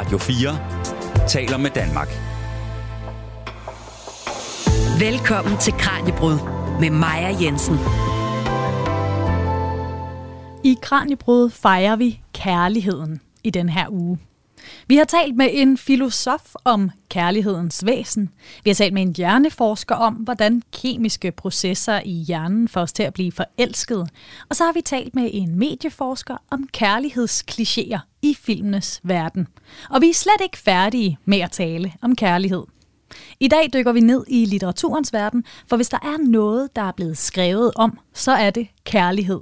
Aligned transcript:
Radio 0.00 0.18
4 0.18 1.28
taler 1.28 1.56
med 1.56 1.70
Danmark. 1.70 2.08
Velkommen 5.00 5.58
til 5.58 5.72
Kranjebrud 5.72 6.38
med 6.80 6.90
Maja 6.90 7.36
Jensen. 7.42 7.74
I 10.64 10.76
Kranjebrud 10.82 11.50
fejrer 11.50 11.96
vi 11.96 12.20
kærligheden 12.34 13.20
i 13.44 13.50
den 13.50 13.68
her 13.68 13.86
uge. 13.90 14.18
Vi 14.90 14.96
har 14.96 15.04
talt 15.04 15.36
med 15.36 15.48
en 15.52 15.76
filosof 15.78 16.54
om 16.64 16.90
kærlighedens 17.08 17.86
væsen. 17.86 18.30
Vi 18.64 18.70
har 18.70 18.74
talt 18.74 18.94
med 18.94 19.02
en 19.02 19.14
hjerneforsker 19.16 19.94
om, 19.94 20.14
hvordan 20.14 20.62
kemiske 20.72 21.32
processer 21.32 22.00
i 22.04 22.12
hjernen 22.12 22.68
får 22.68 22.80
os 22.80 22.92
til 22.92 23.02
at 23.02 23.14
blive 23.14 23.32
forelsket. 23.32 24.10
Og 24.48 24.56
så 24.56 24.64
har 24.64 24.72
vi 24.72 24.80
talt 24.80 25.14
med 25.14 25.30
en 25.32 25.54
medieforsker 25.58 26.36
om 26.50 26.68
kærlighedsklichéer 26.76 27.98
i 28.22 28.34
filmenes 28.34 29.00
verden. 29.02 29.48
Og 29.90 30.00
vi 30.00 30.08
er 30.08 30.14
slet 30.14 30.40
ikke 30.42 30.58
færdige 30.58 31.18
med 31.24 31.40
at 31.40 31.50
tale 31.50 31.92
om 32.02 32.16
kærlighed. 32.16 32.62
I 33.40 33.48
dag 33.48 33.70
dykker 33.74 33.92
vi 33.92 34.00
ned 34.00 34.24
i 34.28 34.44
litteraturens 34.44 35.12
verden, 35.12 35.44
for 35.68 35.76
hvis 35.76 35.88
der 35.88 35.98
er 36.02 36.28
noget, 36.28 36.76
der 36.76 36.82
er 36.82 36.92
blevet 36.92 37.18
skrevet 37.18 37.72
om, 37.76 37.98
så 38.14 38.32
er 38.32 38.50
det 38.50 38.68
kærlighed. 38.84 39.40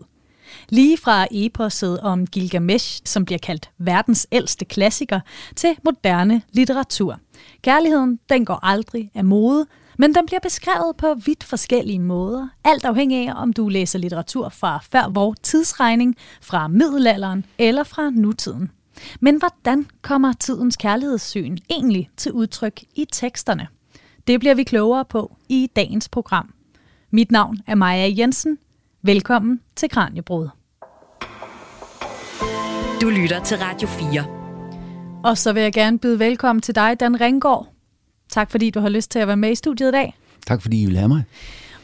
Lige 0.69 0.99
fra 0.99 1.27
eposet 1.31 2.01
om 2.01 2.27
Gilgamesh, 2.27 3.03
som 3.05 3.25
bliver 3.25 3.39
kaldt 3.39 3.71
verdens 3.79 4.27
ældste 4.33 4.65
klassiker, 4.65 5.21
til 5.57 5.77
moderne 5.85 6.43
litteratur. 6.53 7.21
Kærligheden, 7.63 8.19
den 8.29 8.45
går 8.45 8.59
aldrig 8.63 9.11
af 9.15 9.25
mode, 9.25 9.67
men 9.99 10.15
den 10.15 10.27
bliver 10.27 10.41
beskrevet 10.41 10.97
på 10.97 11.15
vidt 11.15 11.45
forskellige 11.45 11.99
måder, 11.99 12.49
alt 12.65 12.85
afhængig 12.85 13.29
af, 13.29 13.43
om 13.43 13.53
du 13.53 13.69
læser 13.69 13.99
litteratur 13.99 14.49
fra 14.49 14.79
før 14.93 15.09
vores 15.09 15.39
tidsregning, 15.43 16.17
fra 16.41 16.69
middelalderen 16.69 17.45
eller 17.59 17.83
fra 17.83 18.11
nutiden. 18.11 18.71
Men 19.21 19.39
hvordan 19.39 19.87
kommer 20.03 20.33
tidens 20.33 20.77
kærlighedssyn 20.77 21.57
egentlig 21.71 22.11
til 22.17 22.33
udtryk 22.33 22.81
i 22.95 23.07
teksterne? 23.13 23.69
Det 24.27 24.41
bliver 24.41 24.55
vi 24.55 24.63
klogere 24.65 25.05
på 25.05 25.37
i 25.49 25.71
dagens 25.77 26.09
program. 26.09 26.55
Mit 27.11 27.31
navn 27.31 27.59
er 27.67 27.75
Maja 27.75 28.15
Jensen. 28.19 28.59
Velkommen 29.03 29.61
til 29.77 29.89
Kranjebrud. 29.89 30.49
Du 33.01 33.09
lytter 33.09 33.43
til 33.45 33.57
Radio 33.59 33.89
4. 33.89 34.25
Og 35.25 35.39
så 35.39 35.53
vil 35.53 35.63
jeg 35.63 35.73
gerne 35.73 35.99
byde 35.99 36.19
velkommen 36.19 36.63
til 36.63 36.75
dig, 36.75 37.01
Dan 37.01 37.21
Ringgaard. 37.21 37.67
Tak 38.29 38.51
fordi 38.51 38.71
du 38.71 38.81
har 38.81 38.89
lyst 38.89 39.11
til 39.11 39.19
at 39.19 39.27
være 39.27 39.37
med 39.37 39.51
i 39.51 39.55
studiet 39.55 39.89
i 39.89 39.93
dag. 39.93 40.15
Tak 40.47 40.63
fordi 40.63 40.83
I 40.83 40.87
vil 40.87 40.97
have 40.97 41.09
mig. 41.09 41.25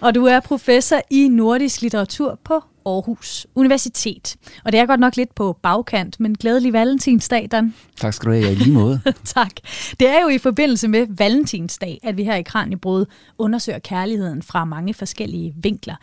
Og 0.01 0.15
du 0.15 0.25
er 0.25 0.41
professor 0.41 1.01
i 1.11 1.29
nordisk 1.29 1.83
litteratur 1.83 2.39
på 2.45 2.63
Aarhus 2.87 3.47
Universitet. 3.55 4.37
Og 4.65 4.73
det 4.73 4.81
er 4.81 4.87
godt 4.87 5.01
nok 5.01 5.17
lidt 5.17 5.35
på 5.35 5.59
bagkant, 5.63 6.21
men 6.21 6.35
glædelig 6.35 6.73
valentinsdag, 6.73 7.49
Dan. 7.51 7.75
Tak 7.97 8.15
skal 8.15 8.27
du 8.27 8.33
have, 8.33 8.53
i 8.53 8.55
lige 8.55 8.73
måde. 8.73 9.01
tak. 9.25 9.53
Det 10.01 10.09
er 10.09 10.23
jo 10.23 10.29
i 10.29 10.39
forbindelse 10.39 10.89
med 10.89 11.07
valentinsdag, 11.09 11.99
at 12.03 12.17
vi 12.17 12.25
her 12.25 12.35
i 12.35 12.43
Kranjebrud 12.43 13.07
undersøger 13.39 13.79
kærligheden 13.79 14.43
fra 14.43 14.65
mange 14.65 14.95
forskellige 14.95 15.55
vinkler. 15.57 15.95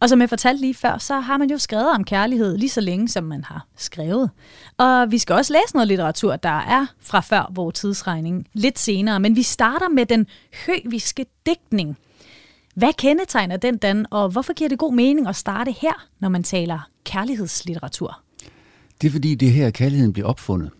Og 0.00 0.08
som 0.08 0.20
jeg 0.20 0.28
fortalte 0.28 0.60
lige 0.60 0.74
før, 0.74 0.98
så 0.98 1.20
har 1.20 1.36
man 1.36 1.50
jo 1.50 1.58
skrevet 1.58 1.90
om 1.90 2.04
kærlighed 2.04 2.56
lige 2.56 2.70
så 2.70 2.80
længe, 2.80 3.08
som 3.08 3.24
man 3.24 3.44
har 3.44 3.66
skrevet. 3.76 4.30
Og 4.78 5.10
vi 5.10 5.18
skal 5.18 5.34
også 5.34 5.52
læse 5.52 5.74
noget 5.74 5.88
litteratur, 5.88 6.36
der 6.36 6.48
er 6.48 6.86
fra 7.00 7.20
før 7.20 7.52
vores 7.54 7.80
tidsregning 7.80 8.46
lidt 8.52 8.78
senere. 8.78 9.20
Men 9.20 9.36
vi 9.36 9.42
starter 9.42 9.88
med 9.88 10.06
den 10.06 10.26
høviske 10.66 11.26
digtning– 11.46 11.96
hvad 12.76 12.92
kendetegner 12.98 13.56
den, 13.56 13.76
Dan, 13.76 14.06
og 14.10 14.28
hvorfor 14.28 14.52
giver 14.52 14.68
det 14.68 14.78
god 14.78 14.94
mening 14.94 15.28
at 15.28 15.36
starte 15.36 15.72
her, 15.80 16.06
når 16.20 16.28
man 16.28 16.42
taler 16.42 16.88
kærlighedslitteratur? 17.04 18.20
Det 19.00 19.06
er 19.08 19.12
fordi, 19.12 19.34
det 19.34 19.52
her 19.52 19.70
kærligheden 19.70 20.12
bliver 20.12 20.28
opfundet. 20.28 20.70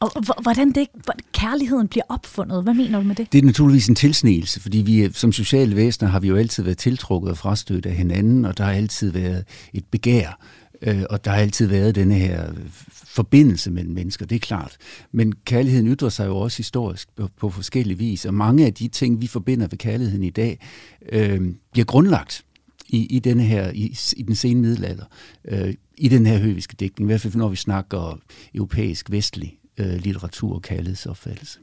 Og 0.00 0.42
hvordan 0.42 0.72
det, 0.72 0.88
kærligheden 1.32 1.88
bliver 1.88 2.04
opfundet, 2.08 2.62
hvad 2.62 2.74
mener 2.74 2.98
du 2.98 3.04
med 3.04 3.14
det? 3.14 3.32
Det 3.32 3.38
er 3.38 3.46
naturligvis 3.46 3.88
en 3.88 3.94
tilsnigelse, 3.94 4.60
fordi 4.60 4.78
vi 4.78 5.12
som 5.12 5.32
sociale 5.32 5.76
væsener 5.76 6.10
har 6.10 6.20
vi 6.20 6.28
jo 6.28 6.36
altid 6.36 6.62
været 6.62 6.78
tiltrukket 6.78 7.30
og 7.30 7.38
frastødt 7.38 7.86
af 7.86 7.94
hinanden, 7.94 8.44
og 8.44 8.58
der 8.58 8.64
har 8.64 8.72
altid 8.72 9.10
været 9.12 9.44
et 9.72 9.84
begær, 9.84 10.38
øh, 10.82 11.02
og 11.10 11.24
der 11.24 11.30
har 11.30 11.38
altid 11.38 11.66
været 11.66 11.94
denne 11.94 12.14
her 12.14 12.52
forbindelse 12.92 13.70
mellem 13.70 13.94
mennesker, 13.94 14.26
det 14.26 14.36
er 14.36 14.40
klart. 14.40 14.76
Men 15.12 15.34
kærligheden 15.44 15.92
ytrer 15.92 16.08
sig 16.08 16.26
jo 16.26 16.36
også 16.36 16.56
historisk 16.56 17.08
på, 17.16 17.28
på 17.36 17.50
forskellige 17.50 17.98
vis, 17.98 18.24
og 18.24 18.34
mange 18.34 18.66
af 18.66 18.74
de 18.74 18.88
ting, 18.88 19.20
vi 19.20 19.26
forbinder 19.26 19.66
ved 19.66 19.78
kærligheden 19.78 20.22
i 20.22 20.30
dag, 20.30 20.66
øh, 21.12 21.40
bliver 21.72 21.84
grundlagt 21.84 22.44
i, 22.88 23.06
i, 23.06 23.18
denne 23.18 23.42
her, 23.42 23.70
i, 23.70 23.98
i 24.16 24.22
den 24.22 24.34
sene 24.34 24.60
middelalder, 24.60 25.04
øh, 25.44 25.74
i 25.98 26.08
den 26.08 26.26
her 26.26 26.38
høviske 26.38 26.76
dækning, 26.76 27.06
i 27.06 27.10
hvert 27.10 27.20
fald 27.20 27.34
når 27.34 27.48
vi 27.48 27.56
snakker 27.56 28.20
europæisk 28.54 29.10
vestlig 29.10 29.58
øh, 29.78 29.94
litteratur 29.94 30.54
og 30.54 30.62
kærlighedsopfattelse. 30.62 31.58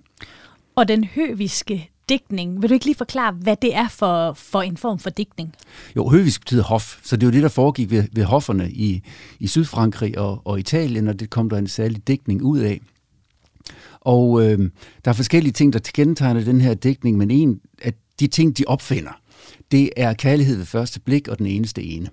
Og 0.76 0.88
den 0.88 1.04
høviske 1.04 1.90
digtning. 2.10 2.62
Vil 2.62 2.70
du 2.70 2.74
ikke 2.74 2.86
lige 2.86 2.96
forklare, 2.96 3.32
hvad 3.32 3.56
det 3.62 3.76
er 3.76 3.88
for, 3.88 4.34
for 4.34 4.62
en 4.62 4.78
form 4.78 5.00
for 5.00 5.10
digtning? 5.10 5.54
Jo, 5.96 6.10
høvisk 6.10 6.42
betyder 6.42 6.64
hof, 6.64 7.00
så 7.04 7.16
det 7.16 7.24
er 7.24 7.28
jo 7.28 7.32
det, 7.32 7.44
der 7.44 7.50
foregik 7.50 7.92
ved, 7.92 8.04
ved 8.14 8.24
hofferne 8.24 8.72
i, 8.72 9.04
i 9.40 9.48
Sydfrankrig 9.48 10.18
og, 10.18 10.42
og 10.46 10.60
Italien, 10.60 11.08
og 11.08 11.20
det 11.20 11.30
kom 11.30 11.50
der 11.50 11.58
en 11.58 11.68
særlig 11.68 12.08
digtning 12.08 12.42
ud 12.42 12.60
af. 12.60 12.82
Og 14.00 14.44
øh, 14.44 14.60
der 15.06 15.12
er 15.12 15.16
forskellige 15.16 15.54
ting, 15.54 15.74
der 15.74 15.80
kendetegner 15.94 16.44
den 16.44 16.62
her 16.62 16.74
digtning, 16.74 17.18
men 17.18 17.32
en 17.32 17.62
af 17.82 17.94
de 18.20 18.28
ting, 18.28 18.58
de 18.58 18.64
opfinder, 18.68 19.22
det 19.72 19.90
er 19.98 20.14
kærlighed 20.14 20.58
ved 20.58 20.66
første 20.66 21.00
blik 21.00 21.28
og 21.28 21.38
den 21.38 21.46
eneste 21.46 21.84
ene. 21.84 22.10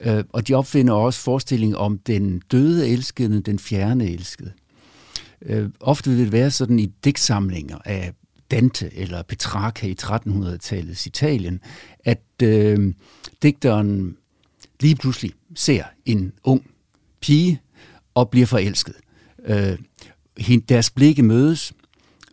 Øh, 0.00 0.24
og 0.32 0.48
de 0.48 0.54
opfinder 0.54 0.94
også 0.94 1.20
forestilling 1.20 1.76
om 1.76 1.98
den 1.98 2.42
døde 2.52 2.88
elskede, 2.88 3.40
den 3.40 3.58
fjerne 3.58 4.10
elskede. 4.10 4.52
Øh, 5.42 5.68
ofte 5.80 6.10
vil 6.10 6.18
det 6.18 6.32
være 6.32 6.50
sådan 6.50 6.78
i 6.78 6.86
digtsamlinger 7.04 7.78
af 7.84 8.12
Dante 8.50 8.94
eller 8.94 9.22
Petrarca 9.22 9.86
i 9.86 9.96
1300-tallets 10.02 11.06
Italien, 11.06 11.60
at 12.04 12.22
øh, 12.42 12.94
digteren 13.42 14.16
lige 14.80 14.96
pludselig 14.96 15.32
ser 15.54 15.84
en 16.04 16.32
ung 16.44 16.70
pige 17.20 17.60
og 18.14 18.30
bliver 18.30 18.46
forelsket. 18.46 18.94
Øh, 19.44 19.78
deres 20.68 20.90
blikke 20.90 21.22
mødes, 21.22 21.72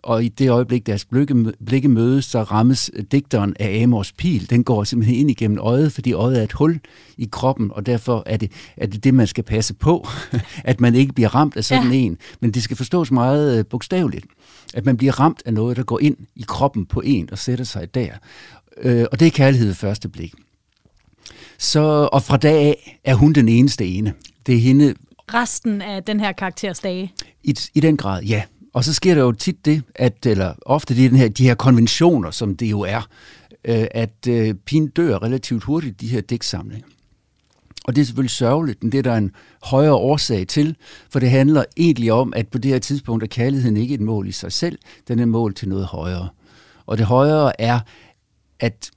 og 0.06 0.24
i 0.24 0.28
det 0.28 0.50
øjeblik, 0.50 0.86
deres 0.86 1.06
blikke, 1.06 1.54
blikke 1.66 1.88
mødes, 1.88 2.26
så 2.26 2.44
rammes 2.44 2.92
digteren 3.12 3.56
af 3.60 3.84
Amors 3.84 4.12
pil. 4.12 4.50
Den 4.50 4.64
går 4.64 4.84
simpelthen 4.84 5.20
ind 5.20 5.32
igennem 5.32 5.58
øjet, 5.62 5.92
fordi 5.92 6.14
øjet 6.14 6.40
er 6.40 6.44
et 6.44 6.54
hul 6.54 6.80
i 7.18 7.30
kroppen, 7.32 7.72
og 7.74 7.86
derfor 7.86 8.24
er 8.26 8.38
det 8.38 8.52
er 8.78 8.88
det, 8.88 9.04
det, 9.04 9.14
man 9.14 9.28
skal 9.28 9.44
passe 9.44 9.74
på, 9.74 10.08
at 10.64 10.82
man 10.82 10.96
ikke 10.96 11.14
bliver 11.14 11.36
ramt 11.36 11.58
af 11.58 11.64
sådan 11.64 11.92
ja. 11.92 11.98
en. 11.98 12.18
Men 12.40 12.52
det 12.52 12.64
skal 12.64 12.78
forstås 12.78 13.12
meget 13.12 13.60
øh, 13.60 13.66
bogstaveligt, 13.66 14.26
at 14.74 14.86
man 14.86 14.98
bliver 14.98 15.20
ramt 15.20 15.42
af 15.46 15.54
noget, 15.54 15.78
der 15.78 15.84
går 15.84 16.00
ind 16.00 16.18
i 16.36 16.44
kroppen 16.48 16.86
på 16.86 17.02
en 17.02 17.30
og 17.32 17.38
sætter 17.38 17.66
sig 17.66 17.96
der. 17.96 18.10
Øh, 18.82 19.06
og 19.12 19.20
det 19.20 19.26
er 19.26 19.32
kærlighed 19.32 19.68
ved 19.68 19.76
første 19.76 20.10
blik. 20.10 20.34
Så, 21.58 22.10
og 22.12 22.24
fra 22.24 22.38
dag 22.38 22.66
af 22.66 23.00
er 23.04 23.16
hun 23.16 23.34
den 23.34 23.50
eneste 23.50 23.86
ene. 23.86 24.14
Det 24.46 24.56
er 24.56 24.60
hende... 24.60 24.96
Resten 25.34 25.82
af 25.82 26.04
den 26.04 26.20
her 26.20 26.32
karakters 26.32 26.80
dage? 26.80 27.14
I, 27.44 27.56
I 27.74 27.80
den 27.80 27.98
grad, 27.98 28.24
ja. 28.24 28.44
Og 28.76 28.84
så 28.84 28.94
sker 28.94 29.16
der 29.16 29.22
jo 29.22 29.32
tit 29.32 29.66
det, 29.66 29.84
at, 29.96 30.26
eller 30.26 30.54
ofte 30.66 30.96
det, 30.96 31.12
den 31.12 31.20
her, 31.20 31.30
de 31.30 31.44
her 31.44 31.56
konventioner, 31.56 32.32
som 32.32 32.58
det 32.58 32.72
jo 32.72 32.82
er, 32.82 33.08
øh, 33.66 33.88
at 33.92 34.28
øh, 34.28 34.56
pigen 34.56 34.88
dør 34.88 35.24
relativt 35.24 35.64
hurtigt, 35.64 36.02
de 36.02 36.08
her 36.08 36.22
digtsamlinger. 36.22 36.88
Og 37.86 37.96
det 37.96 38.02
er 38.02 38.06
selvfølgelig 38.06 38.32
sørgeligt, 38.32 38.84
men 38.84 38.92
det 38.92 38.98
er 38.98 39.02
der 39.02 39.16
en 39.16 39.32
højere 39.64 39.94
årsag 39.94 40.48
til, 40.48 40.76
for 41.10 41.20
det 41.20 41.30
handler 41.30 41.64
egentlig 41.78 42.12
om, 42.12 42.34
at 42.36 42.48
på 42.48 42.58
det 42.58 42.72
her 42.72 42.80
tidspunkt 42.80 43.24
er 43.24 43.28
kærligheden 43.28 43.78
ikke 43.78 43.94
et 43.94 44.02
mål 44.02 44.28
i 44.28 44.32
sig 44.32 44.52
selv, 44.52 44.78
den 45.08 45.20
er 45.20 45.24
et 45.24 45.30
mål 45.30 45.54
til 45.54 45.70
noget 45.70 45.86
højere. 45.86 46.30
Og 46.86 46.98
det 46.98 47.06
højere 47.06 47.62
er, 47.62 47.80
at 48.60 48.92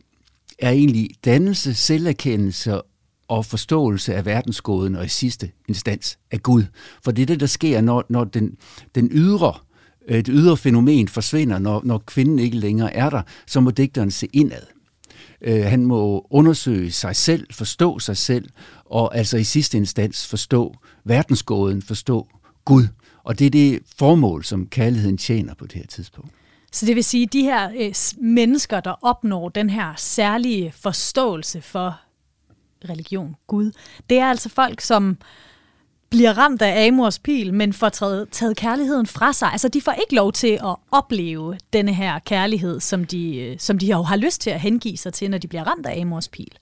er 0.58 0.70
egentlig 0.70 1.10
dannelse, 1.24 1.74
selverkendelse 1.74 2.80
og 3.28 3.44
forståelse 3.44 4.14
af 4.14 4.26
verdensgåden 4.26 4.96
og 4.96 5.04
i 5.04 5.08
sidste 5.08 5.50
instans 5.68 6.18
af 6.30 6.42
Gud. 6.42 6.62
For 7.04 7.10
det 7.10 7.22
er 7.22 7.26
det, 7.26 7.40
der 7.40 7.46
sker, 7.46 7.80
når, 7.80 8.04
når 8.08 8.24
den, 8.24 8.56
den 8.94 9.08
ydre 9.12 9.54
Øh, 10.08 10.16
det 10.16 10.28
ydre 10.28 10.56
fænomen 10.56 11.08
forsvinder, 11.08 11.58
når, 11.58 11.82
når 11.84 11.98
kvinden 11.98 12.38
ikke 12.38 12.56
længere 12.56 12.94
er 12.94 13.10
der, 13.10 13.22
så 13.46 13.60
må 13.60 13.70
digteren 13.70 14.10
se 14.10 14.28
indad. 14.32 14.62
Øh, 15.40 15.64
han 15.64 15.84
må 15.84 16.26
undersøge 16.30 16.92
sig 16.92 17.16
selv, 17.16 17.46
forstå 17.50 17.98
sig 17.98 18.16
selv, 18.16 18.48
og 18.84 19.16
altså 19.16 19.36
i 19.36 19.44
sidste 19.44 19.78
instans 19.78 20.26
forstå 20.26 20.74
verdensgåden, 21.04 21.82
forstå 21.82 22.28
Gud. 22.64 22.86
Og 23.24 23.38
det 23.38 23.46
er 23.46 23.50
det 23.50 23.80
formål, 23.98 24.44
som 24.44 24.66
kærligheden 24.66 25.18
tjener 25.18 25.54
på 25.54 25.66
det 25.66 25.74
her 25.74 25.86
tidspunkt. 25.86 26.30
Så 26.72 26.86
det 26.86 26.96
vil 26.96 27.04
sige, 27.04 27.22
at 27.22 27.32
de 27.32 27.42
her 27.42 27.70
øh, 27.78 27.94
mennesker, 28.24 28.80
der 28.80 29.04
opnår 29.04 29.48
den 29.48 29.70
her 29.70 29.94
særlige 29.96 30.72
forståelse 30.76 31.60
for 31.62 32.00
religion, 32.88 33.36
Gud, 33.46 33.72
det 34.10 34.18
er 34.18 34.26
altså 34.26 34.48
folk, 34.48 34.80
som 34.80 35.16
bliver 36.10 36.38
ramt 36.38 36.62
af 36.62 36.86
Amors 36.88 37.18
pil, 37.18 37.54
men 37.54 37.72
får 37.72 37.88
taget, 37.88 38.28
taget 38.30 38.56
kærligheden 38.56 39.06
fra 39.06 39.32
sig. 39.32 39.52
Altså, 39.52 39.68
de 39.68 39.80
får 39.80 39.92
ikke 39.92 40.14
lov 40.14 40.32
til 40.32 40.58
at 40.64 40.76
opleve 40.90 41.58
denne 41.72 41.94
her 41.94 42.18
kærlighed, 42.18 42.80
som 42.80 43.04
de, 43.04 43.36
øh, 43.36 43.56
som 43.58 43.78
de 43.78 43.86
jo 43.86 44.02
har 44.02 44.16
lyst 44.16 44.40
til 44.40 44.50
at 44.50 44.60
hengive 44.60 44.96
sig 44.96 45.12
til, 45.12 45.30
når 45.30 45.38
de 45.38 45.48
bliver 45.48 45.64
ramt 45.64 45.86
af 45.86 46.00
Amors 46.00 46.28
pil. 46.28 46.52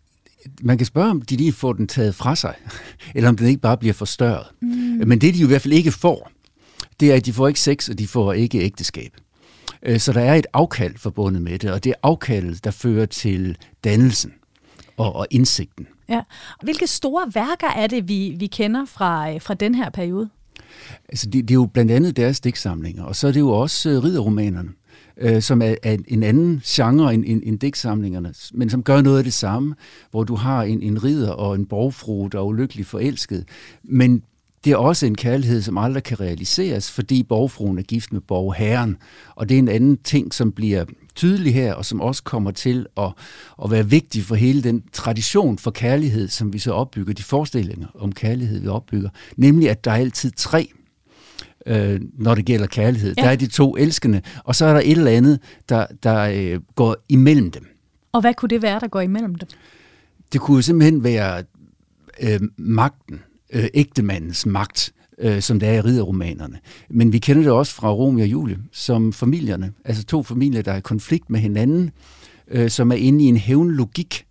Man 0.62 0.78
kan 0.78 0.86
spørge, 0.86 1.10
om 1.10 1.22
de 1.22 1.36
lige 1.36 1.52
får 1.52 1.72
den 1.72 1.88
taget 1.88 2.14
fra 2.14 2.36
sig, 2.36 2.54
eller 3.14 3.28
om 3.28 3.36
den 3.36 3.46
ikke 3.46 3.60
bare 3.60 3.76
bliver 3.76 3.94
forstørret. 3.94 4.46
Mm. 4.60 5.02
Men 5.06 5.20
det, 5.20 5.34
de 5.34 5.38
jo 5.38 5.46
i 5.46 5.48
hvert 5.48 5.62
fald 5.62 5.74
ikke 5.74 5.92
får, 5.92 6.30
det 7.00 7.12
er, 7.12 7.16
at 7.16 7.26
de 7.26 7.32
får 7.32 7.48
ikke 7.48 7.60
sex, 7.60 7.88
og 7.88 7.98
de 7.98 8.06
får 8.06 8.32
ikke 8.32 8.60
ægteskab. 8.60 9.12
Øh, 9.82 10.00
så 10.00 10.12
der 10.12 10.20
er 10.20 10.34
et 10.34 10.46
afkald 10.52 10.98
forbundet 10.98 11.42
med 11.42 11.58
det, 11.58 11.72
og 11.72 11.84
det 11.84 11.90
er 11.90 11.96
afkaldet, 12.02 12.64
der 12.64 12.70
fører 12.70 13.06
til 13.06 13.56
dannelsen 13.84 14.32
og, 14.96 15.16
og 15.16 15.26
indsigten. 15.30 15.86
Ja. 16.08 16.20
Hvilke 16.62 16.86
store 16.86 17.30
værker 17.34 17.68
er 17.76 17.86
det, 17.86 18.08
vi, 18.08 18.36
vi 18.38 18.46
kender 18.46 18.84
fra, 18.84 19.34
øh, 19.34 19.40
fra 19.40 19.54
den 19.54 19.74
her 19.74 19.90
periode? 19.90 20.28
Altså, 21.08 21.26
det, 21.26 21.48
det 21.48 21.50
er 21.50 21.54
jo 21.54 21.66
blandt 21.66 21.92
andet 21.92 22.16
deres 22.16 22.40
digtsamlinger, 22.40 23.04
og 23.04 23.16
så 23.16 23.28
er 23.28 23.32
det 23.32 23.40
jo 23.40 23.50
også 23.50 23.90
uh, 23.90 24.04
ridderromanerne, 24.04 24.70
uh, 25.24 25.40
som 25.40 25.62
er, 25.62 25.74
er 25.82 25.96
en 26.08 26.22
anden 26.22 26.62
genre 26.66 27.14
end, 27.14 27.24
end, 27.26 27.42
end 27.44 27.58
digtsamlingerne, 27.58 28.34
men 28.54 28.70
som 28.70 28.82
gør 28.82 29.00
noget 29.00 29.18
af 29.18 29.24
det 29.24 29.32
samme, 29.32 29.74
hvor 30.10 30.24
du 30.24 30.34
har 30.34 30.62
en, 30.62 30.82
en 30.82 31.04
ridder 31.04 31.30
og 31.30 31.54
en 31.54 31.66
borgfru, 31.66 32.28
der 32.32 32.38
er 32.38 32.42
ulykkelig 32.42 32.86
forelsket, 32.86 33.44
men 33.84 34.22
det 34.64 34.72
er 34.72 34.76
også 34.76 35.06
en 35.06 35.14
kærlighed, 35.14 35.62
som 35.62 35.78
aldrig 35.78 36.02
kan 36.02 36.20
realiseres, 36.20 36.90
fordi 36.90 37.22
borgfruen 37.22 37.78
er 37.78 37.82
gift 37.82 38.12
med 38.12 38.20
borgherren. 38.20 38.96
Og 39.34 39.48
det 39.48 39.54
er 39.54 39.58
en 39.58 39.68
anden 39.68 39.96
ting, 39.96 40.34
som 40.34 40.52
bliver 40.52 40.84
tydelig 41.16 41.54
her, 41.54 41.74
og 41.74 41.84
som 41.84 42.00
også 42.00 42.22
kommer 42.22 42.50
til 42.50 42.86
at, 42.96 43.12
at 43.64 43.70
være 43.70 43.90
vigtig 43.90 44.22
for 44.22 44.34
hele 44.34 44.62
den 44.62 44.82
tradition 44.92 45.58
for 45.58 45.70
kærlighed, 45.70 46.28
som 46.28 46.52
vi 46.52 46.58
så 46.58 46.72
opbygger, 46.72 47.14
de 47.14 47.22
forestillinger 47.22 47.86
om 47.94 48.12
kærlighed, 48.12 48.60
vi 48.60 48.68
opbygger. 48.68 49.08
Nemlig, 49.36 49.70
at 49.70 49.84
der 49.84 49.90
er 49.90 49.96
altid 49.96 50.30
tre 50.36 50.68
øh, 51.66 52.00
når 52.18 52.34
det 52.34 52.44
gælder 52.44 52.66
kærlighed. 52.66 53.14
Ja. 53.16 53.22
Der 53.22 53.28
er 53.28 53.36
de 53.36 53.46
to 53.46 53.76
elskende, 53.76 54.22
og 54.44 54.54
så 54.54 54.66
er 54.66 54.72
der 54.72 54.80
et 54.80 54.90
eller 54.90 55.10
andet, 55.10 55.40
der, 55.68 55.86
der 56.02 56.20
øh, 56.34 56.60
går 56.74 56.96
imellem 57.08 57.50
dem. 57.50 57.66
Og 58.12 58.20
hvad 58.20 58.34
kunne 58.34 58.48
det 58.48 58.62
være, 58.62 58.80
der 58.80 58.88
går 58.88 59.00
imellem 59.00 59.34
dem? 59.34 59.48
Det 60.32 60.40
kunne 60.40 60.62
simpelthen 60.62 61.04
være 61.04 61.42
øh, 62.20 62.40
magten, 62.56 63.22
øh, 63.52 63.64
ægtemandens 63.74 64.46
magt, 64.46 64.92
øh, 65.18 65.42
som 65.42 65.60
det 65.60 65.68
er 65.68 65.72
i 65.72 65.80
ridderromanerne. 65.80 66.58
Men 66.90 67.12
vi 67.12 67.18
kender 67.18 67.42
det 67.42 67.52
også 67.52 67.74
fra 67.74 67.90
Romeo 67.90 68.22
og 68.22 68.28
Julie, 68.28 68.58
som 68.72 69.12
familierne, 69.12 69.72
altså 69.84 70.04
to 70.04 70.22
familier, 70.22 70.62
der 70.62 70.72
er 70.72 70.76
i 70.76 70.80
konflikt 70.80 71.30
med 71.30 71.40
hinanden, 71.40 71.90
øh, 72.48 72.70
som 72.70 72.92
er 72.92 72.96
inde 72.96 73.24
i 73.24 73.28
en 73.28 73.36
hævnlogik, 73.36 74.26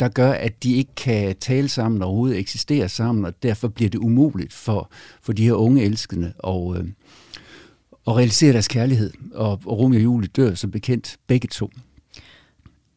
der 0.00 0.08
gør, 0.08 0.32
at 0.32 0.62
de 0.62 0.74
ikke 0.74 0.94
kan 0.96 1.36
tale 1.40 1.68
sammen 1.68 2.02
og 2.02 2.08
overhovedet 2.08 2.38
eksistere 2.38 2.88
sammen, 2.88 3.24
og 3.24 3.42
derfor 3.42 3.68
bliver 3.68 3.90
det 3.90 3.98
umuligt 3.98 4.52
for, 4.52 4.90
for 5.22 5.32
de 5.32 5.44
her 5.44 5.52
unge 5.52 5.82
elskende 5.82 6.32
at, 6.46 6.76
øh, 6.76 6.84
at 8.06 8.16
realisere 8.16 8.52
deres 8.52 8.68
kærlighed. 8.68 9.12
Og, 9.34 9.50
og 9.50 9.78
Romeo 9.78 9.98
og 9.98 10.04
Julie 10.04 10.28
dør 10.28 10.54
som 10.54 10.70
bekendt 10.70 11.16
begge 11.26 11.48
to. 11.48 11.70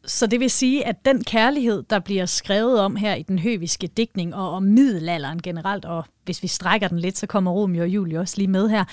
Så 0.04 0.26
det 0.26 0.40
vil 0.40 0.50
sige, 0.50 0.86
at 0.86 1.04
den 1.04 1.24
kærlighed, 1.24 1.82
der 1.90 1.98
bliver 1.98 2.26
skrevet 2.26 2.80
om 2.80 2.96
her 2.96 3.14
i 3.14 3.22
den 3.22 3.38
høviske 3.38 3.86
digtning 3.86 4.34
og 4.34 4.50
om 4.50 4.62
middelalderen 4.62 5.42
generelt, 5.42 5.84
og 5.84 6.04
hvis 6.24 6.42
vi 6.42 6.48
strækker 6.48 6.88
den 6.88 6.98
lidt, 6.98 7.18
så 7.18 7.26
kommer 7.26 7.50
Romeo 7.50 7.82
og 7.82 7.88
Julie 7.88 8.20
også 8.20 8.34
lige 8.36 8.48
med 8.48 8.68
her, 8.68 8.84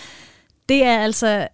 det 0.70 0.84
er 0.84 1.00
altså 1.00 1.48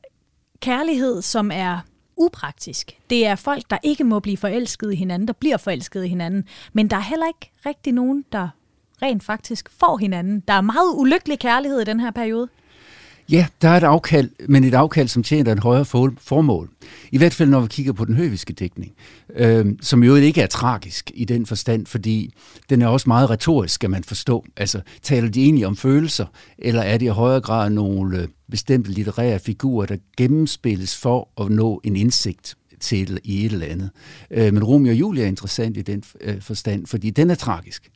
kærlighed, 0.60 1.22
som 1.22 1.52
er 1.54 1.80
upraktisk. 2.18 2.98
Det 3.10 3.26
er 3.26 3.36
folk, 3.36 3.64
der 3.70 3.78
ikke 3.84 4.04
må 4.04 4.20
blive 4.20 4.38
forelsket 4.38 4.94
i 4.94 4.96
hinanden, 4.96 5.28
der 5.28 5.34
bliver 5.34 5.58
forelsket 5.58 6.06
i 6.06 6.08
hinanden, 6.08 6.48
men 6.74 6.90
der 6.90 6.98
er 6.98 7.02
heller 7.02 7.28
ikke 7.28 7.52
rigtig 7.66 7.94
nogen, 7.94 8.26
der 8.32 8.50
rent 9.02 9.24
faktisk 9.24 9.70
får 9.80 9.98
hinanden. 9.98 10.40
Der 10.48 10.54
er 10.54 10.62
meget 10.62 10.94
ulykkelig 10.96 11.40
kærlighed 11.40 11.82
i 11.82 11.84
den 11.84 12.00
her 12.00 12.12
periode. 12.12 12.50
Ja, 13.32 13.48
der 13.62 13.70
er 13.70 13.78
et 13.78 13.84
afkald, 13.84 14.30
men 14.48 14.64
et 14.64 14.74
afkald, 14.74 15.08
som 15.08 15.24
tjener 15.24 15.52
en 15.52 15.60
højere 15.60 15.86
formål. 16.18 16.70
I 17.12 17.18
hvert 17.18 17.34
fald, 17.34 17.50
når 17.50 17.60
vi 17.60 17.68
kigger 17.68 17.94
på 17.94 18.06
den 18.06 18.16
høviske 18.16 18.54
dækning, 18.54 18.94
øh, 19.36 19.66
som 19.82 20.04
jo 20.04 20.16
ikke 20.16 20.42
er 20.42 20.48
tragisk 20.48 21.12
i 21.14 21.26
den 21.26 21.46
forstand, 21.46 21.86
fordi 21.86 22.34
den 22.70 22.82
er 22.82 22.88
også 22.88 23.10
meget 23.10 23.30
retorisk, 23.30 23.74
skal 23.74 23.90
man 23.90 24.04
forstå. 24.04 24.46
Altså, 24.58 24.82
taler 25.02 25.30
de 25.30 25.44
egentlig 25.44 25.68
om 25.68 25.76
følelser, 25.78 26.26
eller 26.58 26.82
er 26.82 26.98
det 26.98 27.06
i 27.06 27.10
højere 27.10 27.42
grad 27.42 27.70
nogle 27.70 28.20
øh, 28.20 28.28
bestemte 28.52 28.92
litterære 28.92 29.40
figurer, 29.40 29.86
der 29.86 29.98
gennemspilles 30.18 30.98
for 30.98 31.30
at 31.42 31.52
nå 31.52 31.82
en 31.84 31.96
indsigt 31.96 32.56
til 32.80 33.20
i 33.24 33.46
et 33.46 33.52
eller 33.52 33.68
andet. 33.68 33.90
Øh, 34.32 34.54
men 34.54 34.64
Romeo 34.64 34.92
og 34.92 35.00
Julia 35.00 35.24
er 35.24 35.28
interessant 35.28 35.78
i 35.78 35.82
den 35.82 36.04
øh, 36.22 36.42
forstand, 36.42 36.86
fordi 36.86 37.10
den 37.10 37.30
er 37.30 37.36
tragisk. 37.36 37.92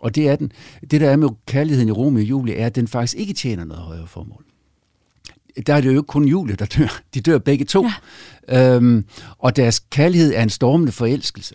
Og 0.00 0.14
det 0.14 0.28
er 0.28 0.36
den. 0.36 0.52
Det, 0.90 1.00
der 1.00 1.10
er 1.10 1.16
med 1.16 1.28
kærligheden 1.46 1.88
i 1.88 1.92
Romeo 1.92 2.22
og 2.22 2.28
Julie, 2.28 2.54
er, 2.54 2.66
at 2.66 2.76
den 2.76 2.88
faktisk 2.88 3.16
ikke 3.18 3.32
tjener 3.32 3.64
noget 3.64 3.82
højere 3.82 4.06
formål 4.06 4.47
der 5.66 5.74
er 5.74 5.80
det 5.80 5.86
jo 5.86 5.90
ikke 5.90 6.02
kun 6.02 6.24
Julie, 6.24 6.56
der 6.56 6.66
dør. 6.66 7.00
De 7.14 7.20
dør 7.20 7.38
begge 7.38 7.64
to. 7.64 7.86
Ja. 8.48 8.74
Øhm, 8.74 9.04
og 9.38 9.56
deres 9.56 9.80
kærlighed 9.90 10.34
er 10.34 10.42
en 10.42 10.50
stormende 10.50 10.92
forelskelse. 10.92 11.54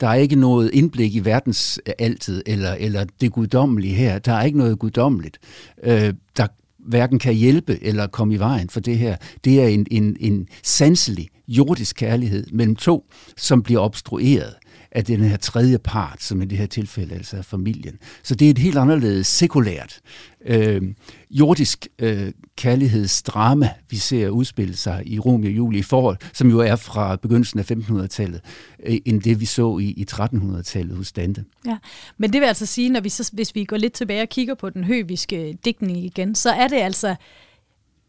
Der 0.00 0.08
er 0.08 0.14
ikke 0.14 0.36
noget 0.36 0.70
indblik 0.72 1.14
i 1.14 1.24
verdens 1.24 1.80
altid, 1.98 2.42
eller, 2.46 2.72
eller 2.72 3.04
det 3.20 3.32
guddommelige 3.32 3.94
her. 3.94 4.18
Der 4.18 4.32
er 4.32 4.42
ikke 4.42 4.58
noget 4.58 4.78
guddommeligt, 4.78 5.38
øh, 5.82 6.14
der 6.36 6.46
hverken 6.78 7.18
kan 7.18 7.34
hjælpe 7.34 7.78
eller 7.82 8.06
komme 8.06 8.34
i 8.34 8.38
vejen 8.38 8.70
for 8.70 8.80
det 8.80 8.98
her. 8.98 9.16
Det 9.44 9.62
er 9.62 9.66
en, 9.66 9.86
en, 9.90 10.16
en 10.20 10.48
sanselig 10.62 11.28
jordisk 11.48 11.96
kærlighed 11.96 12.46
mellem 12.52 12.76
to, 12.76 13.10
som 13.36 13.62
bliver 13.62 13.80
obstrueret 13.80 14.54
af 14.96 15.04
den 15.04 15.20
her 15.20 15.36
tredje 15.36 15.78
part, 15.78 16.22
som 16.22 16.42
i 16.42 16.44
det 16.44 16.58
her 16.58 16.66
tilfælde 16.66 17.14
altså 17.14 17.36
er 17.36 17.42
familien. 17.42 17.98
Så 18.22 18.34
det 18.34 18.46
er 18.46 18.50
et 18.50 18.58
helt 18.58 18.78
anderledes 18.78 19.26
sekulært, 19.26 20.00
øh, 20.46 20.82
jordisk 21.30 21.88
øh, 21.98 22.32
kærlighedsdrama, 22.56 23.70
vi 23.90 23.96
ser 23.96 24.28
udspille 24.28 24.76
sig 24.76 25.02
i 25.06 25.18
Romeo 25.18 25.50
og 25.50 25.56
Julie 25.56 25.78
i 25.78 25.82
forhold, 25.82 26.16
som 26.32 26.50
jo 26.50 26.58
er 26.58 26.76
fra 26.76 27.16
begyndelsen 27.16 27.58
af 27.58 27.70
1500-tallet, 27.70 28.40
øh, 28.86 28.98
end 29.04 29.22
det 29.22 29.40
vi 29.40 29.44
så 29.44 29.78
i, 29.78 29.84
i 29.84 30.06
1300-tallet 30.12 30.96
hos 30.96 31.12
Dante. 31.12 31.44
Ja, 31.66 31.76
men 32.18 32.32
det 32.32 32.40
vil 32.40 32.46
altså 32.46 32.66
sige, 32.66 32.90
når 32.90 33.00
vi 33.00 33.08
så, 33.08 33.30
hvis 33.32 33.54
vi 33.54 33.64
går 33.64 33.76
lidt 33.76 33.92
tilbage 33.92 34.22
og 34.22 34.28
kigger 34.28 34.54
på 34.54 34.70
den 34.70 34.84
høviske 34.84 35.58
digtning 35.64 36.04
igen, 36.04 36.34
så 36.34 36.50
er 36.50 36.68
det 36.68 36.76
altså 36.76 37.14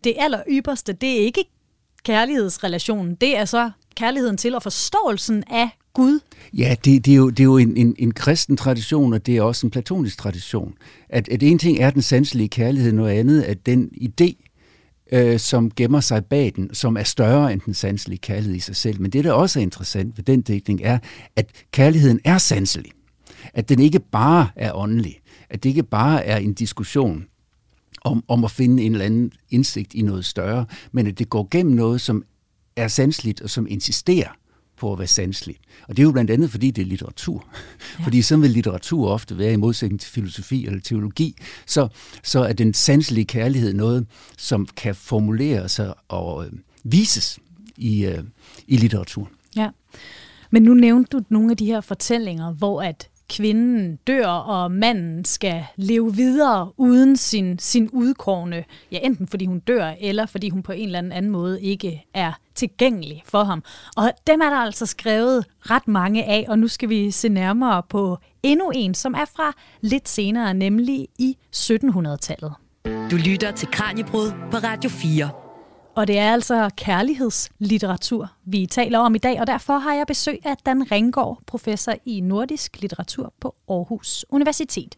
det 0.04 0.14
aller 0.18 0.44
ypperste, 0.50 0.94
det 0.94 1.12
er 1.12 1.26
ikke 1.26 1.44
kærlighedsrelationen, 2.04 3.16
det 3.16 3.38
er 3.38 3.46
så 3.46 3.72
kærligheden 3.96 4.38
til 4.38 4.56
og 4.56 4.64
forståelsen 4.64 5.44
af 5.50 5.70
Gud? 5.94 6.20
Ja, 6.54 6.76
det, 6.86 7.06
det 7.06 7.12
er 7.12 7.16
jo, 7.16 7.30
det 7.30 7.40
er 7.40 7.44
jo 7.44 7.58
en, 7.58 7.78
en, 7.78 7.96
en 8.00 8.14
kristen 8.14 8.58
tradition, 8.58 9.14
og 9.14 9.26
det 9.26 9.38
er 9.38 9.42
også 9.42 9.68
en 9.68 9.72
platonisk 9.72 10.18
tradition. 10.18 10.74
At, 11.10 11.30
at 11.30 11.44
en 11.44 11.60
ting 11.60 11.80
er 11.80 11.90
den 11.90 12.02
sanselige 12.02 12.50
kærlighed, 12.50 12.92
noget 12.92 13.20
andet 13.20 13.42
at 13.42 13.66
den 13.66 13.90
idé, 14.02 14.48
øh, 15.12 15.40
som 15.40 15.72
gemmer 15.72 16.00
sig 16.00 16.26
bag 16.26 16.54
den, 16.56 16.74
som 16.74 16.98
er 16.98 17.04
større 17.04 17.54
end 17.54 17.62
den 17.62 17.74
sanselige 17.74 18.20
kærlighed 18.20 18.56
i 18.56 18.60
sig 18.60 18.76
selv. 18.76 19.02
Men 19.02 19.12
det, 19.12 19.24
der 19.24 19.32
også 19.32 19.60
er 19.60 19.64
interessant 19.64 20.18
ved 20.18 20.24
den 20.24 20.42
dækning, 20.42 20.82
er, 20.84 21.00
at 21.36 21.50
kærligheden 21.72 22.20
er 22.26 22.38
sanselig. 22.38 22.92
At 23.54 23.70
den 23.70 23.80
ikke 23.80 24.00
bare 24.00 24.48
er 24.56 24.74
åndelig. 24.74 25.20
At 25.50 25.64
det 25.64 25.70
ikke 25.70 25.84
bare 25.84 26.26
er 26.26 26.38
en 26.38 26.54
diskussion 26.54 27.26
om, 28.08 28.24
om 28.28 28.44
at 28.44 28.52
finde 28.52 28.84
en 28.84 28.92
eller 28.92 29.06
anden 29.06 29.32
indsigt 29.50 29.94
i 29.94 30.02
noget 30.02 30.26
større, 30.26 30.66
men 30.92 31.08
at 31.08 31.20
det 31.20 31.30
går 31.30 31.48
gennem 31.52 31.76
noget, 31.76 32.02
som 32.02 32.24
er 32.76 32.88
sanseligt 32.88 33.42
og 33.42 33.50
som 33.50 33.68
insisterer 33.70 34.30
på 34.78 34.94
at 34.94 35.00
være 35.00 35.08
sanselig. 35.08 35.56
Og 35.88 35.98
det 35.98 36.04
er 36.04 36.06
jo 36.06 36.12
blandt 36.12 36.32
andet, 36.32 36.52
fordi 36.52 36.72
det 36.72 36.82
er 36.82 36.86
litteratur. 36.86 37.48
Ja. 38.00 38.04
Fordi 38.04 38.22
så 38.22 38.38
vil 38.38 38.50
litteratur 38.50 39.10
ofte 39.10 39.38
være 39.38 39.54
i 39.54 39.56
modsætning 39.56 40.00
til 40.00 40.12
filosofi 40.12 40.66
eller 40.66 40.80
teologi, 40.80 41.36
så, 41.66 41.88
så 42.24 42.40
er 42.44 42.54
den 42.54 42.74
sanselige 42.74 43.26
kærlighed 43.26 43.74
noget, 43.74 44.08
som 44.38 44.68
kan 44.78 44.96
formulere 44.96 45.70
sig 45.70 45.94
og 46.08 46.46
øh, 46.46 46.52
vises 46.84 47.40
i, 47.78 48.06
øh, 48.06 48.24
i 48.68 48.78
litteratur. 48.78 49.30
Ja, 49.56 49.70
men 50.52 50.64
nu 50.64 50.74
nævnte 50.74 51.18
du 51.18 51.24
nogle 51.30 51.52
af 51.52 51.58
de 51.58 51.66
her 51.66 51.82
fortællinger, 51.82 52.54
hvor 52.54 52.82
at 52.82 53.10
kvinden 53.30 53.96
dør, 53.96 54.28
og 54.28 54.72
manden 54.72 55.26
skal 55.26 55.66
leve 55.76 56.16
videre 56.16 56.72
uden 56.78 57.18
sin, 57.18 57.60
sin 57.60 57.90
udkårne, 57.94 58.64
ja 58.92 59.00
enten 59.02 59.28
fordi 59.28 59.46
hun 59.46 59.60
dør, 59.60 59.94
eller 60.00 60.26
fordi 60.26 60.50
hun 60.50 60.64
på 60.64 60.72
en 60.72 60.86
eller 60.86 61.00
anden 61.00 61.30
måde 61.32 61.62
ikke 61.62 62.06
er 62.14 62.32
tilgængelig 62.56 63.24
for 63.26 63.44
ham. 63.44 63.64
Og 63.98 64.12
dem 64.28 64.42
er 64.42 64.50
der 64.50 64.58
altså 64.58 64.86
skrevet 64.86 65.46
ret 65.62 65.88
mange 65.88 66.26
af, 66.26 66.46
og 66.48 66.60
nu 66.60 66.68
skal 66.68 66.90
vi 66.90 67.12
se 67.12 67.30
nærmere 67.30 67.84
på 67.90 68.18
endnu 68.44 68.72
en, 68.76 68.94
som 68.94 69.14
er 69.14 69.26
fra 69.36 69.54
lidt 69.82 70.10
senere, 70.10 70.54
nemlig 70.54 71.08
i 71.20 71.38
1700-tallet. 71.56 72.54
Du 73.12 73.16
lytter 73.16 73.52
til 73.52 73.68
Kranjebrud 73.72 74.32
på 74.52 74.58
Radio 74.58 74.90
4. 74.90 75.47
Og 75.98 76.08
det 76.08 76.18
er 76.18 76.34
altså 76.34 76.70
kærlighedslitteratur, 76.78 78.32
vi 78.46 78.66
taler 78.66 79.00
om 79.00 79.16
i 79.16 79.18
dag, 79.18 79.40
og 79.40 79.48
derfor 79.48 79.78
har 79.78 79.94
jeg 79.94 80.08
besøg 80.08 80.40
af 80.46 80.58
Dan 80.66 80.92
Ringgaard, 80.92 81.40
professor 81.46 81.94
i 82.06 82.20
nordisk 82.22 82.82
litteratur 82.82 83.34
på 83.42 83.56
Aarhus 83.70 84.26
Universitet. 84.30 84.96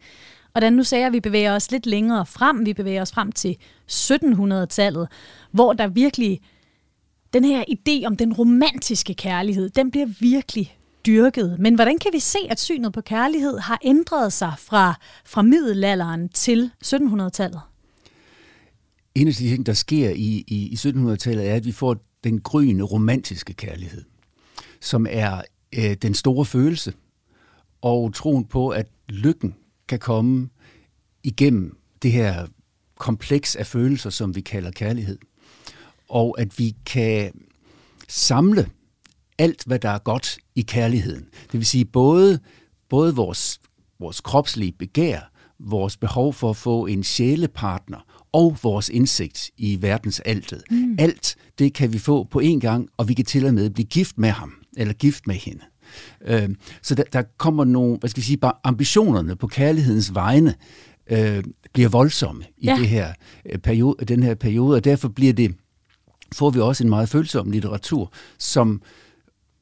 Og 0.54 0.62
Dan, 0.62 0.74
nu 0.74 0.84
sagde 0.84 1.02
jeg, 1.02 1.08
at 1.08 1.14
vi 1.14 1.20
bevæger 1.20 1.56
os 1.56 1.72
lidt 1.72 1.86
længere 1.86 2.26
frem. 2.26 2.66
Vi 2.66 2.74
bevæger 2.74 3.02
os 3.02 3.12
frem 3.12 3.32
til 3.32 3.58
1700-tallet, 3.92 5.08
hvor 5.52 5.74
der 5.74 5.88
virkelig, 5.88 6.42
den 7.34 7.46
her 7.46 7.64
idé 7.70 8.06
om 8.06 8.18
den 8.18 8.34
romantiske 8.34 9.14
kærlighed, 9.14 9.70
den 9.70 9.92
bliver 9.92 10.08
virkelig 10.20 10.78
dyrket. 11.06 11.56
Men 11.60 11.76
hvordan 11.76 11.98
kan 11.98 12.14
vi 12.14 12.20
se, 12.20 12.40
at 12.50 12.60
synet 12.60 12.94
på 12.94 13.02
kærlighed 13.02 13.60
har 13.60 13.80
ændret 13.84 14.34
sig 14.34 14.54
fra, 14.58 14.94
fra 15.26 15.42
middelalderen 15.42 16.30
til 16.30 16.72
1700-tallet? 16.86 17.62
En 19.22 19.28
af 19.28 19.34
de 19.34 19.50
ting, 19.50 19.66
der 19.66 19.74
sker 19.74 20.10
i, 20.10 20.44
i, 20.48 20.68
i 20.68 20.74
1700-tallet, 20.74 21.50
er, 21.50 21.56
at 21.56 21.66
vi 21.66 21.72
får 21.72 21.98
den 22.24 22.42
gryende 22.42 22.84
romantiske 22.84 23.54
kærlighed, 23.54 24.04
som 24.82 25.08
er 25.10 25.42
øh, 25.76 25.94
den 25.94 26.14
store 26.14 26.46
følelse, 26.46 26.94
og 27.82 28.14
troen 28.14 28.46
på, 28.46 28.70
at 28.70 28.88
lykken 29.10 29.56
kan 29.88 30.00
komme 30.00 30.50
igennem 31.24 31.78
det 32.02 32.12
her 32.12 32.48
kompleks 32.98 33.56
af 33.56 33.68
følelser, 33.68 34.10
som 34.10 34.36
vi 34.36 34.42
kalder 34.42 34.72
kærlighed. 34.72 35.18
Og 36.10 36.36
at 36.40 36.60
vi 36.60 36.76
kan 36.86 37.32
samle 38.08 38.70
alt, 39.38 39.64
hvad 39.66 39.80
der 39.80 39.90
er 39.90 40.00
godt 40.00 40.38
i 40.56 40.62
kærligheden. 40.62 41.28
Det 41.52 41.54
vil 41.54 41.66
sige 41.66 41.86
både, 41.86 42.40
både 42.90 43.16
vores, 43.16 43.60
vores 44.00 44.22
kropslige 44.22 44.72
begær, 44.72 45.20
vores 45.60 45.98
behov 45.98 46.34
for 46.34 46.50
at 46.50 46.58
få 46.58 46.86
en 46.86 47.04
sjælepartner 47.04 48.09
og 48.32 48.58
vores 48.64 48.90
indsigt 48.90 49.52
i 49.58 49.78
verdens 49.82 50.20
altet. 50.20 50.64
Mm. 50.72 50.96
Alt 51.00 51.36
det 51.60 51.74
kan 51.74 51.94
vi 51.94 52.00
få 52.00 52.24
på 52.24 52.42
én 52.42 52.60
gang, 52.60 52.90
og 52.98 53.08
vi 53.10 53.14
kan 53.14 53.26
til 53.26 53.46
og 53.46 53.54
med 53.54 53.70
blive 53.70 53.86
gift 53.86 54.18
med 54.18 54.30
ham, 54.30 54.54
eller 54.78 54.94
gift 54.94 55.28
med 55.28 55.36
hende. 55.36 55.62
Øh, 56.26 56.50
så 56.82 56.96
der, 56.96 57.04
der 57.14 57.24
kommer 57.38 57.64
nogle, 57.64 57.98
hvad 57.98 58.10
skal 58.10 58.22
vi 58.22 58.26
sige, 58.26 58.38
bare 58.38 58.54
ambitionerne 58.64 59.36
på 59.36 59.48
kærlighedens 59.48 60.14
vegne 60.14 60.56
øh, 61.10 61.44
bliver 61.74 61.90
voldsomme 61.90 62.44
i 62.58 62.66
ja. 62.66 62.76
det 62.80 62.88
her, 62.88 63.14
øh, 63.46 63.60
periode, 63.60 64.06
den 64.06 64.24
her 64.24 64.36
periode, 64.36 64.76
og 64.76 64.84
derfor 64.84 65.08
bliver 65.08 65.34
det, 65.34 65.56
får 66.34 66.50
vi 66.50 66.60
også 66.60 66.84
en 66.84 66.90
meget 66.90 67.10
følsom 67.10 67.52
litteratur, 67.52 68.14
som 68.38 68.82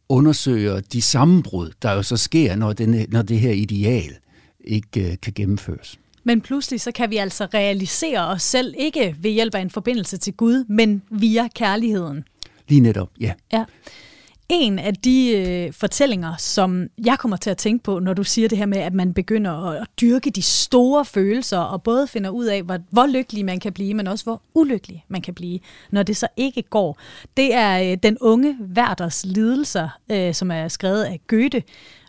undersøger 0.10 0.80
de 0.80 1.02
sammenbrud, 1.02 1.72
der 1.82 1.92
jo 1.92 2.04
så 2.04 2.18
sker, 2.18 2.56
når, 2.56 2.74
den, 2.74 3.06
når 3.10 3.22
det 3.22 3.40
her 3.40 3.52
ideal 3.52 4.16
ikke 4.60 5.12
øh, 5.12 5.18
kan 5.22 5.34
gennemføres. 5.34 6.00
Men 6.28 6.42
pludselig 6.42 6.82
så 6.82 6.92
kan 6.92 7.10
vi 7.10 7.18
altså 7.18 7.46
realisere 7.54 8.28
os 8.28 8.44
selv, 8.44 8.74
ikke 8.78 9.16
ved 9.20 9.32
hjælp 9.32 9.56
af 9.56 9.62
en 9.62 9.70
forbindelse 9.70 10.18
til 10.18 10.34
Gud, 10.34 10.66
men 10.70 11.02
via 11.10 11.48
kærligheden. 11.56 12.24
Lige 12.68 12.82
netop, 12.82 13.10
ja. 13.20 13.34
ja. 13.54 13.66
En 14.50 14.80
af 14.80 14.94
de 14.96 15.32
øh, 15.38 15.74
fortællinger, 15.74 16.36
som 16.38 16.88
jeg 17.06 17.20
kommer 17.20 17.38
til 17.38 17.50
at 17.50 17.58
tænke 17.58 17.84
på, 17.84 18.00
når 18.00 18.14
du 18.14 18.24
siger 18.24 18.48
det 18.48 18.58
her 18.58 18.66
med, 18.66 18.78
at 18.78 18.94
man 18.94 19.14
begynder 19.14 19.52
at 19.52 19.88
dyrke 20.02 20.30
de 20.30 20.42
store 20.42 21.06
følelser, 21.06 21.60
og 21.60 21.84
både 21.84 22.08
finder 22.08 22.30
ud 22.30 22.46
af, 22.46 22.64
hvor, 22.64 22.78
hvor 22.90 23.06
lykkelig 23.06 23.46
man 23.46 23.60
kan 23.60 23.74
blive, 23.74 23.94
men 23.94 24.08
også 24.08 24.24
hvor 24.24 24.42
ulykkelig 24.54 25.06
man 25.08 25.22
kan 25.22 25.34
blive, 25.34 25.60
når 25.92 26.04
det 26.04 26.18
så 26.18 26.28
ikke 26.38 26.62
går. 26.62 26.98
Det 27.38 27.54
er 27.54 27.92
øh, 27.92 27.98
den 28.04 28.18
unge 28.22 28.58
Werders 28.78 29.26
lidelser, 29.26 29.90
øh, 30.12 30.34
som 30.34 30.52
er 30.52 30.68
skrevet 30.68 31.04
af 31.04 31.20
Goethe. 31.28 31.64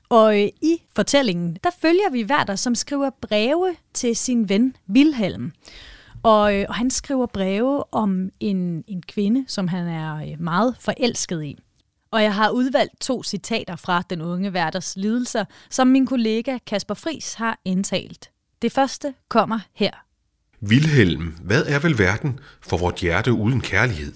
Og 0.09 0.43
øh, 0.43 0.49
i 0.62 0.83
fortællingen, 0.97 1.57
der 1.65 1.71
følger 1.83 2.11
vi 2.12 2.25
Werder, 2.25 2.57
som 2.57 2.75
skriver 2.75 3.11
breve 3.21 3.77
til 3.95 4.17
sin 4.17 4.49
ven 4.49 4.77
Wilhelm. 4.91 5.53
Og, 6.23 6.57
øh, 6.57 6.65
og 6.69 6.75
han 6.75 6.91
skriver 6.91 7.27
breve 7.27 7.95
om 7.95 8.31
en, 8.41 8.85
en 8.87 9.03
kvinde, 9.03 9.45
som 9.49 9.69
han 9.69 9.87
er 9.87 10.17
øh, 10.17 10.41
meget 10.41 10.77
forelsket 10.81 11.45
i. 11.45 11.59
Og 12.11 12.23
jeg 12.23 12.35
har 12.35 12.50
udvalgt 12.50 13.00
to 13.00 13.23
citater 13.23 13.77
fra 13.77 14.03
den 14.11 14.21
unge 14.21 14.50
Werders 14.50 14.97
lidelser, 14.97 15.45
som 15.71 15.87
min 15.87 16.07
kollega 16.07 16.59
Kasper 16.67 16.95
Fris 16.95 17.35
har 17.35 17.61
indtalt. 17.65 18.31
Det 18.62 18.73
første 18.73 19.15
kommer 19.29 19.59
her. 19.75 19.91
Vilhelm, 20.61 21.27
hvad 21.43 21.67
er 21.67 21.79
vel 21.79 21.99
verden 21.99 22.41
for 22.61 22.77
vort 22.77 23.00
hjerte 23.00 23.33
uden 23.33 23.61
kærlighed? 23.61 24.12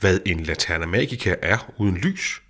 Hvad 0.00 0.20
en 0.26 0.40
laterna 0.40 0.86
magica 0.86 1.34
er 1.42 1.72
uden 1.78 1.96
lys? 1.96 2.42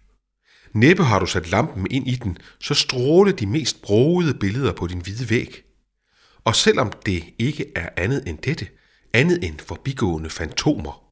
Næppe 0.75 1.05
har 1.05 1.19
du 1.19 1.27
sat 1.27 1.51
lampen 1.51 1.87
ind 1.91 2.09
i 2.09 2.15
den, 2.15 2.39
så 2.61 2.75
stråle 2.75 3.33
de 3.33 3.47
mest 3.47 3.83
broede 3.83 4.35
billeder 4.35 4.73
på 4.73 4.87
din 4.87 5.01
hvide 5.01 5.31
væg. 5.31 5.63
Og 6.45 6.57
selvom 6.57 6.93
det 7.07 7.25
ikke 7.39 7.67
er 7.77 7.89
andet 7.97 8.29
end 8.29 8.39
dette, 8.39 8.67
andet 9.15 9.45
end 9.45 9.59
forbigående 9.59 10.31
fantomer, 10.31 11.03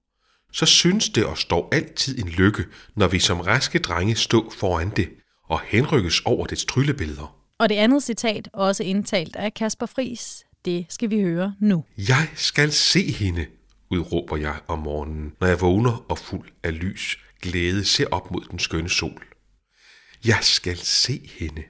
så 0.52 0.66
synes 0.66 1.08
det 1.08 1.26
os 1.26 1.44
dog 1.44 1.68
altid 1.72 2.18
en 2.18 2.28
lykke, 2.28 2.64
når 2.96 3.08
vi 3.08 3.18
som 3.18 3.40
raske 3.40 3.78
drenge 3.78 4.16
stå 4.16 4.50
foran 4.50 4.90
det 4.96 5.08
og 5.48 5.60
henrykkes 5.60 6.20
over 6.20 6.46
dets 6.46 6.64
tryllebilleder. 6.64 7.36
Og 7.58 7.68
det 7.68 7.74
andet 7.74 8.02
citat, 8.02 8.48
også 8.52 8.82
indtalt 8.82 9.36
af 9.36 9.54
Kasper 9.54 9.86
Fris, 9.86 10.44
det 10.64 10.86
skal 10.88 11.10
vi 11.10 11.20
høre 11.20 11.54
nu. 11.60 11.84
Jeg 11.98 12.28
skal 12.34 12.72
se 12.72 13.12
hende, 13.12 13.46
udråber 13.90 14.36
jeg 14.36 14.54
om 14.68 14.78
morgenen, 14.78 15.32
når 15.40 15.46
jeg 15.46 15.60
vågner 15.60 16.04
og 16.08 16.18
fuld 16.18 16.48
af 16.62 16.80
lys, 16.80 17.18
glæde 17.42 17.84
ser 17.84 18.06
op 18.10 18.30
mod 18.30 18.44
den 18.50 18.58
skønne 18.58 18.88
sol. 18.88 19.29
Jeg 20.24 20.38
skal 20.40 20.76
se 20.76 21.30
hende. 21.38 21.62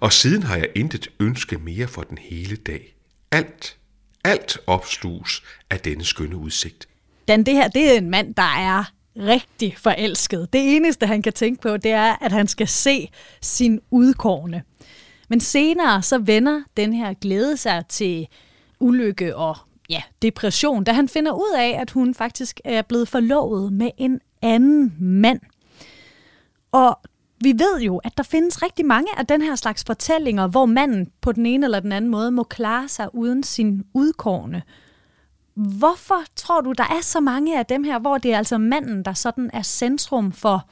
Og 0.00 0.12
siden 0.12 0.42
har 0.42 0.56
jeg 0.56 0.68
intet 0.74 1.08
ønske 1.20 1.58
mere 1.58 1.88
for 1.88 2.02
den 2.02 2.18
hele 2.18 2.56
dag. 2.56 2.94
Alt, 3.30 3.76
alt 4.24 4.58
opsluges 4.66 5.42
af 5.70 5.80
denne 5.80 6.04
skønne 6.04 6.36
udsigt. 6.36 6.88
Dan, 7.28 7.42
det 7.42 7.54
her, 7.54 7.68
det 7.68 7.92
er 7.92 7.98
en 7.98 8.10
mand, 8.10 8.34
der 8.34 8.42
er 8.42 8.84
rigtig 9.16 9.74
forelsket. 9.78 10.52
Det 10.52 10.76
eneste, 10.76 11.06
han 11.06 11.22
kan 11.22 11.32
tænke 11.32 11.62
på, 11.62 11.76
det 11.76 11.90
er, 11.90 12.16
at 12.24 12.32
han 12.32 12.48
skal 12.48 12.68
se 12.68 13.08
sin 13.42 13.80
udkårne. 13.90 14.62
Men 15.28 15.40
senere 15.40 16.02
så 16.02 16.18
vender 16.18 16.62
den 16.76 16.92
her 16.92 17.14
glæde 17.14 17.56
sig 17.56 17.84
til 17.88 18.28
ulykke 18.80 19.36
og 19.36 19.56
ja, 19.90 20.02
depression, 20.22 20.84
da 20.84 20.92
han 20.92 21.08
finder 21.08 21.32
ud 21.32 21.54
af, 21.58 21.80
at 21.80 21.90
hun 21.90 22.14
faktisk 22.14 22.60
er 22.64 22.82
blevet 22.82 23.08
forlovet 23.08 23.72
med 23.72 23.90
en 23.98 24.20
anden 24.42 24.94
mand. 25.00 25.40
Og 26.72 27.00
vi 27.42 27.52
ved 27.52 27.80
jo, 27.80 27.98
at 27.98 28.12
der 28.16 28.22
findes 28.22 28.62
rigtig 28.62 28.86
mange 28.86 29.18
af 29.18 29.26
den 29.26 29.42
her 29.42 29.54
slags 29.54 29.84
fortællinger, 29.86 30.46
hvor 30.46 30.66
manden 30.66 31.10
på 31.20 31.32
den 31.32 31.46
ene 31.46 31.66
eller 31.66 31.80
den 31.80 31.92
anden 31.92 32.10
måde 32.10 32.30
må 32.30 32.42
klare 32.42 32.88
sig 32.88 33.14
uden 33.14 33.42
sin 33.42 33.82
udkårne. 33.94 34.62
Hvorfor 35.54 36.22
tror 36.36 36.60
du, 36.60 36.72
der 36.78 36.84
er 36.84 37.02
så 37.02 37.20
mange 37.20 37.58
af 37.58 37.66
dem 37.66 37.84
her, 37.84 37.98
hvor 37.98 38.18
det 38.18 38.32
er 38.32 38.38
altså 38.38 38.58
manden, 38.58 39.04
der 39.04 39.12
sådan 39.12 39.50
er 39.52 39.62
centrum 39.62 40.32
for 40.32 40.68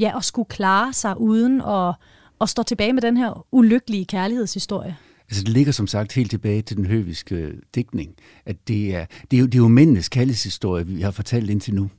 ja, 0.00 0.16
at 0.16 0.24
skulle 0.24 0.48
klare 0.48 0.92
sig 0.92 1.20
uden 1.20 1.60
at, 1.60 1.94
at 2.40 2.48
stå 2.48 2.62
tilbage 2.62 2.92
med 2.92 3.02
den 3.02 3.16
her 3.16 3.46
ulykkelige 3.52 4.04
kærlighedshistorie? 4.04 4.96
Altså 5.30 5.44
det 5.44 5.52
ligger 5.52 5.72
som 5.72 5.86
sagt 5.86 6.12
helt 6.12 6.30
tilbage 6.30 6.62
til 6.62 6.76
den 6.76 6.86
høviske 6.86 7.52
digtning, 7.74 8.14
at 8.46 8.68
det 8.68 8.94
er, 8.94 9.06
det 9.30 9.36
er, 9.36 9.40
jo, 9.40 9.46
det 9.46 9.54
er 9.54 9.58
jo 9.58 9.68
mændenes 9.68 10.08
kærlighedshistorie, 10.08 10.86
vi 10.86 11.00
har 11.00 11.10
fortalt 11.10 11.50
indtil 11.50 11.74
nu. 11.74 11.90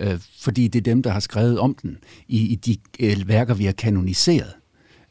Øh, 0.00 0.18
fordi 0.40 0.68
det 0.68 0.78
er 0.78 0.92
dem, 0.92 1.02
der 1.02 1.10
har 1.10 1.20
skrevet 1.20 1.58
om 1.58 1.74
den 1.82 1.98
i, 2.28 2.46
i 2.46 2.54
de 2.54 2.76
øh, 3.00 3.28
værker, 3.28 3.54
vi 3.54 3.64
har 3.64 3.72
kanoniseret 3.72 4.52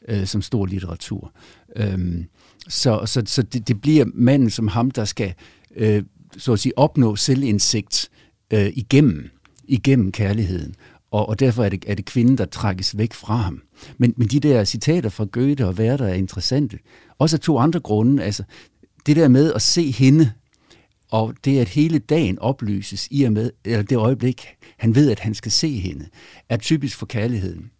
øh, 0.08 0.26
som 0.26 0.42
stor 0.42 0.66
litteratur. 0.66 1.32
Øhm, 1.76 2.24
så 2.68 3.02
så, 3.06 3.22
så 3.26 3.42
det, 3.42 3.68
det 3.68 3.80
bliver 3.80 4.04
manden 4.14 4.50
som 4.50 4.68
ham, 4.68 4.90
der 4.90 5.04
skal 5.04 5.34
øh, 5.76 6.02
så 6.36 6.52
at 6.52 6.58
sige, 6.58 6.78
opnå 6.78 7.16
selvindsigt 7.16 8.10
øh, 8.52 8.72
igennem, 8.74 9.30
igennem 9.64 10.12
kærligheden. 10.12 10.74
Og, 11.10 11.28
og 11.28 11.40
derfor 11.40 11.64
er 11.64 11.68
det, 11.68 11.84
er 11.86 11.94
det 11.94 12.04
kvinden, 12.04 12.38
der 12.38 12.44
trækkes 12.44 12.98
væk 12.98 13.12
fra 13.12 13.36
ham. 13.36 13.62
Men, 13.98 14.14
men 14.16 14.28
de 14.28 14.40
der 14.40 14.64
citater 14.64 15.08
fra 15.08 15.26
Goethe 15.32 15.66
og 15.66 15.74
Werther 15.74 16.08
er 16.08 16.14
interessante. 16.14 16.78
Også 17.18 17.36
af 17.36 17.40
to 17.40 17.58
andre 17.58 17.80
grunde. 17.80 18.22
Altså, 18.22 18.42
det 19.06 19.16
der 19.16 19.28
med 19.28 19.52
at 19.52 19.62
se 19.62 19.90
hende, 19.90 20.32
og 21.14 21.34
det 21.44 21.58
at 21.58 21.68
hele 21.68 21.98
dagen 21.98 22.38
oplyses 22.38 23.08
i 23.10 23.22
og 23.22 23.32
med, 23.32 23.50
eller 23.64 23.82
det 23.82 23.96
øjeblik, 23.96 24.46
han 24.76 24.94
ved, 24.94 25.10
at 25.10 25.20
han 25.20 25.34
skal 25.34 25.52
se 25.52 25.78
hende, 25.78 26.06
er 26.48 26.56
typisk 26.56 26.96
for 26.96 27.06
kærligheden. 27.06 27.70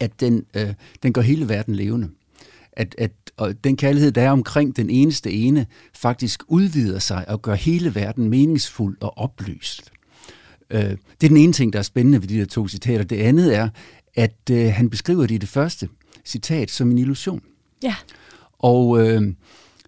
At 0.00 0.20
den, 0.20 0.44
øh, 0.54 0.74
den 1.02 1.12
gør 1.12 1.22
hele 1.22 1.48
verden 1.48 1.74
levende 1.74 2.08
at, 2.72 2.94
at 2.98 3.10
og 3.36 3.64
den 3.64 3.76
kærlighed, 3.76 4.12
der 4.12 4.22
er 4.22 4.30
omkring 4.30 4.76
den 4.76 4.90
eneste 4.90 5.32
ene, 5.32 5.66
faktisk 5.94 6.42
udvider 6.48 6.98
sig 6.98 7.28
og 7.28 7.42
gør 7.42 7.54
hele 7.54 7.94
verden 7.94 8.28
meningsfuld 8.28 8.96
og 9.00 9.18
oplyst. 9.18 9.92
Øh, 10.70 10.80
det 10.80 11.24
er 11.24 11.28
den 11.28 11.36
ene 11.36 11.52
ting, 11.52 11.72
der 11.72 11.78
er 11.78 11.82
spændende 11.82 12.20
ved 12.20 12.28
de 12.28 12.38
der 12.38 12.46
to 12.46 12.68
citater. 12.68 13.04
Det 13.04 13.16
andet 13.16 13.56
er, 13.56 13.68
at 14.14 14.50
øh, 14.50 14.72
han 14.72 14.90
beskriver 14.90 15.26
det 15.26 15.34
i 15.34 15.38
det 15.38 15.48
første 15.48 15.88
citat 16.24 16.70
som 16.70 16.90
en 16.90 16.98
illusion. 16.98 17.42
Ja. 17.82 17.94
Og, 18.58 19.08
øh, 19.08 19.22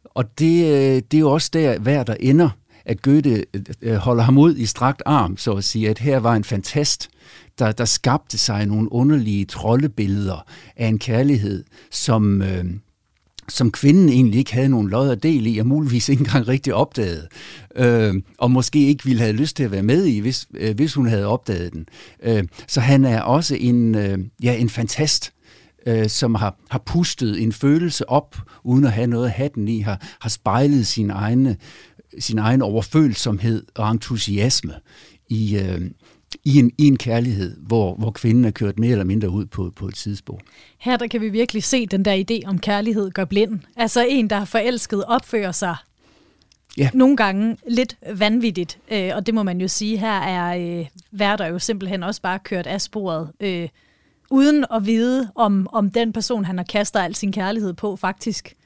og 0.04 0.38
det, 0.38 0.64
øh, 0.64 1.02
det 1.10 1.14
er 1.14 1.18
jo 1.18 1.32
også 1.32 1.50
der, 1.52 1.78
hver 1.78 2.02
der 2.02 2.14
ender, 2.20 2.50
at 2.84 3.02
Goethe 3.02 3.44
øh, 3.54 3.62
øh, 3.82 3.94
holder 3.94 4.22
ham 4.22 4.38
ud 4.38 4.56
i 4.56 4.66
strakt 4.66 5.02
arm, 5.06 5.36
så 5.36 5.52
at 5.52 5.64
sige, 5.64 5.90
at 5.90 5.98
her 5.98 6.18
var 6.18 6.34
en 6.34 6.44
fantast, 6.44 7.08
der, 7.58 7.72
der 7.72 7.84
skabte 7.84 8.38
sig 8.38 8.66
nogle 8.66 8.92
underlige 8.92 9.44
troldebilleder 9.44 10.46
af 10.76 10.86
en 10.86 10.98
kærlighed, 10.98 11.64
som, 11.90 12.42
øh, 12.42 12.64
som 13.48 13.72
kvinden 13.72 14.08
egentlig 14.08 14.38
ikke 14.38 14.54
havde 14.54 14.68
nogen 14.68 14.88
lod 14.88 15.10
at 15.10 15.22
del 15.22 15.46
i, 15.46 15.58
og 15.58 15.66
muligvis 15.66 16.08
ikke 16.08 16.20
engang 16.20 16.48
rigtig 16.48 16.74
opdaget, 16.74 17.28
øh, 17.76 18.14
og 18.38 18.50
måske 18.50 18.86
ikke 18.86 19.04
ville 19.04 19.20
have 19.20 19.32
lyst 19.32 19.56
til 19.56 19.64
at 19.64 19.70
være 19.70 19.82
med 19.82 20.04
i, 20.04 20.18
hvis, 20.18 20.46
øh, 20.54 20.76
hvis 20.76 20.94
hun 20.94 21.06
havde 21.06 21.26
opdaget 21.26 21.72
den. 21.72 21.86
Øh, 22.22 22.44
så 22.66 22.80
han 22.80 23.04
er 23.04 23.20
også 23.20 23.54
en, 23.54 23.94
øh, 23.94 24.18
ja, 24.42 24.56
en 24.56 24.68
fantast, 24.68 25.32
øh, 25.86 26.08
som 26.08 26.34
har, 26.34 26.56
har 26.70 26.78
pustet 26.78 27.42
en 27.42 27.52
følelse 27.52 28.08
op, 28.08 28.36
uden 28.64 28.84
at 28.84 28.92
have 28.92 29.06
noget 29.06 29.26
at 29.26 29.32
have 29.32 29.50
den 29.54 29.68
i, 29.68 29.80
har, 29.80 30.16
har 30.20 30.28
spejlet 30.28 30.86
sin, 30.86 31.10
egne, 31.10 31.56
sin 32.18 32.38
egen 32.38 32.62
overfølsomhed 32.62 33.66
og 33.74 33.90
entusiasme 33.90 34.74
i, 35.28 35.56
øh, 35.56 35.80
i 36.44 36.58
en, 36.58 36.70
i 36.78 36.86
en 36.86 36.96
kærlighed, 36.96 37.56
hvor, 37.56 37.94
hvor 37.94 38.10
kvinden 38.10 38.44
er 38.44 38.50
kørt 38.50 38.78
mere 38.78 38.90
eller 38.90 39.04
mindre 39.04 39.30
ud 39.30 39.46
på, 39.46 39.72
på 39.76 39.88
et 39.88 39.96
sidespor. 39.96 40.40
Her 40.78 40.96
der 40.96 41.06
kan 41.06 41.20
vi 41.20 41.28
virkelig 41.28 41.62
se 41.62 41.86
den 41.86 42.04
der 42.04 42.24
idé 42.30 42.48
om 42.48 42.58
kærlighed 42.58 43.10
gør 43.10 43.24
blind. 43.24 43.60
Altså 43.76 44.06
en, 44.08 44.30
der 44.30 44.36
er 44.36 44.44
forelsket, 44.44 45.04
opfører 45.04 45.52
sig 45.52 45.76
ja. 46.78 46.90
nogle 46.94 47.16
gange 47.16 47.56
lidt 47.68 47.96
vanvittigt. 48.14 48.78
Øh, 48.92 49.10
og 49.14 49.26
det 49.26 49.34
må 49.34 49.42
man 49.42 49.60
jo 49.60 49.68
sige, 49.68 49.98
her 49.98 50.20
er 50.20 50.78
øh, 50.80 50.86
Værter 51.12 51.46
jo 51.46 51.58
simpelthen 51.58 52.02
også 52.02 52.22
bare 52.22 52.38
kørt 52.38 52.66
af 52.66 52.80
sporet, 52.80 53.30
øh, 53.40 53.68
uden 54.30 54.64
at 54.74 54.86
vide, 54.86 55.30
om, 55.34 55.68
om 55.72 55.90
den 55.90 56.12
person, 56.12 56.44
han 56.44 56.56
har 56.56 56.64
kastet 56.64 57.00
al 57.00 57.14
sin 57.14 57.32
kærlighed 57.32 57.72
på, 57.72 57.96
faktisk 57.96 58.56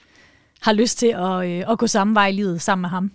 har 0.61 0.73
lyst 0.73 0.99
til 0.99 1.07
at, 1.07 1.51
øh, 1.51 1.65
at 1.71 1.79
gå 1.79 1.87
samme 1.87 2.15
vej 2.15 2.27
i 2.27 2.33
livet 2.33 2.63
sammen 2.63 2.83
med 2.83 2.89
ham. 2.91 3.13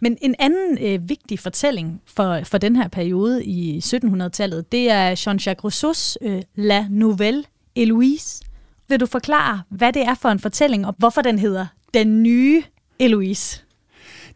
Men 0.00 0.18
en 0.20 0.34
anden 0.38 0.78
øh, 0.80 1.08
vigtig 1.08 1.38
fortælling 1.38 2.02
for, 2.06 2.40
for 2.44 2.58
den 2.58 2.76
her 2.76 2.88
periode 2.88 3.44
i 3.44 3.78
1700-tallet, 3.78 4.72
det 4.72 4.90
er 4.90 5.14
Jean-Jacques 5.14 5.64
Rousseaus 5.64 6.18
øh, 6.22 6.42
La 6.54 6.86
Nouvelle 6.90 7.44
Eloise. 7.76 8.44
Vil 8.88 9.00
du 9.00 9.06
forklare, 9.06 9.62
hvad 9.70 9.92
det 9.92 10.02
er 10.02 10.14
for 10.14 10.28
en 10.28 10.38
fortælling, 10.38 10.86
og 10.86 10.94
hvorfor 10.98 11.22
den 11.22 11.38
hedder 11.38 11.66
Den 11.94 12.22
nye 12.22 12.62
Eloise? 12.98 13.62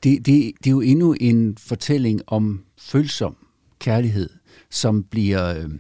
Det, 0.02 0.26
det, 0.26 0.52
det 0.58 0.66
er 0.66 0.70
jo 0.70 0.80
endnu 0.80 1.14
en 1.20 1.56
fortælling 1.58 2.20
om 2.26 2.64
følsom 2.78 3.36
kærlighed, 3.78 4.30
som 4.70 5.02
bliver, 5.02 5.58
øh, 5.58 5.70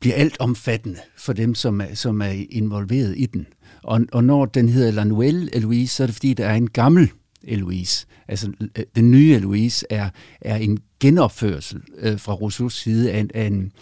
bliver 0.00 0.16
alt 0.16 0.36
omfattende 0.40 0.98
for 1.16 1.32
dem, 1.32 1.54
som 1.54 1.80
er, 1.80 1.94
som 1.94 2.22
er 2.22 2.44
involveret 2.50 3.14
i 3.16 3.26
den. 3.26 3.46
Og, 3.82 4.00
og 4.12 4.24
når 4.24 4.44
den 4.44 4.68
hedder 4.68 4.90
La 4.90 5.04
Nouvelle 5.04 5.56
Eloise, 5.56 5.94
så 5.94 6.02
er 6.02 6.06
det 6.06 6.14
fordi, 6.14 6.34
der 6.34 6.46
er 6.46 6.54
en 6.54 6.70
gammel 6.70 7.10
Eloise. 7.46 8.06
Altså 8.28 8.52
øh, 8.60 8.84
den 8.96 9.10
nye 9.10 9.34
Eloise 9.34 9.86
er, 9.90 10.10
er 10.40 10.56
en 10.56 10.78
genopførsel 11.00 11.82
øh, 11.98 12.18
fra 12.18 12.32
Rousseaus 12.32 12.80
side 12.80 13.12
af 13.12 13.18
en, 13.18 13.30
af 13.34 13.44
en, 13.46 13.72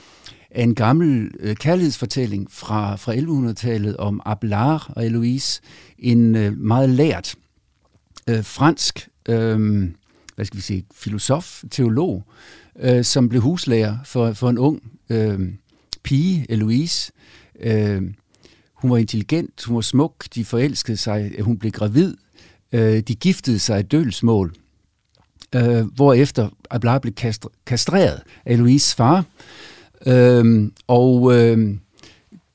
af 0.50 0.62
en 0.62 0.74
gammel 0.74 1.30
øh, 1.40 1.56
kærlighedsfortælling 1.56 2.50
fra, 2.50 2.96
fra 2.96 3.14
1100-tallet 3.14 3.96
om 3.96 4.20
Abelard 4.24 4.92
og 4.96 5.06
Eloise. 5.06 5.60
En 5.98 6.34
øh, 6.34 6.58
meget 6.58 6.90
lært 6.90 7.34
øh, 8.28 8.44
fransk 8.44 9.08
øh, 9.28 9.88
hvad 10.34 10.46
skal 10.46 10.56
vi 10.56 10.62
sige, 10.62 10.84
filosof, 10.94 11.62
teolog, 11.70 12.24
øh, 12.80 13.04
som 13.04 13.28
blev 13.28 13.42
huslærer 13.42 13.98
for, 14.04 14.32
for 14.32 14.50
en 14.50 14.58
ung 14.58 14.82
øh, 15.10 15.52
pige, 16.02 16.46
Eloise. 16.48 17.12
Øh, 17.60 18.02
hun 18.74 18.90
var 18.90 18.96
intelligent, 18.96 19.64
hun 19.64 19.74
var 19.74 19.80
smuk, 19.80 20.24
de 20.34 20.44
forelskede 20.44 20.96
sig, 20.96 21.32
hun 21.40 21.58
blev 21.58 21.72
gravid, 21.72 22.14
øh, 22.72 23.00
de 23.00 23.14
giftede 23.14 23.58
sig 23.58 23.80
i 23.80 23.82
dølsmål, 23.82 24.54
øh, 25.54 25.86
hvorefter 25.94 26.48
Abla 26.70 26.98
blev 26.98 27.14
kastreret 27.66 28.22
af 28.44 28.56
Louise' 28.56 28.94
far, 28.96 29.24
øh, 30.06 30.70
og 30.86 31.38
øh, 31.38 31.76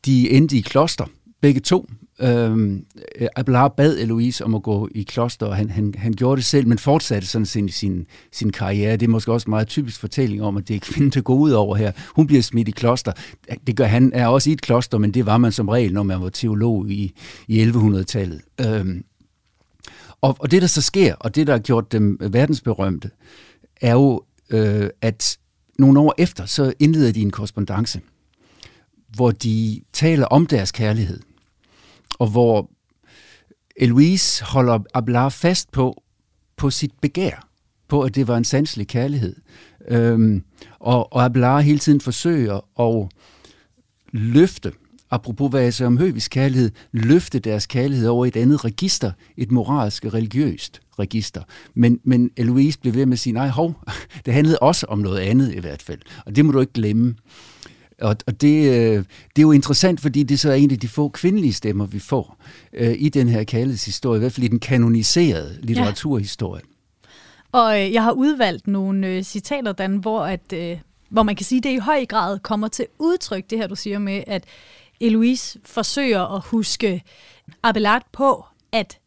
de 0.05 0.31
endte 0.31 0.57
i 0.57 0.61
kloster, 0.61 1.05
begge 1.41 1.59
to, 1.59 1.89
Øh, 2.21 2.79
Abla 3.35 3.67
bad 3.67 3.97
Eloise 3.97 4.45
om 4.45 4.55
at 4.55 4.63
gå 4.63 4.89
i 4.95 5.03
kloster, 5.03 5.45
og 5.45 5.55
han, 5.55 5.69
han, 5.69 5.93
han 5.97 6.13
gjorde 6.13 6.35
det 6.35 6.45
selv, 6.45 6.67
men 6.67 6.77
fortsatte 6.77 7.27
sådan 7.27 7.45
sin, 7.45 7.69
sin, 7.69 8.05
sin 8.31 8.51
karriere. 8.51 8.97
Det 8.97 9.05
er 9.05 9.09
måske 9.09 9.31
også 9.31 9.45
en 9.45 9.49
meget 9.49 9.67
typisk 9.67 9.99
fortælling 9.99 10.43
om, 10.43 10.57
at 10.57 10.67
det 10.67 10.75
er 10.75 10.79
kvinden, 10.79 11.09
der 11.09 11.21
går 11.21 11.35
ud 11.35 11.51
over 11.51 11.75
her. 11.75 11.91
Hun 12.15 12.27
bliver 12.27 12.41
smidt 12.41 12.67
i 12.67 12.71
kloster. 12.71 13.11
Det 13.67 13.75
gør 13.75 13.85
han 13.85 14.11
er 14.13 14.27
også 14.27 14.49
i 14.49 14.53
et 14.53 14.61
kloster, 14.61 14.97
men 14.97 15.13
det 15.13 15.25
var 15.25 15.37
man 15.37 15.51
som 15.51 15.69
regel, 15.69 15.93
når 15.93 16.03
man 16.03 16.21
var 16.21 16.29
teolog 16.29 16.89
i, 16.89 17.13
i 17.47 17.63
1100-tallet. 17.63 18.41
Øh, 18.61 18.85
og, 20.21 20.35
og 20.39 20.51
det, 20.51 20.61
der 20.61 20.67
så 20.67 20.81
sker, 20.81 21.15
og 21.15 21.35
det, 21.35 21.47
der 21.47 21.53
har 21.53 21.59
gjort 21.59 21.91
dem 21.91 22.17
verdensberømte, 22.21 23.11
er 23.81 23.93
jo, 23.93 24.21
øh, 24.49 24.89
at 25.01 25.37
nogle 25.79 25.99
år 25.99 26.13
efter, 26.17 26.45
så 26.45 26.73
indleder 26.79 27.11
de 27.11 27.21
en 27.21 27.31
korrespondence, 27.31 28.01
hvor 29.15 29.31
de 29.31 29.81
taler 29.93 30.25
om 30.25 30.45
deres 30.45 30.71
kærlighed 30.71 31.19
og 32.19 32.27
hvor 32.27 32.71
Eloise 33.75 34.43
holder 34.43 34.79
Ablar 34.93 35.29
fast 35.29 35.71
på, 35.71 36.03
på 36.57 36.69
sit 36.69 36.91
begær, 37.01 37.47
på 37.87 38.01
at 38.01 38.15
det 38.15 38.27
var 38.27 38.37
en 38.37 38.43
sanselig 38.43 38.87
kærlighed. 38.87 39.35
Øhm, 39.87 40.43
og, 40.79 41.13
og 41.13 41.25
Ablar 41.25 41.59
hele 41.59 41.79
tiden 41.79 42.01
forsøger 42.01 42.79
at 42.79 43.09
løfte, 44.11 44.73
apropos 45.11 45.49
hvad 45.49 45.61
jeg 45.61 45.73
sagde 45.73 45.87
om 45.87 45.97
høvisk 45.97 46.31
kærlighed, 46.31 46.71
løfte 46.91 47.39
deres 47.39 47.65
kærlighed 47.65 48.07
over 48.07 48.25
et 48.25 48.35
andet 48.35 48.65
register, 48.65 49.11
et 49.37 49.51
moralsk 49.51 50.05
og 50.05 50.13
religiøst 50.13 50.81
register. 50.99 51.41
Men, 51.73 51.99
men 52.03 52.31
Eloise 52.37 52.79
blev 52.79 52.93
ved 52.93 53.05
med 53.05 53.13
at 53.13 53.19
sige, 53.19 53.33
nej, 53.33 53.47
hov, 53.47 53.75
det 54.25 54.33
handlede 54.33 54.59
også 54.59 54.85
om 54.89 54.99
noget 54.99 55.19
andet 55.19 55.55
i 55.55 55.59
hvert 55.59 55.81
fald. 55.81 55.99
Og 56.25 56.35
det 56.35 56.45
må 56.45 56.51
du 56.51 56.59
ikke 56.59 56.73
glemme. 56.73 57.15
Og, 58.01 58.15
og 58.27 58.41
det, 58.41 58.69
øh, 58.69 59.03
det 59.35 59.37
er 59.37 59.41
jo 59.41 59.51
interessant, 59.51 60.01
fordi 60.01 60.23
det 60.23 60.39
så 60.39 60.51
er 60.51 60.55
en 60.55 60.71
af 60.71 60.79
de 60.79 60.87
få 60.87 61.09
kvindelige 61.09 61.53
stemmer, 61.53 61.85
vi 61.85 61.99
får 61.99 62.37
øh, 62.73 62.95
i 62.97 63.09
den 63.09 63.27
her 63.29 63.43
kærlighedshistorie, 63.43 64.17
i 64.17 64.19
hvert 64.19 64.31
fald 64.31 64.43
i 64.43 64.47
den 64.47 64.59
kanoniserede 64.59 65.57
litteraturhistorie. 65.61 66.61
Ja. 66.65 66.77
Og 67.51 67.81
øh, 67.81 67.93
jeg 67.93 68.03
har 68.03 68.11
udvalgt 68.11 68.67
nogle 68.67 69.07
øh, 69.07 69.23
citater, 69.23 69.71
Dan, 69.71 69.95
hvor, 69.95 70.21
at, 70.25 70.53
øh, 70.53 70.77
hvor 71.09 71.23
man 71.23 71.35
kan 71.35 71.45
sige, 71.45 71.57
at 71.57 71.63
det 71.63 71.69
i 71.69 71.77
høj 71.77 72.05
grad 72.05 72.39
kommer 72.39 72.67
til 72.67 72.85
udtryk, 72.99 73.49
det 73.49 73.57
her 73.57 73.67
du 73.67 73.75
siger 73.75 73.99
med, 73.99 74.23
at 74.27 74.43
Eloise 75.01 75.59
forsøger 75.65 76.35
at 76.35 76.41
huske 76.45 77.03
Abelard 77.63 78.03
på, 78.11 78.45
at 78.71 78.99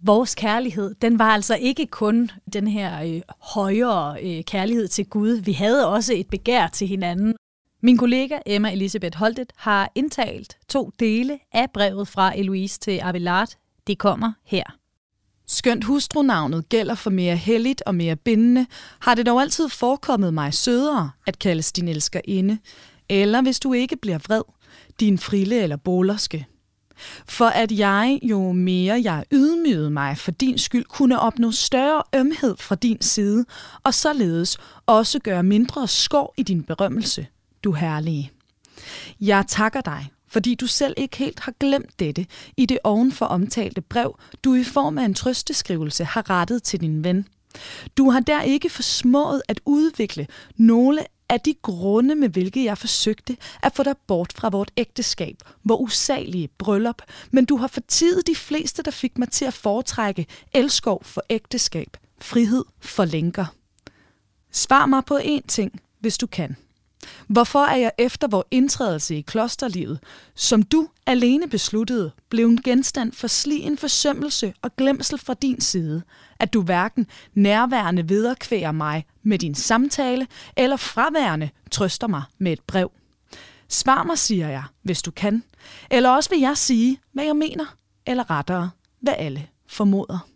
vores 0.00 0.34
kærlighed, 0.34 0.94
den 1.02 1.18
var 1.18 1.30
altså 1.30 1.56
ikke 1.56 1.86
kun 1.86 2.30
den 2.52 2.68
her 2.68 3.02
øh, 3.02 3.20
højere 3.40 4.22
øh, 4.22 4.44
kærlighed 4.44 4.88
til 4.88 5.06
Gud. 5.06 5.30
Vi 5.30 5.52
havde 5.52 5.88
også 5.88 6.14
et 6.14 6.28
begær 6.28 6.68
til 6.68 6.88
hinanden. 6.88 7.34
Min 7.82 7.98
kollega 7.98 8.38
Emma 8.46 8.72
Elisabeth 8.72 9.18
Holtet 9.18 9.52
har 9.56 9.92
indtalt 9.94 10.58
to 10.68 10.90
dele 11.00 11.38
af 11.52 11.70
brevet 11.70 12.08
fra 12.08 12.38
Eloise 12.38 12.78
til 12.80 13.00
Abelard. 13.02 13.48
Det 13.86 13.98
kommer 13.98 14.32
her. 14.44 14.62
Skønt 15.46 15.84
hustrunavnet 15.84 16.68
gælder 16.68 16.94
for 16.94 17.10
mere 17.10 17.36
helligt 17.36 17.82
og 17.86 17.94
mere 17.94 18.16
bindende, 18.16 18.66
har 19.00 19.14
det 19.14 19.26
dog 19.26 19.40
altid 19.40 19.68
forekommet 19.68 20.34
mig 20.34 20.54
sødere 20.54 21.10
at 21.26 21.38
kaldes 21.38 21.72
din 21.72 21.88
elskerinde, 21.88 22.58
eller 23.08 23.42
hvis 23.42 23.60
du 23.60 23.72
ikke 23.72 23.96
bliver 23.96 24.18
vred, 24.18 24.42
din 25.00 25.18
frille 25.18 25.62
eller 25.62 25.76
bolerske. 25.76 26.46
For 27.28 27.46
at 27.46 27.72
jeg, 27.72 28.20
jo 28.22 28.52
mere 28.52 29.00
jeg 29.04 29.24
ydmygede 29.32 29.90
mig 29.90 30.18
for 30.18 30.30
din 30.30 30.58
skyld, 30.58 30.84
kunne 30.84 31.20
opnå 31.20 31.50
større 31.50 32.02
ømhed 32.14 32.56
fra 32.56 32.74
din 32.74 33.02
side, 33.02 33.44
og 33.82 33.94
således 33.94 34.58
også 34.86 35.18
gøre 35.18 35.42
mindre 35.42 35.88
skår 35.88 36.34
i 36.36 36.42
din 36.42 36.62
berømmelse– 36.62 37.26
du 37.64 37.72
herlige. 37.72 38.30
Jeg 39.20 39.44
takker 39.48 39.80
dig, 39.80 40.10
fordi 40.28 40.54
du 40.54 40.66
selv 40.66 40.94
ikke 40.96 41.16
helt 41.16 41.40
har 41.40 41.52
glemt 41.60 41.98
dette 42.00 42.26
i 42.56 42.66
det 42.66 42.78
ovenfor 42.84 43.26
omtalte 43.26 43.80
brev, 43.80 44.18
du 44.44 44.54
i 44.54 44.64
form 44.64 44.98
af 44.98 45.04
en 45.04 45.14
trøsteskrivelse 45.14 46.04
har 46.04 46.30
rettet 46.30 46.62
til 46.62 46.80
din 46.80 47.04
ven. 47.04 47.28
Du 47.96 48.10
har 48.10 48.20
der 48.20 48.42
ikke 48.42 48.70
forsmået 48.70 49.42
at 49.48 49.60
udvikle 49.64 50.26
nogle 50.56 51.00
af 51.28 51.40
de 51.40 51.54
grunde, 51.62 52.14
med 52.14 52.28
hvilke 52.28 52.64
jeg 52.64 52.78
forsøgte 52.78 53.36
at 53.62 53.74
få 53.74 53.82
dig 53.82 53.96
bort 54.06 54.32
fra 54.32 54.48
vort 54.48 54.70
ægteskab, 54.76 55.36
hvor 55.62 55.76
usagelige 55.76 56.48
bryllup, 56.48 57.02
men 57.30 57.44
du 57.44 57.56
har 57.56 57.66
fortidet 57.66 58.26
de 58.26 58.34
fleste, 58.34 58.82
der 58.82 58.90
fik 58.90 59.18
mig 59.18 59.30
til 59.30 59.44
at 59.44 59.54
foretrække 59.54 60.26
elskov 60.52 61.04
for 61.04 61.22
ægteskab, 61.30 61.96
frihed 62.20 62.64
for 62.80 63.04
lænker. 63.04 63.46
Svar 64.52 64.86
mig 64.86 65.04
på 65.04 65.18
én 65.18 65.46
ting, 65.48 65.80
hvis 66.00 66.18
du 66.18 66.26
kan. 66.26 66.56
Hvorfor 67.26 67.58
er 67.58 67.76
jeg 67.76 67.90
efter 67.98 68.28
vor 68.28 68.46
indtrædelse 68.50 69.16
i 69.16 69.20
klosterlivet, 69.20 69.98
som 70.34 70.62
du 70.62 70.88
alene 71.06 71.48
besluttede, 71.48 72.10
blev 72.28 72.46
en 72.46 72.62
genstand 72.62 73.12
for 73.12 73.48
en 73.50 73.78
forsømmelse 73.78 74.54
og 74.62 74.76
glemsel 74.76 75.18
fra 75.18 75.34
din 75.34 75.60
side, 75.60 76.02
at 76.40 76.52
du 76.52 76.62
hverken 76.62 77.06
nærværende 77.34 78.08
vederkværer 78.08 78.72
mig 78.72 79.06
med 79.22 79.38
din 79.38 79.54
samtale, 79.54 80.26
eller 80.56 80.76
fraværende 80.76 81.50
trøster 81.70 82.06
mig 82.06 82.22
med 82.38 82.52
et 82.52 82.60
brev? 82.66 82.90
Svar 83.68 84.02
mig, 84.02 84.18
siger 84.18 84.48
jeg, 84.48 84.64
hvis 84.82 85.02
du 85.02 85.10
kan. 85.10 85.42
Eller 85.90 86.10
også 86.10 86.30
vil 86.30 86.40
jeg 86.40 86.56
sige, 86.56 87.00
hvad 87.12 87.24
jeg 87.24 87.36
mener, 87.36 87.64
eller 88.06 88.30
rettere, 88.30 88.70
hvad 89.00 89.14
alle 89.18 89.46
formoder. 89.66 90.28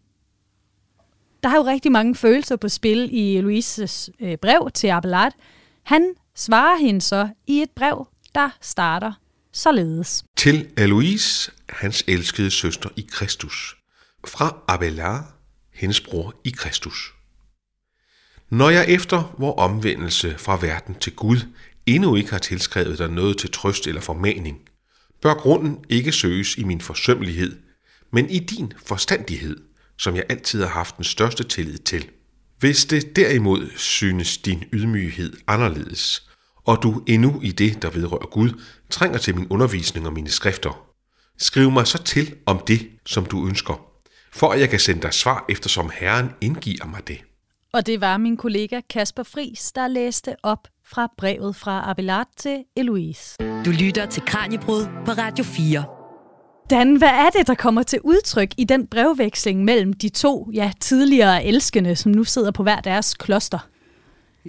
Der 1.43 1.49
er 1.49 1.57
jo 1.57 1.63
rigtig 1.63 1.93
mange 1.93 2.15
følelser 2.15 2.57
på 2.57 2.69
spil 2.69 3.09
i 3.13 3.41
Louises 3.41 4.11
øh, 4.21 4.37
brev 4.37 4.71
til 4.75 4.89
Abelard. 4.89 5.33
Han 5.83 6.15
svarer 6.40 6.76
hende 6.76 7.00
så 7.00 7.29
i 7.46 7.62
et 7.62 7.70
brev, 7.76 8.07
der 8.35 8.50
starter 8.61 9.12
således. 9.53 10.24
Til 10.37 10.68
Aloise, 10.76 11.53
hans 11.68 12.05
elskede 12.07 12.50
søster 12.50 12.88
i 12.96 13.07
Kristus. 13.11 13.76
Fra 14.26 14.57
Abelard, 14.68 15.24
hendes 15.74 16.00
bror 16.00 16.35
i 16.44 16.50
Kristus. 16.50 17.14
Når 18.50 18.70
jeg 18.70 18.88
efter 18.88 19.35
vor 19.38 19.55
omvendelse 19.55 20.38
fra 20.38 20.59
verden 20.61 20.94
til 20.94 21.14
Gud 21.14 21.38
endnu 21.87 22.16
ikke 22.16 22.31
har 22.31 22.38
tilskrevet 22.38 22.98
dig 22.98 23.11
noget 23.11 23.38
til 23.38 23.50
trøst 23.50 23.87
eller 23.87 24.00
formaning, 24.00 24.59
bør 25.22 25.35
grunden 25.35 25.85
ikke 25.88 26.12
søges 26.12 26.57
i 26.59 26.64
min 26.64 26.81
forsømmelighed, 26.81 27.59
men 28.12 28.31
i 28.31 28.38
din 28.38 28.72
forstandighed, 28.85 29.57
som 29.98 30.16
jeg 30.16 30.24
altid 30.29 30.61
har 30.61 30.68
haft 30.68 30.96
den 30.96 31.05
største 31.05 31.44
tillid 31.44 31.79
til. 31.79 32.11
Hvis 32.59 32.85
det 32.85 33.16
derimod 33.16 33.70
synes 33.76 34.38
din 34.38 34.64
ydmyghed 34.72 35.37
anderledes, 35.46 36.30
og 36.71 36.83
du 36.83 37.03
endnu 37.07 37.41
i 37.43 37.53
det, 37.53 37.83
der 37.83 37.91
vedrører 37.91 38.27
Gud, 38.27 38.51
trænger 38.91 39.19
til 39.19 39.35
min 39.37 39.47
undervisning 39.51 40.07
og 40.07 40.13
mine 40.13 40.29
skrifter, 40.29 40.87
skriv 41.39 41.71
mig 41.71 41.87
så 41.87 42.03
til 42.03 42.35
om 42.47 42.59
det, 42.67 42.89
som 43.07 43.25
du 43.25 43.47
ønsker, 43.47 43.81
for 44.33 44.49
at 44.49 44.61
jeg 44.61 44.71
kan 44.71 44.81
sende 44.81 45.03
dig 45.03 45.15
svar, 45.15 45.45
eftersom 45.49 45.91
Herren 45.95 46.31
indgiver 46.41 46.87
mig 46.87 47.09
det. 47.09 47.19
Og 47.73 47.87
det 47.87 48.01
var 48.01 48.17
min 48.17 48.37
kollega 48.37 48.81
Kasper 48.91 49.23
Fris, 49.23 49.73
der 49.73 49.89
læste 49.89 50.35
op 50.43 50.69
fra 50.87 51.09
brevet 51.19 51.57
fra 51.57 51.91
Abelard 51.91 52.29
til 52.37 52.65
Eloise. 52.77 53.37
Du 53.65 53.71
lytter 53.71 54.07
til 54.07 54.23
Kranjebrud 54.27 54.87
på 55.07 55.13
Radio 55.13 55.45
4. 55.45 55.85
Dan, 56.71 56.97
hvad 56.97 57.09
er 57.09 57.31
det, 57.31 57.47
der 57.47 57.55
kommer 57.55 57.83
til 57.83 58.01
udtryk 58.05 58.55
i 58.57 58.65
den 58.65 58.87
brevveksling 58.87 59.65
mellem 59.65 59.93
de 59.93 60.09
to 60.09 60.51
ja, 60.55 60.73
tidligere 60.81 61.45
elskende, 61.45 61.97
som 61.97 62.13
nu 62.13 62.25
sidder 62.25 62.51
på 62.51 62.63
hver 62.63 62.81
deres 62.81 63.15
kloster? 63.15 63.59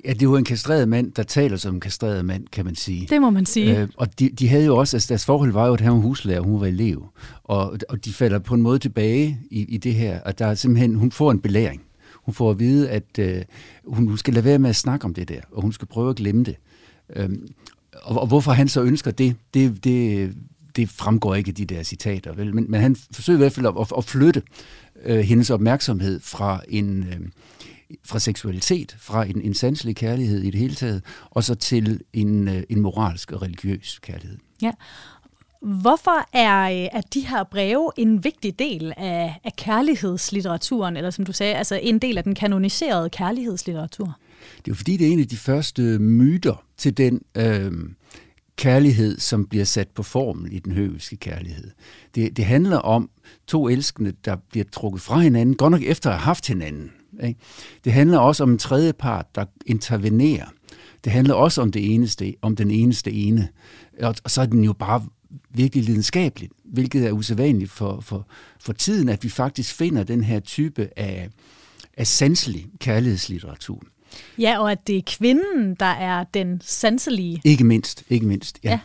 Ja, 0.06 0.10
det 0.14 0.22
er 0.22 0.26
jo 0.26 0.36
en 0.36 0.44
kastreret 0.44 0.90
mand, 0.90 1.12
der 1.12 1.24
taler 1.24 1.58
som 1.58 1.74
en 1.74 1.80
kastreret 1.80 2.26
mand, 2.26 2.48
kan 2.52 2.66
man 2.66 2.76
sige. 2.76 3.08
Det 3.10 3.22
må 3.22 3.30
man 3.30 3.46
sige. 3.46 3.80
Øh, 3.80 3.88
og 3.98 4.20
de, 4.20 4.30
de 4.30 4.48
havde 4.48 4.66
jo 4.66 4.78
også, 4.78 4.98
altså 4.98 5.08
deres 5.10 5.26
forhold 5.26 5.52
var 5.52 5.68
jo, 5.68 5.74
at 5.74 5.82
han 5.82 5.94
var 5.94 6.00
huslærer, 6.00 6.40
og 6.40 6.46
hun 6.46 6.60
var 6.62 6.68
elev. 6.68 7.10
Og, 7.44 7.78
og 7.90 8.06
de 8.06 8.14
falder 8.14 8.40
på 8.40 8.54
en 8.54 8.62
måde 8.62 8.80
tilbage 8.80 9.40
i, 9.50 9.62
i 9.62 9.78
det 9.78 9.94
her, 9.94 10.22
og 10.22 10.40
der 10.40 10.46
er 10.46 10.56
simpelthen, 10.56 10.96
hun 10.96 11.12
får 11.12 11.32
en 11.32 11.40
belæring. 11.40 11.82
Hun 12.24 12.34
får 12.34 12.52
at 12.52 12.60
vide, 12.60 12.90
at 12.90 13.20
øh, 13.20 13.42
hun, 13.86 14.08
hun 14.08 14.18
skal 14.18 14.34
lade 14.34 14.46
være 14.46 14.60
med 14.60 14.70
at 14.70 14.76
snakke 14.76 15.06
om 15.06 15.14
det 15.14 15.30
der, 15.30 15.42
og 15.52 15.62
hun 15.62 15.74
skal 15.74 15.88
prøve 15.88 16.10
at 16.10 16.16
glemme 16.16 16.44
det. 16.44 16.56
Øhm, 17.16 17.48
og, 18.04 18.22
og 18.22 18.28
hvorfor 18.28 18.52
han 18.52 18.68
så 18.68 18.82
ønsker 18.82 19.12
det, 19.12 19.36
det, 19.54 19.84
det, 19.84 20.34
det 20.76 20.90
fremgår 20.90 21.36
ikke 21.36 21.50
af 21.50 21.56
de 21.56 21.66
der 21.66 21.84
citater, 21.84 22.34
vel? 22.34 22.56
Men, 22.56 22.72
men 22.72 22.82
han 22.82 22.96
forsøger 23.12 23.38
i 23.38 23.42
hvert 23.42 23.54
fald 23.54 23.66
at, 23.66 23.74
at, 23.80 23.88
at 23.98 24.06
flytte 24.06 24.42
øh, 25.04 25.20
hendes 25.20 25.50
opmærksomhed 25.50 26.20
fra 26.20 26.62
en... 26.70 27.04
Øh, 27.04 27.20
fra 28.06 28.20
seksualitet, 28.20 28.96
fra 29.00 29.26
en, 29.26 29.42
en 29.42 29.54
sanselig 29.54 29.96
kærlighed 29.96 30.42
i 30.42 30.52
det 30.52 30.60
hele 30.60 30.76
taget, 30.76 31.04
og 31.30 31.44
så 31.44 31.56
til 31.56 32.02
en, 32.14 32.48
øh, 32.48 32.64
en 32.70 32.82
moralsk 32.82 33.32
og 33.32 33.42
religiøs 33.42 34.00
kærlighed. 34.02 34.38
Ja. 34.62 34.72
Hvorfor 35.62 36.38
er, 36.38 36.62
øh, 36.62 36.88
er 36.92 37.02
de 37.14 37.28
her 37.28 37.44
breve 37.44 37.92
en 37.98 38.24
vigtig 38.24 38.60
del 38.60 38.94
af, 38.98 39.40
af 39.44 39.56
kærlighedslitteraturen, 39.56 40.98
eller 40.98 41.10
som 41.10 41.26
du 41.26 41.34
sagde, 41.34 41.56
altså 41.56 41.80
en 41.84 42.00
del 42.00 42.18
af 42.18 42.24
den 42.24 42.36
kanoniserede 42.36 43.10
kærlighedslitteratur? 43.10 44.06
Det 44.58 44.58
er 44.58 44.72
jo 44.72 44.76
fordi, 44.76 44.98
det 44.98 45.08
er 45.08 45.12
en 45.12 45.20
af 45.20 45.28
de 45.28 45.38
første 45.38 45.82
myter 46.00 46.64
til 46.78 46.98
den 46.98 47.22
øh, 47.38 47.72
kærlighed, 48.62 49.20
som 49.20 49.46
bliver 49.46 49.66
sat 49.66 49.88
på 49.88 50.04
formel 50.04 50.54
i 50.54 50.60
den 50.60 50.72
høviske 50.72 51.16
kærlighed. 51.16 51.72
Det, 52.16 52.38
det 52.38 52.46
handler 52.46 52.78
om 52.78 53.10
to 53.48 53.70
elskende, 53.70 54.14
der 54.26 54.36
bliver 54.36 54.66
trukket 54.72 55.02
fra 55.02 55.20
hinanden, 55.20 55.56
godt 55.56 55.72
nok 55.72 55.82
efter 55.82 56.10
at 56.10 56.16
have 56.16 56.24
haft 56.24 56.48
hinanden. 56.48 56.92
Ikke? 57.24 57.40
Det 57.84 57.94
handler 57.94 58.18
også 58.18 58.44
om 58.44 58.52
en 58.52 58.58
tredje 58.58 58.94
part, 58.94 59.36
der 59.36 59.46
intervenerer. 59.66 60.46
Det 61.04 61.12
handler 61.12 61.34
også 61.34 61.62
om 61.62 61.72
det 61.72 61.94
eneste, 61.94 62.36
om 62.42 62.56
den 62.56 62.72
eneste 62.72 63.12
ene. 63.12 63.48
Og, 64.02 64.16
og 64.24 64.32
så 64.32 64.42
er 64.42 64.46
den 64.46 64.64
jo 64.64 64.74
bare 64.74 65.06
virkelig 65.50 65.84
lidenskabeligt, 65.84 66.54
hvilket 66.64 67.08
er 67.08 67.12
usædvanligt 67.12 67.72
for, 67.72 68.00
for, 68.00 68.28
for 68.60 68.74
tiden, 68.74 69.10
at 69.10 69.24
vi 69.24 69.30
faktisk 69.30 69.76
finder 69.76 70.04
den 70.04 70.24
her 70.24 70.40
type 70.40 70.90
af, 70.98 71.30
af 71.98 72.08
sanselig 72.08 72.68
kærlighedslitteratur. 72.80 73.84
Ja, 74.40 74.60
og 74.60 74.72
at 74.72 74.88
det 74.88 74.98
er 74.98 75.02
kvinden, 75.06 75.76
der 75.76 75.86
er 75.86 76.24
den 76.24 76.62
sanselige. 76.64 77.42
Ikke 77.46 77.64
mindst, 77.64 78.04
ikke 78.10 78.26
mindst, 78.26 78.60
ja. 78.64 78.70
ja. 78.70 78.80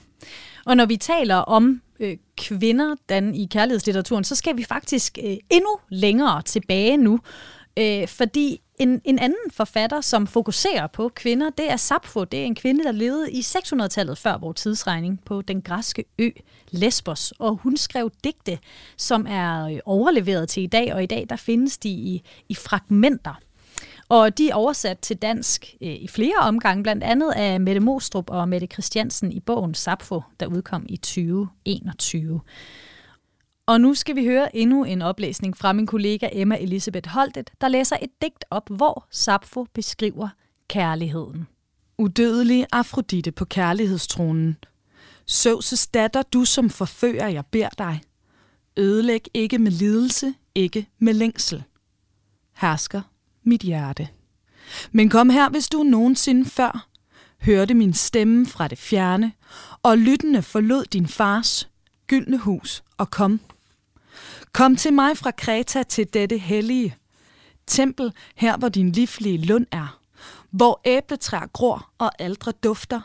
Og 0.67 0.77
når 0.77 0.87
vi 0.87 0.97
taler 0.97 1.37
om 1.37 1.83
øh, 2.01 2.17
kvinder 2.37 2.95
den 3.09 3.35
i 3.35 3.47
kærlighedslitteraturen, 3.51 4.25
så 4.25 4.35
skal 4.35 4.57
vi 4.57 4.65
faktisk 4.65 5.19
øh, 5.25 5.37
endnu 5.51 5.79
længere 5.89 6.43
tilbage 6.43 6.97
nu. 6.97 7.21
Øh, 7.79 8.09
fordi 8.09 8.61
en, 8.79 9.01
en 9.05 9.19
anden 9.19 9.51
forfatter, 9.51 10.01
som 10.01 10.27
fokuserer 10.27 10.87
på 10.87 11.09
kvinder, 11.09 11.51
det 11.51 11.71
er 11.71 11.77
Sappho. 11.77 12.25
Det 12.25 12.41
er 12.41 12.45
en 12.45 12.55
kvinde, 12.55 12.85
der 12.85 12.93
levede 12.93 13.33
i 13.33 13.41
600-tallet 13.41 14.19
før 14.19 14.39
vores 14.39 14.61
tidsregning 14.61 15.21
på 15.25 15.43
den 15.43 15.63
græske 15.63 16.05
ø 16.19 16.31
Lesbos. 16.71 17.33
Og 17.39 17.57
hun 17.57 17.77
skrev 17.77 18.11
digte, 18.25 18.59
som 18.97 19.27
er 19.29 19.67
øh, 19.67 19.79
overleveret 19.85 20.49
til 20.49 20.63
i 20.63 20.67
dag, 20.67 20.95
og 20.95 21.03
i 21.03 21.07
dag 21.07 21.27
der 21.31 21.37
findes 21.37 21.79
de 21.79 21.89
i, 21.89 22.23
i 22.49 22.55
fragmenter. 22.55 23.41
Og 24.09 24.39
de 24.39 24.51
er 24.51 24.55
oversat 24.55 24.99
til 24.99 25.17
dansk 25.17 25.75
øh, 25.83 25.89
i 25.89 26.09
flere 26.09 26.37
omgange, 26.41 26.83
blandt 26.83 27.05
andet 27.05 27.33
af 27.33 27.61
Mette 27.61 27.81
Mostrup 27.81 28.31
og 28.31 28.49
Mette 28.49 28.67
Christiansen 28.67 29.33
i 29.33 29.41
bogen 29.41 29.75
Sappho, 29.75 30.21
der 30.41 30.47
udkom 30.47 30.87
i 30.89 30.97
2021. 30.97 32.41
Og 33.67 33.81
nu 33.81 33.95
skal 33.95 34.17
vi 34.17 34.25
høre 34.25 34.57
endnu 34.57 34.85
en 34.85 35.03
oplæsning 35.03 35.57
fra 35.57 35.73
min 35.73 35.87
kollega 35.87 36.29
Emma 36.33 36.57
Elisabeth 36.61 37.09
Holtet, 37.09 37.51
der 37.61 37.69
læser 37.69 37.97
et 38.03 38.11
digt 38.23 38.45
op, 38.51 38.69
hvor 38.71 39.07
Sappho 39.11 39.67
beskriver 39.75 40.29
kærligheden. 40.69 41.47
Udødelig 41.99 42.67
Afrodite 42.73 43.33
på 43.33 43.45
kærlighedstronen. 43.45 44.57
Søvses 45.27 45.87
datter, 45.87 46.23
du 46.23 46.45
som 46.45 46.71
forfører, 46.71 47.29
jeg 47.29 47.47
beder 47.47 47.69
dig. 47.79 48.01
Ødelæg 48.77 49.27
ikke 49.35 49.59
med 49.59 49.71
lidelse, 49.71 50.35
ikke 50.55 50.89
med 50.99 51.15
længsel. 51.15 51.65
Hersker 52.57 53.03
mit 53.47 53.63
hjerte. 53.63 54.09
Men 54.93 55.09
kom 55.09 55.31
her, 55.31 55.49
hvis 55.49 55.69
du 55.69 55.83
nogensinde 55.83 56.45
før 56.45 56.89
hørte 57.43 57.75
min 57.75 57.95
stemme 57.95 58.47
fra 58.47 58.69
det 58.69 58.79
fjerne, 58.79 59.33
og 59.83 59.99
lyttende 59.99 60.43
forlod 60.43 60.85
din 60.85 61.07
fars 61.07 61.69
gyldne 62.07 62.39
hus 62.39 62.85
og 62.97 63.11
kom 63.11 63.41
Kom 64.53 64.77
til 64.77 64.93
mig 64.93 65.17
fra 65.17 65.31
Kreta 65.31 65.83
til 65.83 66.15
dette 66.15 66.39
hellige 66.39 66.97
tempel, 67.67 68.13
her 68.35 68.57
hvor 68.57 68.69
din 68.69 68.93
livlige 68.93 69.39
lund 69.39 69.67
er, 69.73 70.01
hvor 70.51 70.81
æbletræer 70.85 71.47
gror 71.47 71.91
og 71.99 72.23
aldre 72.23 72.53
dufter 72.53 73.01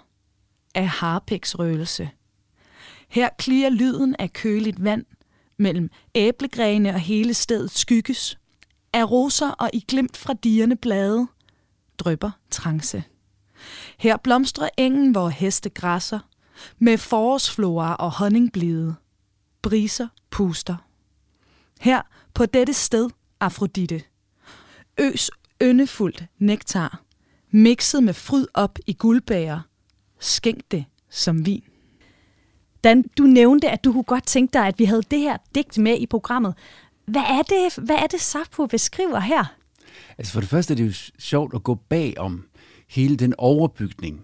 af 0.75 0.88
harpæksrøgelse. 0.88 2.10
Her 3.10 3.30
klirer 3.38 3.69
lyden 3.69 4.15
af 4.19 4.34
køligt 4.34 4.84
vand 4.84 5.06
mellem 5.58 5.89
æblegrene 6.15 6.89
og 6.89 6.99
hele 6.99 7.34
stedet 7.34 7.71
skygges. 7.71 8.38
Af 8.93 9.12
roser 9.12 9.49
og 9.49 9.69
i 9.73 9.86
glimt 9.88 10.17
fra 10.17 10.34
dierne 10.34 10.75
blade 10.75 11.27
drøber 11.97 12.32
trance. 12.49 13.04
Her 13.97 14.17
blomstrer 14.17 14.69
engen, 14.77 15.12
hvor 15.12 15.30
heste 15.30 15.69
græsser, 15.69 16.19
med 16.80 16.97
forårsflora 16.97 17.95
og 17.95 18.12
honningblide. 18.12 18.95
Briser 19.62 20.08
puster 20.30 20.75
her 21.82 22.01
på 22.34 22.45
dette 22.45 22.73
sted, 22.73 23.10
Afrodite. 23.39 24.01
Øs 24.97 25.32
yndefuldt 25.62 26.25
nektar, 26.38 27.01
mixet 27.51 28.04
med 28.04 28.13
fryd 28.13 28.45
op 28.54 28.80
i 28.88 28.93
guldbæger. 28.93 29.60
Skænk 30.19 30.62
det 30.71 30.86
som 31.10 31.45
vin. 31.45 31.63
Dan, 32.84 33.04
du 33.17 33.23
nævnte, 33.23 33.69
at 33.69 33.84
du 33.84 33.91
kunne 33.91 34.04
godt 34.04 34.25
tænke 34.25 34.54
dig, 34.54 34.67
at 34.67 34.80
vi 34.80 34.86
havde 34.86 35.01
det 35.12 35.19
her 35.19 35.38
digt 35.56 35.77
med 35.77 35.97
i 35.97 36.06
programmet. 36.06 36.56
Hvad 37.12 37.21
er 37.21 37.41
det, 37.41 37.86
hvad 37.86 37.95
er 37.95 38.08
det 38.08 38.21
Sappho 38.21 38.65
beskriver 38.65 39.19
her? 39.19 39.56
Altså 40.17 40.34
for 40.34 40.39
det 40.39 40.50
første 40.50 40.74
er 40.74 40.76
det 40.76 40.88
jo 40.88 41.12
sjovt 41.19 41.56
at 41.56 41.63
gå 41.63 41.76
bag 41.76 42.13
om 42.17 42.45
hele 42.89 43.17
den 43.17 43.34
overbygning, 43.38 44.21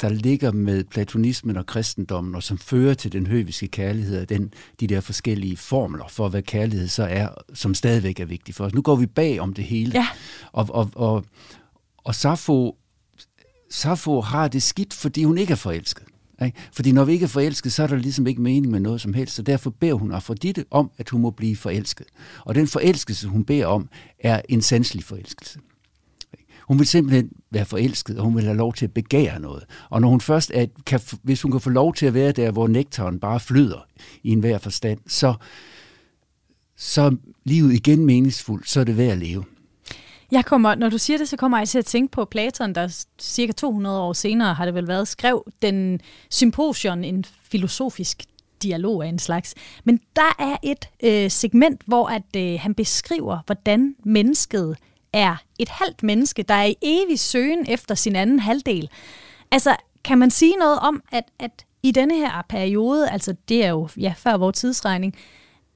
der 0.00 0.08
ligger 0.08 0.52
med 0.52 0.84
platonismen 0.84 1.56
og 1.56 1.66
kristendommen, 1.66 2.34
og 2.34 2.42
som 2.42 2.58
fører 2.58 2.94
til 2.94 3.12
den 3.12 3.26
høviske 3.26 3.68
kærlighed, 3.68 4.22
og 4.22 4.28
den, 4.28 4.54
de 4.80 4.86
der 4.86 5.00
forskellige 5.00 5.56
formler 5.56 6.08
for, 6.08 6.28
hvad 6.28 6.42
kærlighed 6.42 6.88
så 6.88 7.02
er, 7.04 7.28
som 7.54 7.74
stadigvæk 7.74 8.20
er 8.20 8.24
vigtigt 8.24 8.56
for 8.56 8.64
os. 8.64 8.74
Nu 8.74 8.82
går 8.82 8.96
vi 8.96 9.06
bag 9.06 9.40
om 9.40 9.54
det 9.54 9.64
hele. 9.64 9.92
Ja. 9.94 10.06
Og, 10.52 10.66
og, 10.70 10.90
og, 10.94 11.24
og 11.98 12.14
Sappho, 12.14 12.74
Sappho 13.70 14.20
har 14.20 14.48
det 14.48 14.62
skidt, 14.62 14.94
fordi 14.94 15.24
hun 15.24 15.38
ikke 15.38 15.52
er 15.52 15.56
forelsket. 15.56 16.04
Ikke? 16.44 16.58
Fordi 16.72 16.92
når 16.92 17.04
vi 17.04 17.12
ikke 17.12 17.24
er 17.24 17.28
forelsket, 17.28 17.72
så 17.72 17.82
er 17.82 17.86
der 17.86 17.96
ligesom 17.96 18.26
ikke 18.26 18.42
mening 18.42 18.72
med 18.72 18.80
noget 18.80 19.00
som 19.00 19.14
helst, 19.14 19.34
så 19.34 19.42
derfor 19.42 19.70
beder 19.70 19.94
hun 19.94 20.12
Afrodite 20.12 20.64
om, 20.70 20.90
at 20.98 21.08
hun 21.08 21.20
må 21.20 21.30
blive 21.30 21.56
forelsket. 21.56 22.06
Og 22.44 22.54
den 22.54 22.66
forelskelse, 22.66 23.28
hun 23.28 23.44
beder 23.44 23.66
om, 23.66 23.88
er 24.18 24.40
en 24.48 24.62
sanselig 24.62 25.04
forelskelse. 25.04 25.58
Hun 26.68 26.78
vil 26.78 26.86
simpelthen 26.86 27.30
være 27.50 27.64
forelsket, 27.64 28.18
og 28.18 28.24
hun 28.24 28.36
vil 28.36 28.44
have 28.44 28.56
lov 28.56 28.74
til 28.74 28.84
at 28.84 28.92
begære 28.92 29.40
noget. 29.40 29.64
Og 29.90 30.00
når 30.00 30.08
hun 30.08 30.20
først 30.20 30.50
er, 30.54 30.66
kan, 30.86 31.00
hvis 31.22 31.42
hun 31.42 31.52
kan 31.52 31.60
få 31.60 31.70
lov 31.70 31.94
til 31.94 32.06
at 32.06 32.14
være 32.14 32.32
der, 32.32 32.50
hvor 32.50 32.68
nektaren 32.68 33.20
bare 33.20 33.40
flyder 33.40 33.86
i 34.22 34.30
enhver 34.30 34.58
forstand, 34.58 34.98
så, 35.06 35.34
så 36.76 37.02
er 37.02 37.10
livet 37.44 37.72
igen 37.72 38.06
meningsfuldt, 38.06 38.68
så 38.68 38.80
er 38.80 38.84
det 38.84 38.96
værd 38.96 39.12
at 39.12 39.18
leve. 39.18 39.44
Jeg 40.32 40.44
kommer, 40.44 40.74
når 40.74 40.88
du 40.88 40.98
siger 40.98 41.18
det, 41.18 41.28
så 41.28 41.36
kommer 41.36 41.58
jeg 41.58 41.68
til 41.68 41.78
at 41.78 41.84
tænke 41.84 42.12
på 42.12 42.24
Platon, 42.24 42.74
der 42.74 43.04
cirka 43.20 43.52
200 43.52 44.00
år 44.00 44.12
senere 44.12 44.54
har 44.54 44.64
det 44.64 44.74
vel 44.74 44.88
været, 44.88 45.08
skrev 45.08 45.52
den 45.62 46.00
symposion, 46.30 47.04
en 47.04 47.24
filosofisk 47.42 48.22
dialog 48.62 49.04
af 49.04 49.08
en 49.08 49.18
slags. 49.18 49.54
Men 49.84 50.00
der 50.16 50.36
er 50.38 50.56
et 50.62 50.88
øh, 51.02 51.30
segment, 51.30 51.82
hvor 51.86 52.08
at 52.08 52.36
øh, 52.36 52.60
han 52.60 52.74
beskriver, 52.74 53.38
hvordan 53.46 53.94
mennesket 54.04 54.76
er 55.12 55.36
et 55.58 55.68
halvt 55.68 56.02
menneske, 56.02 56.42
der 56.42 56.54
er 56.54 56.64
i 56.64 56.76
evig 56.82 57.18
søgen 57.18 57.66
efter 57.68 57.94
sin 57.94 58.16
anden 58.16 58.38
halvdel. 58.38 58.90
Altså, 59.50 59.76
kan 60.04 60.18
man 60.18 60.30
sige 60.30 60.56
noget 60.56 60.78
om, 60.78 61.02
at, 61.12 61.24
at 61.38 61.66
i 61.82 61.90
denne 61.90 62.16
her 62.16 62.42
periode, 62.48 63.10
altså 63.10 63.34
det 63.48 63.64
er 63.64 63.68
jo 63.68 63.88
ja, 63.96 64.14
før 64.16 64.36
vores 64.36 64.58
tidsregning, 64.58 65.16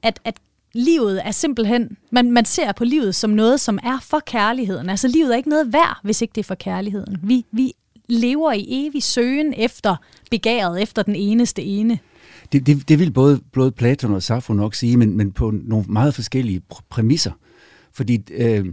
at, 0.02 0.20
at 0.24 0.34
livet 0.76 1.26
er 1.26 1.30
simpelthen, 1.30 1.96
man, 2.10 2.30
man 2.30 2.44
ser 2.44 2.72
på 2.72 2.84
livet 2.84 3.14
som 3.14 3.30
noget, 3.30 3.60
som 3.60 3.78
er 3.82 3.98
for 4.02 4.20
kærligheden. 4.26 4.90
Altså 4.90 5.08
livet 5.08 5.32
er 5.32 5.36
ikke 5.36 5.48
noget 5.48 5.72
værd, 5.72 5.98
hvis 6.02 6.22
ikke 6.22 6.32
det 6.34 6.40
er 6.40 6.44
for 6.44 6.54
kærligheden. 6.54 7.16
Vi, 7.22 7.44
vi 7.52 7.72
lever 8.08 8.52
i 8.52 8.66
evig 8.68 9.02
søgen 9.02 9.54
efter 9.56 9.96
begæret, 10.30 10.82
efter 10.82 11.02
den 11.02 11.14
eneste 11.14 11.62
ene. 11.62 11.98
Det, 12.52 12.66
det, 12.66 12.88
det 12.88 12.98
vil 12.98 13.10
både, 13.10 13.40
både 13.52 13.72
Platon 13.72 14.14
og 14.14 14.22
Sappho 14.22 14.54
nok 14.54 14.74
sige, 14.74 14.96
men, 14.96 15.16
men 15.16 15.32
på 15.32 15.50
nogle 15.50 15.84
meget 15.88 16.14
forskellige 16.14 16.62
præmisser. 16.90 17.32
Fordi 17.92 18.22
øh, 18.30 18.66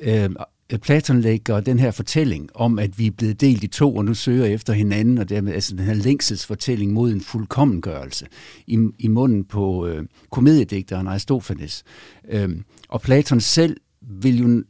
øh, 0.00 0.30
Øh, 0.72 0.78
Platon 0.78 1.20
lægger 1.20 1.60
den 1.60 1.78
her 1.78 1.90
fortælling 1.90 2.48
om, 2.54 2.78
at 2.78 2.98
vi 2.98 3.06
er 3.06 3.10
blevet 3.10 3.40
delt 3.40 3.64
i 3.64 3.66
to, 3.66 3.96
og 3.96 4.04
nu 4.04 4.14
søger 4.14 4.44
efter 4.44 4.72
hinanden, 4.72 5.18
og 5.18 5.28
dermed 5.28 5.52
altså 5.52 5.76
den 5.76 5.84
her 5.84 5.94
længselsfortælling 5.94 6.92
mod 6.92 7.12
en 7.12 7.20
fuldkommengørelse 7.20 8.26
i, 8.66 8.88
i 8.98 9.08
munden 9.08 9.44
på 9.44 9.86
øh, 9.86 10.04
komediedigteren 10.30 11.06
Aristofanes. 11.06 11.84
Øhm, 12.28 12.64
og 12.88 13.00
Platon 13.00 13.40
selv 13.40 13.76
vil 14.00 14.38
jo, 14.38 14.62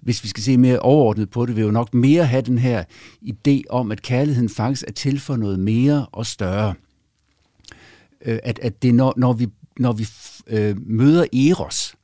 hvis 0.00 0.24
vi 0.24 0.28
skal 0.28 0.42
se 0.42 0.56
mere 0.56 0.78
overordnet 0.78 1.30
på 1.30 1.46
det, 1.46 1.56
vil 1.56 1.64
jo 1.64 1.70
nok 1.70 1.94
mere 1.94 2.26
have 2.26 2.42
den 2.42 2.58
her 2.58 2.84
idé 3.22 3.60
om, 3.70 3.92
at 3.92 4.02
kærligheden 4.02 4.48
faktisk 4.48 4.84
er 4.88 4.92
til 4.92 5.20
for 5.20 5.36
noget 5.36 5.60
mere 5.60 6.06
og 6.12 6.26
større. 6.26 6.74
Øh, 8.24 8.38
at, 8.42 8.58
at 8.58 8.82
det 8.82 8.94
når, 8.94 9.14
når 9.16 9.32
vi, 9.32 9.46
når 9.78 9.92
vi 9.92 10.06
øh, 10.46 10.76
møder 10.86 11.24
Eros, 11.32 11.94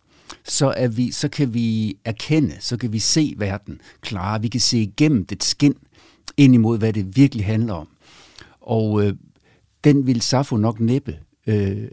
så, 0.45 0.75
er 0.77 0.89
vi, 0.89 1.11
så 1.11 1.29
kan 1.29 1.55
vi 1.55 1.97
erkende, 2.05 2.57
så 2.61 2.77
kan 2.77 2.93
vi 2.93 2.99
se 2.99 3.35
verden 3.37 3.81
klare, 4.01 4.43
vi 4.43 4.49
kan 4.49 4.61
se 4.61 4.79
igennem 4.79 5.27
det 5.27 5.45
skin 5.45 5.75
ind 6.37 6.55
imod, 6.55 6.79
hvad 6.79 6.93
det 6.93 7.17
virkelig 7.17 7.47
handler 7.47 7.75
om. 7.75 7.89
Og 8.61 9.05
øh, 9.05 9.15
den 9.85 10.07
vil 10.07 10.21
Safo 10.21 10.57
nok 10.57 10.81
næppe 10.81 11.17
øh, 11.47 11.89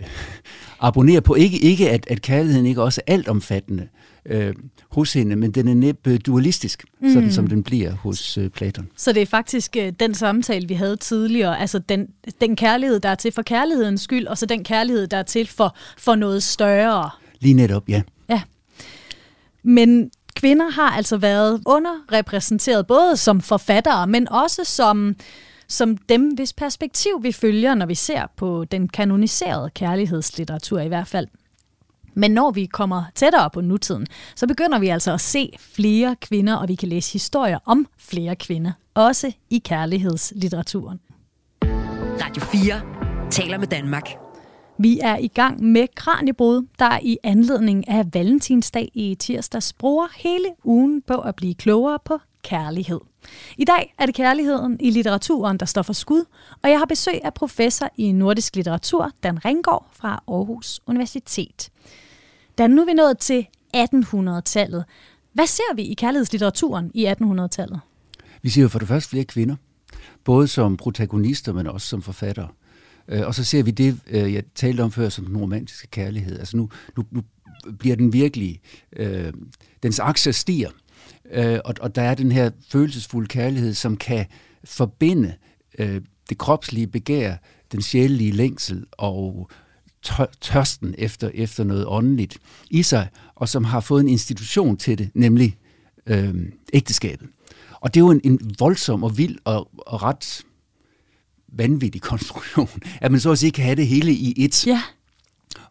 abonnere 0.79 1.21
på. 1.21 1.35
Ikke, 1.35 1.57
ikke 1.57 1.89
at, 1.89 2.07
at 2.07 2.21
kærligheden 2.21 2.65
ikke 2.65 2.81
også 2.81 3.01
er 3.07 3.13
altomfattende 3.13 3.87
øh, 4.25 4.53
hos 4.91 5.13
hende, 5.13 5.35
men 5.35 5.51
den 5.51 5.67
er 5.67 5.73
næppe 5.73 6.17
dualistisk, 6.17 6.85
mm. 7.01 7.13
sådan 7.13 7.31
som 7.31 7.47
den 7.47 7.63
bliver 7.63 7.91
hos 7.91 8.37
øh, 8.37 8.49
Platon. 8.49 8.87
Så 8.97 9.13
det 9.13 9.21
er 9.21 9.25
faktisk 9.25 9.75
øh, 9.79 9.93
den 9.99 10.13
samtale, 10.13 10.67
vi 10.67 10.73
havde 10.73 10.95
tidligere, 10.95 11.59
altså 11.59 11.79
den, 11.79 12.07
den 12.41 12.55
kærlighed, 12.55 12.99
der 12.99 13.09
er 13.09 13.15
til 13.15 13.31
for 13.31 13.41
kærlighedens 13.41 14.01
skyld, 14.01 14.27
og 14.27 14.37
så 14.37 14.45
den 14.45 14.63
kærlighed, 14.63 15.07
der 15.07 15.17
er 15.17 15.23
til 15.23 15.47
for, 15.47 15.77
for 15.97 16.15
noget 16.15 16.43
større. 16.43 17.09
Lige 17.39 17.53
netop, 17.53 17.89
ja. 17.89 18.01
Men 19.67 20.11
kvinder 20.35 20.69
har 20.69 20.89
altså 20.89 21.17
været 21.17 21.61
underrepræsenteret, 21.65 22.87
både 22.87 23.17
som 23.17 23.41
forfattere, 23.41 24.07
men 24.07 24.29
også 24.29 24.63
som, 24.63 25.15
som 25.67 25.97
dem, 25.97 26.29
hvis 26.29 26.53
perspektiv 26.53 27.23
vi 27.23 27.31
følger, 27.31 27.75
når 27.75 27.85
vi 27.85 27.95
ser 27.95 28.21
på 28.35 28.65
den 28.65 28.87
kanoniserede 28.87 29.69
kærlighedslitteratur 29.69 30.79
i 30.79 30.87
hvert 30.87 31.07
fald. 31.07 31.27
Men 32.13 32.31
når 32.31 32.51
vi 32.51 32.65
kommer 32.65 33.03
tættere 33.15 33.49
på 33.49 33.61
nutiden, 33.61 34.07
så 34.35 34.47
begynder 34.47 34.79
vi 34.79 34.87
altså 34.87 35.13
at 35.13 35.21
se 35.21 35.57
flere 35.59 36.15
kvinder, 36.21 36.55
og 36.55 36.67
vi 36.67 36.75
kan 36.75 36.89
læse 36.89 37.13
historier 37.13 37.59
om 37.65 37.87
flere 37.97 38.35
kvinder, 38.35 38.71
også 38.93 39.31
i 39.49 39.57
kærlighedslitteraturen. 39.57 40.99
Radio 42.21 42.43
4 42.43 42.81
taler 43.31 43.57
med 43.57 43.67
Danmark. 43.67 44.26
Vi 44.79 44.99
er 44.99 45.17
i 45.17 45.27
gang 45.27 45.63
med 45.63 45.87
Kranjebrud, 45.95 46.67
der 46.79 46.99
i 47.01 47.17
anledning 47.23 47.89
af 47.89 48.05
Valentinsdag 48.13 48.91
i 48.93 49.15
tirsdags 49.15 49.73
bruger 49.73 50.07
hele 50.15 50.45
ugen 50.63 51.01
på 51.01 51.13
at 51.13 51.35
blive 51.35 51.53
klogere 51.53 51.99
på 52.05 52.19
kærlighed. 52.43 52.99
I 53.57 53.65
dag 53.65 53.93
er 53.97 54.05
det 54.05 54.15
kærligheden 54.15 54.77
i 54.79 54.89
litteraturen, 54.89 55.57
der 55.57 55.65
står 55.65 55.81
for 55.81 55.93
skud, 55.93 56.25
og 56.63 56.69
jeg 56.69 56.79
har 56.79 56.85
besøg 56.85 57.19
af 57.23 57.33
professor 57.33 57.89
i 57.97 58.11
nordisk 58.11 58.55
litteratur, 58.55 59.11
Dan 59.23 59.45
Ringgaard 59.45 59.89
fra 59.93 60.23
Aarhus 60.27 60.81
Universitet. 60.87 61.69
Dan, 62.57 62.69
nu 62.69 62.81
er 62.81 62.85
vi 62.85 62.93
nået 62.93 63.17
til 63.17 63.47
1800-tallet. 63.77 64.85
Hvad 65.33 65.47
ser 65.47 65.75
vi 65.75 65.81
i 65.81 65.93
kærlighedslitteraturen 65.93 66.91
i 66.93 67.05
1800-tallet? 67.05 67.79
Vi 68.41 68.49
ser 68.49 68.61
jo 68.61 68.67
for 68.67 68.79
det 68.79 68.87
første 68.87 69.09
flere 69.09 69.25
kvinder, 69.25 69.55
både 70.23 70.47
som 70.47 70.77
protagonister, 70.77 71.53
men 71.53 71.67
også 71.67 71.87
som 71.87 72.01
forfattere. 72.01 72.47
Øh, 73.09 73.27
og 73.27 73.35
så 73.35 73.43
ser 73.43 73.63
vi 73.63 73.71
det, 73.71 73.99
øh, 74.07 74.33
jeg 74.33 74.43
talte 74.55 74.81
om 74.81 74.91
før, 74.91 75.09
som 75.09 75.25
den 75.25 75.37
romantiske 75.37 75.87
kærlighed. 75.87 76.39
Altså 76.39 76.57
nu, 76.57 76.69
nu, 76.97 77.03
nu 77.11 77.21
bliver 77.79 77.95
den 77.95 78.13
virkelig, 78.13 78.59
øh, 78.95 79.33
dens 79.83 79.99
aktier 79.99 80.33
stiger, 80.33 80.69
øh, 81.31 81.59
og, 81.65 81.73
og 81.79 81.95
der 81.95 82.01
er 82.01 82.15
den 82.15 82.31
her 82.31 82.49
følelsesfulde 82.69 83.27
kærlighed, 83.27 83.73
som 83.73 83.97
kan 83.97 84.25
forbinde 84.63 85.33
øh, 85.79 86.01
det 86.29 86.37
kropslige 86.37 86.87
begær, 86.87 87.35
den 87.71 87.81
sjælelige 87.81 88.31
længsel 88.31 88.85
og 88.91 89.49
tørsten 90.41 90.95
efter, 90.97 91.31
efter 91.33 91.63
noget 91.63 91.85
åndeligt 91.87 92.37
i 92.69 92.83
sig, 92.83 93.07
og 93.35 93.49
som 93.49 93.63
har 93.63 93.79
fået 93.79 94.01
en 94.01 94.09
institution 94.09 94.77
til 94.77 94.97
det, 94.97 95.09
nemlig 95.13 95.57
øh, 96.07 96.35
ægteskabet. 96.73 97.27
Og 97.81 97.93
det 97.93 97.99
er 97.99 98.05
jo 98.05 98.11
en, 98.11 98.21
en 98.23 98.55
voldsom 98.59 99.03
og 99.03 99.17
vild 99.17 99.37
og, 99.45 99.69
og 99.77 100.03
ret 100.03 100.45
vanvittig 101.53 102.01
konstruktion, 102.01 102.69
at 103.01 103.11
man 103.11 103.19
så 103.19 103.35
sige 103.35 103.51
kan 103.51 103.63
have 103.63 103.75
det 103.75 103.87
hele 103.87 104.11
i 104.11 104.33
et. 104.37 104.67
Ja. 104.67 104.81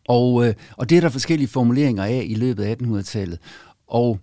Og, 0.08 0.46
øh, 0.46 0.54
og 0.76 0.90
det 0.90 0.96
er 0.96 1.00
der 1.00 1.08
forskellige 1.08 1.48
formuleringer 1.48 2.04
af 2.04 2.24
i 2.26 2.34
løbet 2.34 2.64
af 2.64 2.76
1800-tallet. 2.82 3.38
Og 3.86 4.20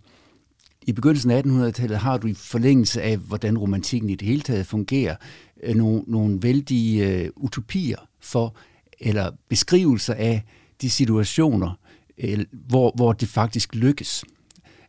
i 0.88 0.92
begyndelsen 0.92 1.32
af 1.32 1.42
1800-tallet 1.42 1.98
har 1.98 2.18
du 2.18 2.28
i 2.28 2.34
forlængelse 2.34 3.02
af, 3.02 3.18
hvordan 3.18 3.58
romantikken 3.58 4.10
i 4.10 4.16
det 4.16 4.28
hele 4.28 4.42
taget 4.42 4.66
fungerer, 4.66 5.16
øh, 5.63 5.76
nogle, 5.76 6.04
nogle 6.08 6.39
vældige 6.42 7.10
øh, 7.10 7.30
utopier 7.36 7.98
for, 8.20 8.56
eller 9.00 9.32
beskrivelser 9.50 10.13
af 10.13 10.44
de 10.82 10.89
situationer, 10.89 11.80
øh, 12.18 12.46
hvor, 12.52 12.92
hvor 12.96 13.13
det 13.13 13.30
faktisk 13.30 13.76
lykkes. 13.76 14.24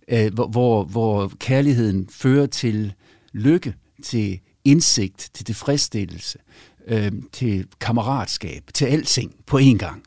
Øh, 0.08 0.34
hvor, 0.34 0.46
hvor, 0.46 0.84
hvor 0.84 1.32
kærligheden 1.38 2.08
fører 2.10 2.46
til 2.46 2.92
lykke, 3.32 3.74
til 4.02 4.40
indsigt, 4.64 5.30
til 5.34 5.44
tilfredsstillelse, 5.44 6.38
øh, 6.88 7.12
til 7.32 7.66
kammeratskab, 7.80 8.62
til 8.74 8.84
alting 8.84 9.34
på 9.46 9.58
én 9.58 9.76
gang. 9.76 10.02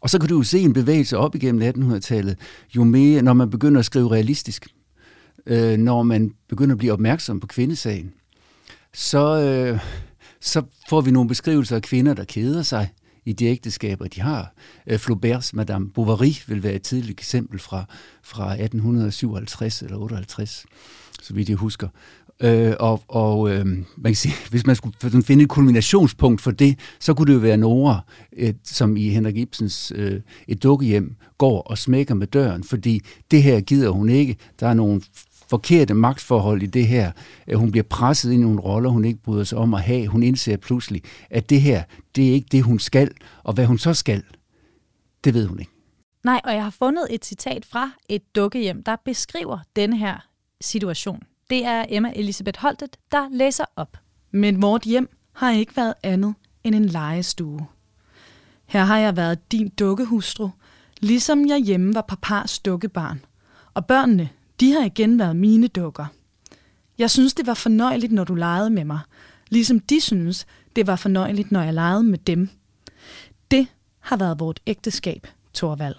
Og 0.00 0.10
så 0.10 0.18
kan 0.18 0.28
du 0.28 0.36
jo 0.36 0.42
se 0.42 0.58
en 0.58 0.72
bevægelse 0.72 1.18
op 1.18 1.34
igennem 1.34 1.92
1800-tallet, 1.92 2.36
jo 2.76 2.84
mere, 2.84 3.22
når 3.22 3.32
man 3.32 3.50
begynder 3.50 3.78
at 3.78 3.84
skrive 3.84 4.10
realistisk, 4.10 4.66
øh, 5.46 5.76
når 5.76 6.02
man 6.02 6.32
begynder 6.48 6.74
at 6.74 6.78
blive 6.78 6.92
opmærksom 6.92 7.40
på 7.40 7.46
kvindesagen, 7.46 8.12
så, 8.94 9.40
øh, 9.40 9.80
så 10.40 10.62
får 10.88 11.00
vi 11.00 11.10
nogle 11.10 11.28
beskrivelser 11.28 11.76
af 11.76 11.82
kvinder, 11.82 12.14
der 12.14 12.24
keder 12.24 12.62
sig 12.62 12.88
i 13.24 13.32
de 13.32 13.44
ægteskaber, 13.44 14.08
de 14.08 14.20
har. 14.20 14.54
Øh, 14.86 14.98
Flauberts 14.98 15.54
Madame 15.54 15.90
Bovary 15.90 16.32
vil 16.46 16.62
være 16.62 16.74
et 16.74 16.82
tidligt 16.82 17.10
eksempel 17.10 17.58
fra, 17.58 17.84
fra 18.22 18.52
1857 18.52 19.82
eller 19.82 19.96
58, 19.96 20.66
så 21.22 21.34
vidt 21.34 21.48
jeg 21.48 21.56
husker. 21.56 21.88
Øh, 22.40 22.74
og 22.80 23.02
og 23.08 23.50
øh, 23.50 23.66
man 23.66 23.86
kan 24.04 24.14
sige, 24.14 24.34
hvis 24.50 24.66
man 24.66 24.76
skulle 24.76 25.22
finde 25.22 25.42
et 25.44 25.48
kulminationspunkt 25.48 26.40
for 26.40 26.50
det, 26.50 26.78
så 27.00 27.14
kunne 27.14 27.26
det 27.26 27.34
jo 27.34 27.38
være 27.38 27.56
Nora, 27.56 28.00
et, 28.32 28.56
som 28.64 28.96
i 28.96 29.08
Henrik 29.08 29.36
Ibsens 29.36 29.92
øh, 29.94 30.20
Et 30.48 30.62
dukkehjem 30.62 31.16
går 31.38 31.62
og 31.62 31.78
smækker 31.78 32.14
med 32.14 32.26
døren, 32.26 32.64
fordi 32.64 33.00
det 33.30 33.42
her 33.42 33.60
gider 33.60 33.90
hun 33.90 34.08
ikke. 34.08 34.36
Der 34.60 34.68
er 34.68 34.74
nogle 34.74 35.00
forkerte 35.48 35.94
magtforhold 35.94 36.62
i 36.62 36.66
det 36.66 36.86
her. 36.86 37.12
Hun 37.54 37.70
bliver 37.70 37.84
presset 37.84 38.32
ind 38.32 38.40
i 38.40 38.44
nogle 38.44 38.60
roller, 38.60 38.90
hun 38.90 39.04
ikke 39.04 39.22
bryder 39.22 39.44
sig 39.44 39.58
om 39.58 39.74
at 39.74 39.82
have. 39.82 40.06
Hun 40.06 40.22
indser 40.22 40.56
pludselig, 40.56 41.02
at 41.30 41.50
det 41.50 41.60
her, 41.60 41.82
det 42.16 42.28
er 42.28 42.32
ikke 42.32 42.48
det, 42.52 42.62
hun 42.62 42.78
skal. 42.78 43.10
Og 43.42 43.52
hvad 43.52 43.66
hun 43.66 43.78
så 43.78 43.94
skal, 43.94 44.22
det 45.24 45.34
ved 45.34 45.46
hun 45.46 45.58
ikke. 45.58 45.72
Nej, 46.24 46.40
og 46.44 46.54
jeg 46.54 46.62
har 46.62 46.70
fundet 46.70 47.06
et 47.10 47.24
citat 47.24 47.64
fra 47.64 47.90
et 48.08 48.22
dukkehjem, 48.34 48.82
der 48.82 48.96
beskriver 49.04 49.58
denne 49.76 49.98
her 49.98 50.28
situation. 50.60 51.22
Det 51.50 51.64
er 51.64 51.84
Emma 51.88 52.12
Elisabeth 52.16 52.60
Holtet, 52.60 52.96
der 53.12 53.28
læser 53.30 53.64
op. 53.76 53.96
Men 54.30 54.62
vort 54.62 54.82
hjem 54.82 55.16
har 55.32 55.50
ikke 55.50 55.76
været 55.76 55.94
andet 56.02 56.34
end 56.64 56.74
en 56.74 56.84
legestue. 56.84 57.66
Her 58.66 58.84
har 58.84 58.98
jeg 58.98 59.16
været 59.16 59.52
din 59.52 59.68
dukkehustru, 59.68 60.48
ligesom 61.00 61.48
jeg 61.48 61.58
hjemme 61.58 61.94
var 61.94 62.00
papas 62.00 62.58
dukkebarn. 62.58 63.24
Og 63.74 63.86
børnene, 63.86 64.28
de 64.60 64.72
har 64.72 64.84
igen 64.84 65.18
været 65.18 65.36
mine 65.36 65.68
dukker. 65.68 66.06
Jeg 66.98 67.10
synes, 67.10 67.34
det 67.34 67.46
var 67.46 67.54
fornøjeligt, 67.54 68.12
når 68.12 68.24
du 68.24 68.34
legede 68.34 68.70
med 68.70 68.84
mig, 68.84 69.00
ligesom 69.48 69.80
de 69.80 70.00
synes, 70.00 70.46
det 70.76 70.86
var 70.86 70.96
fornøjeligt, 70.96 71.52
når 71.52 71.62
jeg 71.62 71.74
legede 71.74 72.02
med 72.02 72.18
dem. 72.18 72.48
Det 73.50 73.66
har 74.00 74.16
været 74.16 74.40
vort 74.40 74.60
ægteskab, 74.66 75.26
Torvald. 75.52 75.94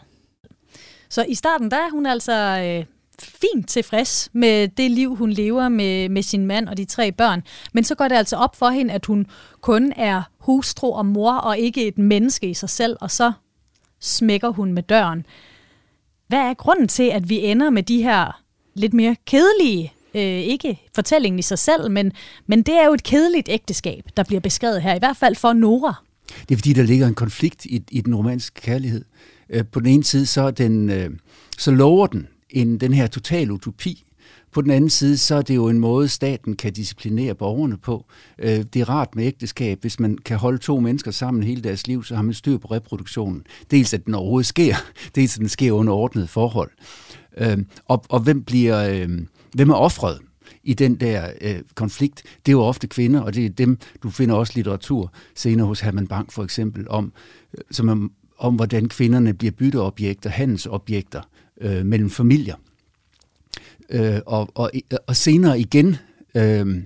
Så 1.10 1.26
i 1.28 1.36
starten, 1.36 1.72
der 1.72 1.78
er 1.78 1.92
hun 1.92 2.06
altså 2.06 2.34
øh, 2.34 2.86
fint 3.22 3.70
tilfreds 3.70 4.30
med 4.34 4.68
det 4.68 4.92
liv, 4.92 5.16
hun 5.16 5.30
lever 5.30 5.70
med, 5.70 6.10
med 6.10 6.24
sin 6.24 6.46
mand 6.46 6.70
og 6.70 6.78
de 6.78 6.86
tre 6.86 7.12
børn. 7.12 7.44
Men 7.74 7.84
så 7.84 7.96
går 7.96 8.08
det 8.08 8.16
altså 8.16 8.36
op 8.36 8.56
for 8.56 8.70
hende, 8.70 8.94
at 8.94 9.06
hun 9.06 9.28
kun 9.62 9.94
er 9.96 10.22
hustru 10.38 10.94
og 10.94 11.06
mor, 11.06 11.34
og 11.34 11.58
ikke 11.58 11.88
et 11.88 11.98
menneske 11.98 12.50
i 12.50 12.54
sig 12.54 12.70
selv, 12.70 12.98
og 13.02 13.12
så 13.12 13.32
smækker 14.00 14.50
hun 14.50 14.74
med 14.74 14.84
døren. 14.84 15.26
Hvad 16.28 16.40
er 16.40 16.54
grunden 16.54 16.88
til, 16.88 17.04
at 17.04 17.30
vi 17.30 17.46
ender 17.46 17.70
med 17.70 17.84
de 17.84 18.04
her 18.04 18.42
lidt 18.74 18.94
mere 18.94 19.16
kedelige, 19.26 19.94
øh, 20.14 20.22
ikke 20.22 20.80
fortællingen 20.96 21.40
i 21.40 21.42
sig 21.42 21.60
selv, 21.60 21.92
men, 21.92 22.12
men 22.48 22.62
det 22.62 22.74
er 22.74 22.86
jo 22.86 22.94
et 22.94 23.04
kedeligt 23.04 23.50
ægteskab, 23.50 24.04
der 24.18 24.24
bliver 24.24 24.40
beskrevet 24.40 24.82
her, 24.82 24.96
i 24.96 25.00
hvert 25.00 25.18
fald 25.18 25.36
for 25.36 25.54
Nora. 25.54 25.94
Det 26.50 26.56
er 26.56 26.58
fordi, 26.58 26.74
der 26.74 26.84
ligger 26.84 27.08
en 27.08 27.16
konflikt 27.16 27.66
i, 27.66 27.84
i 27.92 28.02
den 28.02 28.16
romanske 28.16 28.62
kærlighed. 28.62 29.06
Øh, 29.50 29.66
på 29.66 29.80
den 29.80 29.88
ene 29.88 30.04
side, 30.04 30.26
så, 30.26 30.52
den, 30.52 30.90
øh, 30.90 31.10
så 31.58 31.72
lover 31.72 32.08
den 32.08 32.28
end 32.50 32.80
den 32.80 32.94
her 32.94 33.08
total 33.08 33.52
utopi. 33.52 34.06
På 34.52 34.62
den 34.62 34.72
anden 34.72 34.90
side, 34.90 35.18
så 35.18 35.36
er 35.36 35.42
det 35.42 35.56
jo 35.56 35.68
en 35.68 35.80
måde, 35.80 36.08
staten 36.08 36.56
kan 36.56 36.74
disciplinere 36.74 37.36
borgerne 37.36 37.78
på. 37.78 38.06
Øh, 38.40 38.64
det 38.74 38.76
er 38.76 38.90
rart 38.90 39.16
med 39.16 39.26
ægteskab. 39.26 39.82
Hvis 39.82 40.00
man 40.00 40.18
kan 40.26 40.38
holde 40.38 40.58
to 40.58 40.80
mennesker 40.80 41.12
sammen 41.12 41.44
hele 41.44 41.62
deres 41.62 41.88
liv, 41.88 42.04
så 42.04 42.16
har 42.16 42.22
man 42.22 42.34
styr 42.34 42.58
på 42.58 42.68
reproduktionen. 42.68 43.44
Dels 43.72 43.94
at 43.94 44.06
den 44.06 44.14
overhovedet 44.14 44.48
sker, 44.48 44.76
dels 45.16 45.36
at 45.36 45.40
den 45.40 45.50
sker 45.50 45.72
under 45.72 45.94
ordnede 45.94 46.28
forhold. 46.28 46.72
Øhm, 47.38 47.66
og, 47.86 48.06
og 48.10 48.20
hvem 48.20 48.44
bliver, 48.44 48.90
øhm, 48.90 49.28
hvem 49.54 49.70
er 49.70 49.76
offret 49.76 50.20
i 50.64 50.74
den 50.74 50.96
der 50.96 51.32
øh, 51.42 51.60
konflikt? 51.76 52.24
Det 52.46 52.52
er 52.52 52.58
jo 52.58 52.62
ofte 52.62 52.88
kvinder, 52.88 53.22
og 53.22 53.36
det 53.36 53.46
er 53.46 53.50
dem, 53.50 53.78
du 54.04 54.10
finder 54.10 54.36
også 54.36 54.54
litteratur 54.56 55.14
senere 55.36 55.68
hos 55.68 55.80
Herman 55.80 56.08
Bang 56.08 56.34
for 56.34 56.44
eksempel, 56.44 56.90
om, 56.90 57.14
øh, 57.54 57.64
som 57.72 57.90
er, 57.90 58.10
om 58.38 58.56
hvordan 58.56 58.90
kvinderne 58.90 59.34
bliver 59.34 59.52
bytteobjekter, 59.52 60.30
handelsobjekter 60.30 61.22
øh, 61.60 61.86
mellem 61.86 62.10
familier. 62.10 62.56
Øh, 63.90 64.20
og, 64.26 64.50
og, 64.56 64.72
og 65.08 65.16
senere 65.16 65.60
igen, 65.60 65.96
øh, 66.36 66.84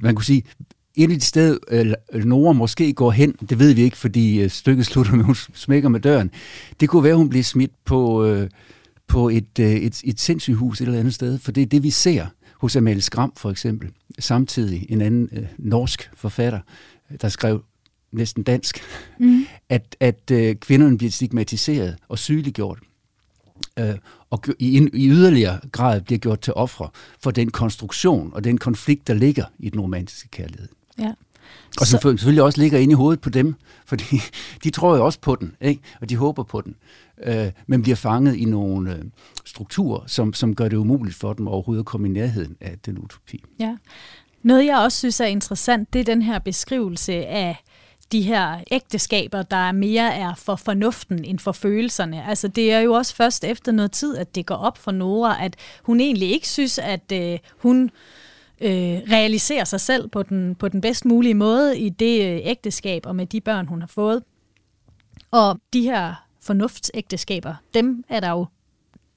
man 0.00 0.14
kunne 0.14 0.24
sige, 0.24 0.42
et 0.98 1.10
af 1.10 1.18
de 1.18 1.24
steder, 1.24 1.58
øh, 2.12 2.24
Nora 2.24 2.52
måske 2.52 2.92
går 2.92 3.10
hen, 3.10 3.32
det 3.32 3.58
ved 3.58 3.74
vi 3.74 3.82
ikke, 3.82 3.96
fordi 3.96 4.40
øh, 4.42 4.50
stykket 4.50 4.86
slutter 4.86 5.14
med, 5.14 5.24
hun 5.24 5.34
smækker 5.54 5.88
med 5.88 6.00
døren, 6.00 6.30
det 6.80 6.88
kunne 6.88 7.04
være, 7.04 7.16
hun 7.16 7.28
bliver 7.28 7.42
smidt 7.42 7.72
på, 7.84 8.24
øh, 8.24 8.50
på 9.06 9.28
et, 9.28 9.58
øh, 9.60 9.70
et, 9.72 10.00
et 10.04 10.20
sindssygehus 10.20 10.80
et 10.80 10.86
eller 10.86 10.98
andet 10.98 11.14
sted, 11.14 11.38
for 11.38 11.52
det 11.52 11.62
er 11.62 11.66
det, 11.66 11.82
vi 11.82 11.90
ser 11.90 12.26
hos 12.60 12.76
Amalie 12.76 13.00
Skram 13.00 13.32
for 13.36 13.50
eksempel. 13.50 13.90
Samtidig 14.18 14.86
en 14.88 15.00
anden 15.00 15.28
øh, 15.32 15.46
norsk 15.58 16.10
forfatter, 16.14 16.60
der 17.20 17.28
skrev 17.28 17.64
næsten 18.12 18.42
dansk, 18.42 18.80
mm. 19.20 19.46
at, 19.68 19.96
at 20.00 20.30
øh, 20.32 20.56
kvinderne 20.56 20.98
bliver 20.98 21.10
stigmatiseret 21.10 21.96
og 22.08 22.18
sygeliggjort 22.18 22.78
øh, 23.78 23.94
og 24.30 24.44
i, 24.58 24.88
i 24.92 25.08
yderligere 25.08 25.60
grad 25.72 26.00
bliver 26.00 26.18
gjort 26.18 26.40
til 26.40 26.52
ofre 26.56 26.88
for 27.22 27.30
den 27.30 27.50
konstruktion 27.50 28.30
og 28.34 28.44
den 28.44 28.58
konflikt, 28.58 29.06
der 29.06 29.14
ligger 29.14 29.44
i 29.58 29.70
den 29.70 29.80
romantiske 29.80 30.28
kærlighed. 30.28 30.68
Ja. 30.98 31.12
Og 31.80 31.86
så... 31.86 31.90
selvfølgelig 31.90 32.42
også 32.42 32.60
ligger 32.60 32.78
inde 32.78 32.92
i 32.92 32.94
hovedet 32.94 33.20
på 33.20 33.30
dem, 33.30 33.54
fordi 33.86 34.04
de 34.64 34.70
tror 34.70 34.96
jo 34.96 35.04
også 35.04 35.20
på 35.20 35.36
den, 35.36 35.56
ikke? 35.60 35.82
og 36.00 36.08
de 36.08 36.16
håber 36.16 36.42
på 36.42 36.60
den, 36.60 36.74
øh, 37.24 37.50
men 37.66 37.82
bliver 37.82 37.96
fanget 37.96 38.36
i 38.36 38.44
nogle 38.44 38.94
øh, 38.94 39.04
strukturer, 39.44 40.00
som, 40.06 40.34
som 40.34 40.54
gør 40.54 40.68
det 40.68 40.76
umuligt 40.76 41.16
for 41.16 41.32
dem 41.32 41.48
overhovedet 41.48 41.82
at 41.82 41.86
komme 41.86 42.08
i 42.08 42.10
nærheden 42.10 42.56
af 42.60 42.78
den 42.86 42.98
utopi. 42.98 43.44
Ja. 43.60 43.76
Noget, 44.42 44.66
jeg 44.66 44.78
også 44.78 44.98
synes 44.98 45.20
er 45.20 45.24
interessant, 45.24 45.92
det 45.92 46.00
er 46.00 46.04
den 46.04 46.22
her 46.22 46.38
beskrivelse 46.38 47.12
af 47.12 47.64
de 48.12 48.22
her 48.22 48.60
ægteskaber, 48.70 49.42
der 49.42 49.72
mere 49.72 50.14
er 50.14 50.34
for 50.34 50.56
fornuften 50.56 51.24
end 51.24 51.38
for 51.38 51.52
følelserne. 51.52 52.24
Altså 52.24 52.48
det 52.48 52.72
er 52.72 52.78
jo 52.78 52.92
også 52.92 53.14
først 53.14 53.44
efter 53.44 53.72
noget 53.72 53.92
tid, 53.92 54.16
at 54.16 54.34
det 54.34 54.46
går 54.46 54.54
op 54.54 54.78
for 54.78 54.90
Nora, 54.90 55.44
at 55.44 55.56
hun 55.82 56.00
egentlig 56.00 56.30
ikke 56.30 56.48
synes, 56.48 56.78
at 56.78 57.12
øh, 57.12 57.38
hun 57.58 57.90
øh, 58.60 58.70
realiserer 59.10 59.64
sig 59.64 59.80
selv 59.80 60.08
på 60.08 60.22
den, 60.22 60.54
på 60.54 60.68
den 60.68 60.80
bedst 60.80 61.04
mulige 61.04 61.34
måde 61.34 61.78
i 61.78 61.88
det 61.88 62.32
øh, 62.32 62.40
ægteskab 62.44 63.06
og 63.06 63.16
med 63.16 63.26
de 63.26 63.40
børn, 63.40 63.66
hun 63.66 63.80
har 63.80 63.88
fået. 63.88 64.22
Og 65.30 65.60
de 65.72 65.82
her 65.82 66.14
fornuftsægteskaber, 66.40 67.54
dem 67.74 68.04
er 68.08 68.20
der 68.20 68.30
jo 68.30 68.46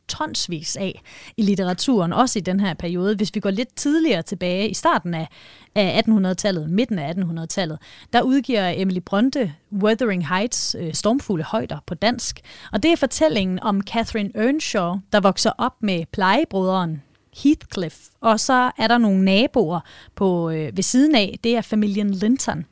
tonsvis 0.08 0.76
af 0.76 1.02
i 1.38 1.42
litteraturen, 1.42 2.14
også 2.14 2.40
i 2.40 2.42
den 2.42 2.60
her 2.60 2.74
periode. 2.74 3.16
Hvis 3.16 3.32
vi 3.36 3.40
går 3.40 3.50
lidt 3.50 3.76
tidligere 3.76 4.22
tilbage 4.22 4.70
i 4.70 4.74
starten 4.74 5.14
af, 5.14 5.28
af 5.76 6.04
1800-tallet, 6.08 6.70
midten 6.70 7.00
af 7.00 7.14
1800-tallet, 7.14 7.80
der 8.14 8.22
udgiver 8.22 8.74
Emily 8.76 9.00
Bronte 9.00 9.54
Wuthering 9.72 10.28
Heights, 10.28 10.76
øh, 10.80 10.94
Stormfulde 10.94 11.44
Højder 11.44 11.80
på 11.86 11.96
dansk. 11.96 12.40
Og 12.72 12.84
det 12.84 12.92
er 12.92 12.96
fortællingen 12.96 13.60
om 13.64 13.82
Catherine 13.82 14.32
Earnshaw, 14.36 14.96
der 15.14 15.20
vokser 15.20 15.52
op 15.58 15.74
med 15.82 16.06
plejebrødren 16.12 17.02
Heathcliff. 17.44 17.98
Og 18.22 18.40
så 18.40 18.72
er 18.78 18.88
der 18.88 18.98
nogle 18.98 19.26
naboer 19.26 19.80
på 20.16 20.50
øh, 20.50 20.78
ved 20.78 20.84
siden 20.84 21.16
af, 21.16 21.40
det 21.44 21.56
er 21.56 21.62
familien 21.62 22.12
Linton. 22.12 22.66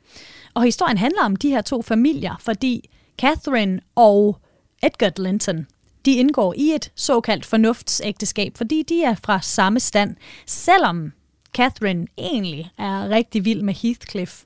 Og 0.54 0.62
historien 0.62 0.98
handler 0.98 1.22
om 1.24 1.36
de 1.36 1.48
her 1.48 1.60
to 1.60 1.82
familier, 1.82 2.36
fordi 2.40 2.90
Catherine 3.18 3.80
og 3.94 4.38
Edgar 4.82 5.22
Linton 5.22 5.66
de 6.04 6.12
indgår 6.12 6.54
i 6.56 6.70
et 6.74 6.92
såkaldt 6.94 7.46
fornuftsægteskab, 7.46 8.56
fordi 8.56 8.82
de 8.82 9.02
er 9.02 9.14
fra 9.14 9.40
samme 9.42 9.80
stand, 9.80 10.16
selvom 10.46 11.12
Catherine 11.54 12.06
egentlig 12.18 12.70
er 12.78 13.08
rigtig 13.08 13.44
vild 13.44 13.62
med 13.62 13.74
Heathcliff, 13.74 14.42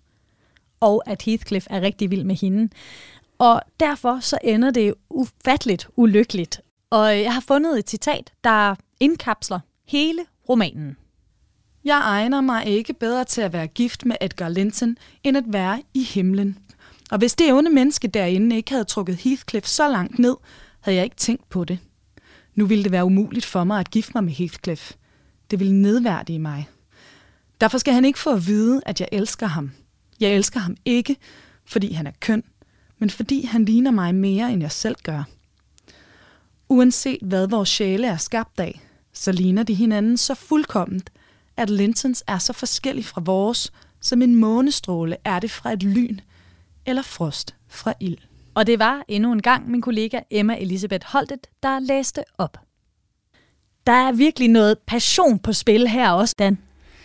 og 0.80 1.02
at 1.06 1.22
Heathcliff 1.22 1.66
er 1.70 1.80
rigtig 1.80 2.10
vild 2.10 2.24
med 2.24 2.36
hende. 2.36 2.68
Og 3.38 3.60
derfor 3.80 4.20
så 4.20 4.38
ender 4.44 4.70
det 4.70 4.94
ufatteligt 5.10 5.88
ulykkeligt. 5.96 6.60
Og 6.90 7.20
jeg 7.20 7.34
har 7.34 7.40
fundet 7.40 7.78
et 7.78 7.90
citat, 7.90 8.32
der 8.44 8.74
indkapsler 9.00 9.60
hele 9.88 10.20
romanen. 10.48 10.96
Jeg 11.84 12.00
egner 12.04 12.40
mig 12.40 12.66
ikke 12.66 12.94
bedre 12.94 13.24
til 13.24 13.40
at 13.40 13.52
være 13.52 13.66
gift 13.66 14.04
med 14.04 14.16
Edgar 14.20 14.48
Linton, 14.48 14.96
end 15.24 15.36
at 15.36 15.44
være 15.46 15.82
i 15.94 16.02
himlen. 16.02 16.58
Og 17.10 17.18
hvis 17.18 17.34
det 17.34 17.52
onde 17.52 17.70
menneske 17.70 18.08
derinde 18.08 18.56
ikke 18.56 18.70
havde 18.70 18.84
trukket 18.84 19.16
Heathcliff 19.16 19.66
så 19.66 19.88
langt 19.88 20.18
ned, 20.18 20.36
havde 20.84 20.96
jeg 20.96 21.04
ikke 21.04 21.16
tænkt 21.16 21.48
på 21.48 21.64
det. 21.64 21.78
Nu 22.54 22.66
ville 22.66 22.84
det 22.84 22.92
være 22.92 23.04
umuligt 23.04 23.44
for 23.44 23.64
mig 23.64 23.80
at 23.80 23.90
gifte 23.90 24.12
mig 24.14 24.24
med 24.24 24.32
Heathcliff. 24.32 24.92
Det 25.50 25.58
ville 25.58 25.82
nedværdige 25.82 26.38
mig. 26.38 26.68
Derfor 27.60 27.78
skal 27.78 27.94
han 27.94 28.04
ikke 28.04 28.18
få 28.18 28.32
at 28.32 28.46
vide, 28.46 28.80
at 28.86 29.00
jeg 29.00 29.08
elsker 29.12 29.46
ham. 29.46 29.70
Jeg 30.20 30.30
elsker 30.30 30.60
ham 30.60 30.76
ikke, 30.84 31.16
fordi 31.64 31.92
han 31.92 32.06
er 32.06 32.12
køn, 32.20 32.42
men 32.98 33.10
fordi 33.10 33.44
han 33.44 33.64
ligner 33.64 33.90
mig 33.90 34.14
mere, 34.14 34.52
end 34.52 34.62
jeg 34.62 34.72
selv 34.72 34.96
gør. 35.02 35.22
Uanset 36.68 37.18
hvad 37.22 37.46
vores 37.46 37.68
sjæle 37.68 38.06
er 38.06 38.16
skabt 38.16 38.60
af, 38.60 38.80
så 39.12 39.32
ligner 39.32 39.62
de 39.62 39.74
hinanden 39.74 40.16
så 40.16 40.34
fuldkomment, 40.34 41.10
at 41.56 41.70
Lintons 41.70 42.24
er 42.26 42.38
så 42.38 42.52
forskellig 42.52 43.04
fra 43.04 43.20
vores, 43.20 43.72
som 44.00 44.22
en 44.22 44.34
månestråle 44.34 45.16
er 45.24 45.40
det 45.40 45.50
fra 45.50 45.72
et 45.72 45.82
lyn 45.82 46.18
eller 46.86 47.02
frost 47.02 47.54
fra 47.68 47.94
ild. 48.00 48.18
Og 48.54 48.66
det 48.66 48.78
var 48.78 49.04
endnu 49.08 49.32
en 49.32 49.42
gang 49.42 49.70
min 49.70 49.80
kollega 49.80 50.20
Emma 50.30 50.56
Elisabeth 50.60 51.06
Holtet, 51.06 51.46
der 51.62 51.78
læste 51.78 52.22
op. 52.38 52.58
Der 53.86 53.92
er 53.92 54.12
virkelig 54.12 54.48
noget 54.48 54.78
passion 54.86 55.38
på 55.38 55.52
spil 55.52 55.88
her 55.88 56.10
også, 56.10 56.34
Dan. 56.38 56.58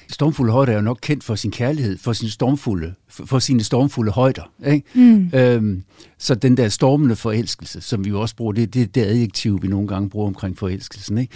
Stormfulde 0.09 0.51
højder 0.51 0.71
er 0.71 0.75
jo 0.75 0.81
nok 0.81 0.99
kendt 1.01 1.23
for 1.23 1.35
sin 1.35 1.51
kærlighed, 1.51 1.97
for, 1.97 2.13
sin 2.13 2.29
stormfulde, 2.29 2.93
for 3.09 3.39
sine 3.39 3.63
stormfulde 3.63 4.11
højder. 4.11 4.51
Ikke? 4.67 4.87
Mm. 4.93 5.31
Øhm, 5.33 5.83
så 6.17 6.35
den 6.35 6.57
der 6.57 6.69
stormende 6.69 7.15
forelskelse, 7.15 7.81
som 7.81 8.05
vi 8.05 8.09
jo 8.09 8.21
også 8.21 8.35
bruger, 8.35 8.53
det, 8.53 8.73
det 8.73 8.81
er 8.81 8.85
det 8.85 9.01
adjektiv, 9.01 9.61
vi 9.61 9.67
nogle 9.67 9.87
gange 9.87 10.09
bruger 10.09 10.27
omkring 10.27 10.57
forelskelsen. 10.57 11.17
Ikke? 11.17 11.33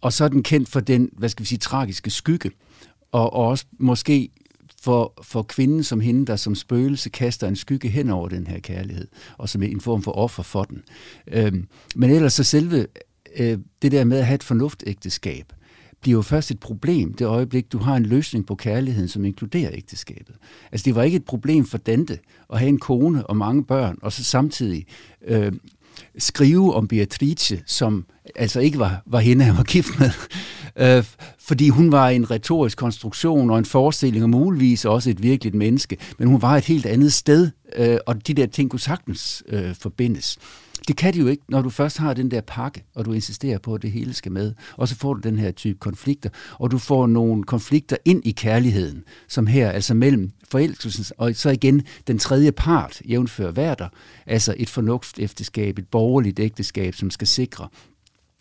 Og 0.00 0.12
så 0.12 0.24
er 0.24 0.28
den 0.28 0.42
kendt 0.42 0.68
for 0.68 0.80
den, 0.80 1.10
hvad 1.12 1.28
skal 1.28 1.42
vi 1.42 1.48
sige, 1.48 1.58
tragiske 1.58 2.10
skygge, 2.10 2.50
og, 3.12 3.32
og 3.32 3.46
også 3.46 3.64
måske 3.78 4.28
for, 4.82 5.12
for 5.22 5.42
kvinden 5.42 5.84
som 5.84 6.00
hende, 6.00 6.26
der 6.26 6.36
som 6.36 6.54
spøgelse 6.54 7.10
kaster 7.10 7.48
en 7.48 7.56
skygge 7.56 7.88
hen 7.88 8.10
over 8.10 8.28
den 8.28 8.46
her 8.46 8.58
kærlighed, 8.58 9.08
og 9.38 9.48
som 9.48 9.62
en 9.62 9.80
form 9.80 10.02
for 10.02 10.12
offer 10.12 10.42
for 10.42 10.64
den. 10.64 10.82
Øhm, 11.26 11.66
men 11.94 12.10
ellers 12.10 12.32
så 12.32 12.44
selve 12.44 12.86
øh, 13.36 13.58
det 13.82 13.92
der 13.92 14.04
med 14.04 14.18
at 14.18 14.26
have 14.26 14.34
et 14.34 14.42
fornuftægteskab, 14.42 15.52
bliver 16.00 16.18
jo 16.18 16.22
først 16.22 16.50
et 16.50 16.60
problem 16.60 17.14
det 17.14 17.24
øjeblik, 17.26 17.72
du 17.72 17.78
har 17.78 17.96
en 17.96 18.06
løsning 18.06 18.46
på 18.46 18.54
kærligheden, 18.54 19.08
som 19.08 19.24
inkluderer 19.24 19.70
ægteskabet. 19.72 20.36
Altså 20.72 20.84
det 20.84 20.94
var 20.94 21.02
ikke 21.02 21.16
et 21.16 21.24
problem 21.24 21.64
for 21.64 21.78
Dante 21.78 22.18
at 22.52 22.58
have 22.58 22.68
en 22.68 22.78
kone 22.78 23.26
og 23.26 23.36
mange 23.36 23.64
børn, 23.64 23.98
og 24.02 24.12
så 24.12 24.24
samtidig 24.24 24.86
øh, 25.24 25.52
skrive 26.18 26.74
om 26.74 26.88
Beatrice, 26.88 27.62
som 27.66 28.06
altså 28.36 28.60
ikke 28.60 28.78
var, 28.78 29.02
var 29.06 29.20
hende, 29.20 29.44
han 29.44 29.56
var 29.56 29.62
gift 29.62 29.98
med, 29.98 30.10
øh, 30.98 31.04
fordi 31.38 31.68
hun 31.68 31.92
var 31.92 32.08
en 32.08 32.30
retorisk 32.30 32.78
konstruktion 32.78 33.50
og 33.50 33.58
en 33.58 33.64
forestilling, 33.64 34.24
og 34.24 34.30
muligvis 34.30 34.84
også 34.84 35.10
et 35.10 35.22
virkeligt 35.22 35.54
menneske, 35.54 35.96
men 36.18 36.28
hun 36.28 36.42
var 36.42 36.56
et 36.56 36.64
helt 36.64 36.86
andet 36.86 37.12
sted, 37.12 37.50
øh, 37.76 37.98
og 38.06 38.26
de 38.26 38.34
der 38.34 38.46
ting 38.46 38.70
kunne 38.70 38.80
sagtens 38.80 39.42
øh, 39.48 39.74
forbindes. 39.74 40.38
Det 40.88 40.96
kan 40.96 41.14
de 41.14 41.18
jo 41.18 41.26
ikke, 41.26 41.42
når 41.48 41.62
du 41.62 41.70
først 41.70 41.98
har 41.98 42.14
den 42.14 42.30
der 42.30 42.40
pakke, 42.40 42.84
og 42.94 43.04
du 43.04 43.12
insisterer 43.12 43.58
på, 43.58 43.74
at 43.74 43.82
det 43.82 43.92
hele 43.92 44.14
skal 44.14 44.32
med. 44.32 44.54
Og 44.76 44.88
så 44.88 44.96
får 44.96 45.14
du 45.14 45.20
den 45.20 45.38
her 45.38 45.50
type 45.50 45.78
konflikter, 45.78 46.30
og 46.58 46.70
du 46.70 46.78
får 46.78 47.06
nogle 47.06 47.44
konflikter 47.44 47.96
ind 48.04 48.22
i 48.24 48.30
kærligheden, 48.30 49.04
som 49.28 49.46
her, 49.46 49.70
altså 49.70 49.94
mellem 49.94 50.30
forelskelsen 50.50 51.04
og 51.18 51.34
så 51.34 51.50
igen 51.50 51.82
den 52.06 52.18
tredje 52.18 52.52
part, 52.52 53.02
jævnfører 53.08 53.50
værter, 53.50 53.88
altså 54.26 54.54
et 54.56 54.68
fornuftsægteskab, 54.68 55.78
et 55.78 55.88
borgerligt 55.88 56.40
ægteskab, 56.40 56.94
som 56.94 57.10
skal 57.10 57.26
sikre, 57.26 57.68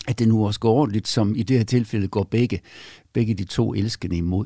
at 0.07 0.19
det 0.19 0.27
nu 0.27 0.45
også 0.45 0.59
går 0.59 0.73
ordentligt, 0.73 1.07
som 1.07 1.35
i 1.35 1.43
det 1.43 1.57
her 1.57 1.63
tilfælde 1.63 2.07
går 2.07 2.23
begge, 2.23 2.61
begge 3.13 3.33
de 3.33 3.43
to 3.43 3.73
elskende 3.73 4.17
imod. 4.17 4.45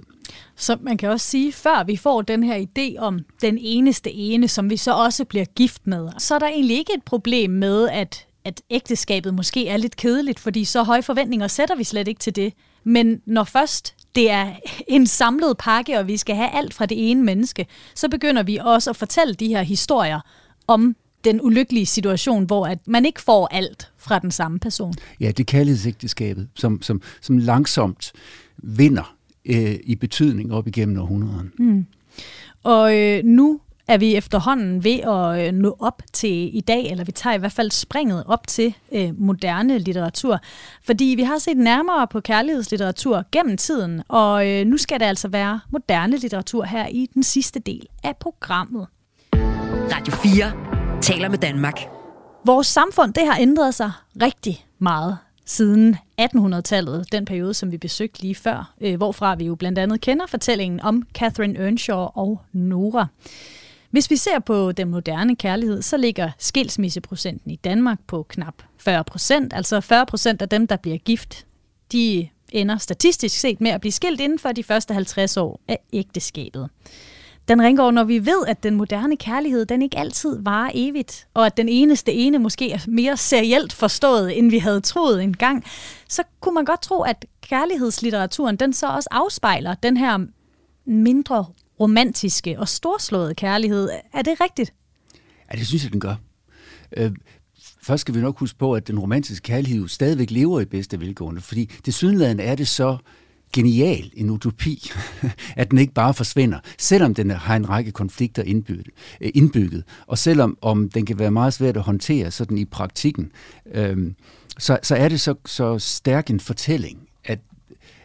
Så 0.55 0.77
man 0.81 0.97
kan 0.97 1.09
også 1.09 1.27
sige, 1.27 1.51
før 1.51 1.83
vi 1.83 1.97
får 1.97 2.21
den 2.21 2.43
her 2.43 2.65
idé 2.65 2.99
om 2.99 3.19
den 3.41 3.57
eneste 3.61 4.11
ene, 4.11 4.47
som 4.47 4.69
vi 4.69 4.77
så 4.77 4.93
også 4.93 5.25
bliver 5.25 5.45
gift 5.45 5.87
med, 5.87 6.09
så 6.17 6.35
er 6.35 6.39
der 6.39 6.47
egentlig 6.47 6.77
ikke 6.77 6.93
et 6.93 7.03
problem 7.03 7.51
med, 7.51 7.89
at, 7.89 8.27
at 8.45 8.61
ægteskabet 8.69 9.33
måske 9.33 9.67
er 9.67 9.77
lidt 9.77 9.95
kedeligt, 9.95 10.39
fordi 10.39 10.65
så 10.65 10.83
høje 10.83 11.03
forventninger 11.03 11.47
sætter 11.47 11.75
vi 11.75 11.83
slet 11.83 12.07
ikke 12.07 12.19
til 12.19 12.35
det. 12.35 12.53
Men 12.83 13.21
når 13.25 13.43
først 13.43 13.95
det 14.15 14.31
er 14.31 14.51
en 14.87 15.07
samlet 15.07 15.57
pakke, 15.57 15.99
og 15.99 16.07
vi 16.07 16.17
skal 16.17 16.35
have 16.35 16.49
alt 16.49 16.73
fra 16.73 16.85
det 16.85 17.11
ene 17.11 17.23
menneske, 17.23 17.67
så 17.95 18.09
begynder 18.09 18.43
vi 18.43 18.57
også 18.57 18.89
at 18.89 18.95
fortælle 18.95 19.33
de 19.33 19.47
her 19.47 19.61
historier 19.61 20.19
om 20.67 20.95
den 21.25 21.41
ulykkelige 21.41 21.85
situation, 21.85 22.45
hvor 22.45 22.65
at 22.65 22.87
man 22.87 23.05
ikke 23.05 23.21
får 23.21 23.47
alt 23.51 23.91
fra 23.97 24.19
den 24.19 24.31
samme 24.31 24.59
person. 24.59 24.93
Ja, 25.19 25.31
det 25.31 25.47
kærlighedsægteskabet, 25.47 26.47
som, 26.55 26.81
som, 26.81 27.01
som 27.21 27.37
langsomt 27.37 28.13
vinder 28.57 29.15
øh, 29.45 29.75
i 29.83 29.95
betydning 29.95 30.53
op 30.53 30.67
igennem 30.67 30.99
århundrederne. 30.99 31.49
Mm. 31.59 31.85
Og 32.63 32.97
øh, 32.97 33.23
nu 33.23 33.59
er 33.87 33.97
vi 33.97 34.15
efterhånden 34.15 34.83
ved 34.83 34.99
at 34.99 35.47
øh, 35.47 35.53
nå 35.53 35.75
op 35.79 36.01
til 36.13 36.57
i 36.57 36.61
dag, 36.61 36.91
eller 36.91 37.03
vi 37.03 37.11
tager 37.11 37.35
i 37.35 37.39
hvert 37.39 37.51
fald 37.51 37.71
springet 37.71 38.23
op 38.27 38.47
til 38.47 38.75
øh, 38.91 39.19
moderne 39.19 39.77
litteratur. 39.77 40.39
Fordi 40.83 41.05
vi 41.05 41.21
har 41.21 41.37
set 41.37 41.57
nærmere 41.57 42.07
på 42.07 42.19
kærlighedslitteratur 42.19 43.23
gennem 43.31 43.57
tiden, 43.57 44.01
og 44.07 44.49
øh, 44.49 44.65
nu 44.65 44.77
skal 44.77 44.99
det 44.99 45.05
altså 45.05 45.27
være 45.27 45.59
moderne 45.71 46.17
litteratur 46.17 46.63
her 46.63 46.87
i 46.87 47.09
den 47.13 47.23
sidste 47.23 47.59
del 47.59 47.87
af 48.03 48.17
programmet. 48.17 48.87
Radio 49.91 50.13
4 50.13 50.74
taler 51.01 51.29
med 51.29 51.37
Danmark. 51.37 51.79
Vores 52.45 52.67
samfund 52.67 53.13
det 53.13 53.27
har 53.27 53.37
ændret 53.39 53.75
sig 53.75 53.91
rigtig 54.21 54.65
meget 54.79 55.17
siden 55.45 55.97
1800-tallet, 56.21 57.11
den 57.11 57.25
periode, 57.25 57.53
som 57.53 57.71
vi 57.71 57.77
besøgte 57.77 58.21
lige 58.21 58.35
før, 58.35 58.73
øh, 58.81 58.95
hvorfra 58.95 59.35
vi 59.35 59.45
jo 59.45 59.55
blandt 59.55 59.79
andet 59.79 60.01
kender 60.01 60.25
fortællingen 60.27 60.79
om 60.79 61.03
Catherine 61.13 61.59
Earnshaw 61.59 61.99
og 61.99 62.41
Nora. 62.53 63.07
Hvis 63.89 64.09
vi 64.09 64.15
ser 64.15 64.39
på 64.39 64.71
den 64.71 64.89
moderne 64.89 65.35
kærlighed, 65.35 65.81
så 65.81 65.97
ligger 65.97 66.31
skilsmisseprocenten 66.37 67.51
i 67.51 67.55
Danmark 67.55 67.99
på 68.07 68.23
knap 68.23 68.63
40 68.77 69.03
procent. 69.03 69.53
Altså 69.53 69.81
40 69.81 70.05
procent 70.05 70.41
af 70.41 70.49
dem, 70.49 70.67
der 70.67 70.75
bliver 70.75 70.97
gift, 70.97 71.45
de 71.91 72.27
ender 72.51 72.77
statistisk 72.77 73.39
set 73.39 73.61
med 73.61 73.71
at 73.71 73.81
blive 73.81 73.91
skilt 73.91 74.21
inden 74.21 74.39
for 74.39 74.51
de 74.51 74.63
første 74.63 74.93
50 74.93 75.37
år 75.37 75.59
af 75.67 75.79
ægteskabet. 75.93 76.69
Den 77.47 77.61
Ringgaard, 77.61 77.93
når 77.93 78.03
vi 78.03 78.25
ved, 78.25 78.45
at 78.47 78.63
den 78.63 78.75
moderne 78.75 79.17
kærlighed, 79.17 79.65
den 79.65 79.81
ikke 79.81 79.97
altid 79.97 80.39
varer 80.41 80.71
evigt, 80.73 81.27
og 81.33 81.45
at 81.45 81.57
den 81.57 81.69
eneste 81.69 82.13
ene 82.13 82.39
måske 82.39 82.71
er 82.71 82.79
mere 82.87 83.17
serielt 83.17 83.73
forstået, 83.73 84.37
end 84.37 84.49
vi 84.51 84.57
havde 84.57 84.81
troet 84.81 85.23
engang, 85.23 85.63
så 86.09 86.23
kunne 86.39 86.55
man 86.55 86.65
godt 86.65 86.81
tro, 86.81 87.01
at 87.01 87.25
kærlighedslitteraturen, 87.41 88.55
den 88.55 88.73
så 88.73 88.87
også 88.87 89.09
afspejler 89.11 89.75
den 89.75 89.97
her 89.97 90.19
mindre 90.85 91.45
romantiske 91.79 92.59
og 92.59 92.67
storslåede 92.67 93.35
kærlighed. 93.35 93.89
Er 94.13 94.21
det 94.21 94.41
rigtigt? 94.41 94.73
Ja, 95.51 95.57
det 95.57 95.67
synes 95.67 95.83
jeg, 95.83 95.91
den 95.91 95.99
gør. 95.99 96.15
Øh, 96.97 97.11
først 97.81 98.01
skal 98.01 98.15
vi 98.15 98.19
nok 98.19 98.39
huske 98.39 98.57
på, 98.57 98.73
at 98.73 98.87
den 98.87 98.99
romantiske 98.99 99.43
kærlighed 99.43 99.87
stadigvæk 99.87 100.31
lever 100.31 100.59
i 100.59 100.65
bedste 100.65 100.99
velgående, 100.99 101.41
fordi 101.41 101.71
det 101.85 101.93
sydlandet 101.93 102.47
er 102.47 102.55
det 102.55 102.67
så 102.67 102.97
genial 103.55 104.11
en 104.13 104.29
utopi, 104.29 104.91
at 105.55 105.71
den 105.71 105.79
ikke 105.79 105.93
bare 105.93 106.13
forsvinder, 106.13 106.59
selvom 106.77 107.13
den 107.13 107.29
har 107.29 107.55
en 107.55 107.69
række 107.69 107.91
konflikter 107.91 108.43
indbygget, 108.43 108.87
øh, 109.21 109.31
indbygget 109.33 109.83
og 110.07 110.17
selvom 110.17 110.57
om 110.61 110.89
den 110.89 111.05
kan 111.05 111.19
være 111.19 111.31
meget 111.31 111.53
svært 111.53 111.77
at 111.77 111.83
håndtere 111.83 112.31
sådan 112.31 112.57
i 112.57 112.65
praktikken, 112.65 113.31
øhm, 113.71 114.15
så, 114.57 114.79
så 114.83 114.95
er 114.95 115.09
det 115.09 115.21
så, 115.21 115.35
så 115.45 115.79
stærk 115.79 116.29
en 116.29 116.39
fortælling, 116.39 116.99
at, 117.23 117.39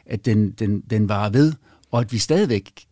at 0.06 0.24
den, 0.24 0.50
den, 0.50 0.80
den 0.80 1.08
varer 1.08 1.30
ved, 1.30 1.52
og 1.90 2.00
at 2.00 2.12
vi 2.12 2.18
stadigvæk 2.18 2.86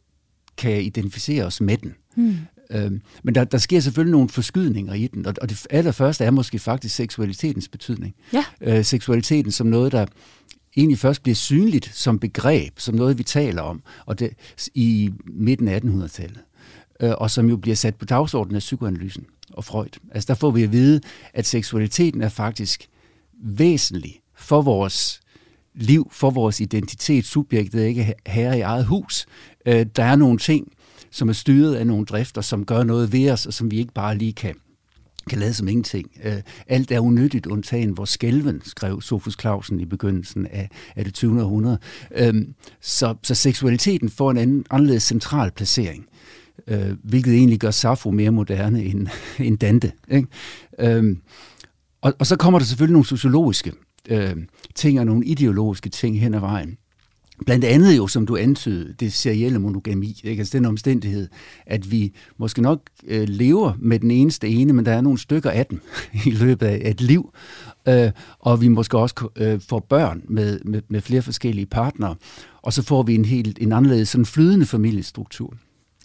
kan 0.56 0.82
identificere 0.82 1.44
os 1.44 1.61
med 1.61 1.76
den. 1.76 1.94
Hmm. 2.16 2.36
Øhm, 2.70 3.00
men 3.22 3.34
der, 3.34 3.44
der 3.44 3.59
sker 3.59 3.80
selvfølgelig 3.80 4.12
nogle 4.12 4.28
forskydninger 4.28 4.94
i 4.94 5.06
den, 5.06 5.26
og, 5.26 5.34
og 5.42 5.48
det 5.50 5.66
allerførste 5.70 6.24
er 6.24 6.30
måske 6.30 6.59
faktisk 6.59 6.94
seksualitetens 6.94 7.68
betydning. 7.68 8.14
Ja. 8.32 8.44
Øh, 8.61 8.84
seksualiteten 8.84 9.52
som 9.52 9.66
noget, 9.66 9.92
der 9.92 10.06
egentlig 10.77 10.99
først 10.99 11.23
bliver 11.23 11.37
synligt 11.37 11.91
som 11.95 12.19
begreb, 12.19 12.79
som 12.79 12.95
noget, 12.95 13.19
vi 13.19 13.23
taler 13.23 13.62
om, 13.62 13.83
og 14.07 14.19
det, 14.19 14.31
i 14.75 15.11
midten 15.27 15.69
af 15.69 15.81
1800-tallet, 15.81 16.41
øh, 17.01 17.12
og 17.19 17.31
som 17.31 17.49
jo 17.49 17.57
bliver 17.57 17.77
sat 17.77 17.95
på 17.95 18.05
dagsordenen 18.05 18.57
af 18.57 18.61
psykoanalysen 18.61 19.27
og 19.53 19.64
Freud. 19.64 19.99
Altså 20.11 20.27
der 20.27 20.35
får 20.35 20.51
vi 20.51 20.62
at 20.62 20.73
vide, 20.73 21.01
at 21.35 21.47
seksualiteten 21.47 22.23
er 22.23 22.29
faktisk 22.29 22.89
væsentlig 23.43 24.21
for 24.37 24.62
vores 24.62 25.21
liv, 25.75 26.09
for 26.12 26.31
vores 26.31 26.61
identitet. 26.61 27.25
Subjektet 27.25 27.83
er 27.83 27.87
ikke 27.87 28.14
herre 28.27 28.59
i 28.59 28.61
eget 28.61 28.85
hus. 28.85 29.27
Øh, 29.66 29.87
der 29.97 30.05
er 30.05 30.16
nogle 30.16 30.39
ting, 30.39 30.73
som 31.11 31.29
er 31.29 31.33
styret 31.33 31.75
af 31.75 31.87
nogle 31.87 32.07
drifter, 32.07 32.41
som 32.41 32.64
gør 32.64 32.83
noget 32.83 33.12
ved 33.12 33.31
os, 33.31 33.47
og 33.47 33.53
som 33.53 33.71
vi 33.71 33.79
ikke 33.79 33.93
bare 33.93 34.19
lige 34.19 34.33
kan 34.33 34.55
kan 35.29 35.39
lade 35.39 35.55
som 35.55 35.68
ingenting. 35.68 36.11
Øh, 36.24 36.41
alt 36.66 36.91
er 36.91 37.01
unyttigt, 37.01 37.47
undtagen 37.47 37.91
hvor 37.91 38.05
skælven, 38.05 38.62
skrev 38.64 39.01
Sofus 39.01 39.37
Clausen 39.41 39.81
i 39.81 39.85
begyndelsen 39.85 40.47
af, 40.47 40.68
af 40.97 41.05
det 41.05 41.14
20. 41.14 41.43
århundrede. 41.43 41.79
Øhm, 42.16 42.55
så, 42.81 43.14
så 43.22 43.35
seksualiteten 43.35 44.11
får 44.11 44.31
en 44.31 44.37
anden, 44.37 44.64
anderledes 44.70 45.03
central 45.03 45.51
placering, 45.51 46.07
øh, 46.66 46.97
hvilket 47.05 47.35
egentlig 47.35 47.59
gør 47.61 47.70
Safo 47.70 48.11
mere 48.11 48.31
moderne 48.31 48.85
end, 48.85 49.07
end 49.47 49.59
Dante. 49.59 49.93
Ikke? 50.11 50.29
Øhm, 50.79 51.20
og, 52.01 52.14
og 52.18 52.26
så 52.26 52.37
kommer 52.37 52.59
der 52.59 52.66
selvfølgelig 52.66 52.93
nogle 52.93 53.07
sociologiske 53.07 53.72
øh, 54.09 54.37
ting 54.74 55.01
og 55.01 55.07
nogle 55.07 55.26
ideologiske 55.26 55.89
ting 55.89 56.20
hen 56.20 56.35
ad 56.35 56.41
vejen. 56.41 56.76
Blandt 57.47 57.64
andet 57.64 57.97
jo, 57.97 58.07
som 58.07 58.26
du 58.26 58.36
antydede, 58.36 58.95
det 59.01 59.12
serielle 59.12 59.59
monogami. 59.59 60.20
Ikke? 60.24 60.41
Altså 60.41 60.59
den 60.59 60.66
omstændighed, 60.66 61.28
at 61.66 61.91
vi 61.91 62.12
måske 62.36 62.62
nok 62.62 62.80
øh, 63.07 63.28
lever 63.28 63.72
med 63.78 63.99
den 63.99 64.11
eneste 64.11 64.49
ene, 64.49 64.72
men 64.72 64.86
der 64.86 64.93
er 64.93 65.01
nogle 65.01 65.18
stykker 65.18 65.51
af 65.51 65.66
dem 65.66 65.80
i 66.26 66.30
løbet 66.30 66.66
af 66.66 66.91
et 66.91 67.01
liv. 67.01 67.32
Øh, 67.89 68.11
og 68.39 68.61
vi 68.61 68.68
måske 68.68 68.99
også 68.99 69.28
øh, 69.36 69.61
får 69.68 69.80
børn 69.80 70.22
med, 70.28 70.61
med, 70.64 70.82
med 70.89 71.01
flere 71.01 71.22
forskellige 71.22 71.66
partnere. 71.66 72.14
Og 72.62 72.72
så 72.72 72.82
får 72.82 73.03
vi 73.03 73.14
en 73.14 73.24
helt 73.24 73.59
en 73.61 73.72
anderledes 73.72 74.09
sådan 74.09 74.26
flydende 74.26 74.66
familiestruktur. 74.66 75.55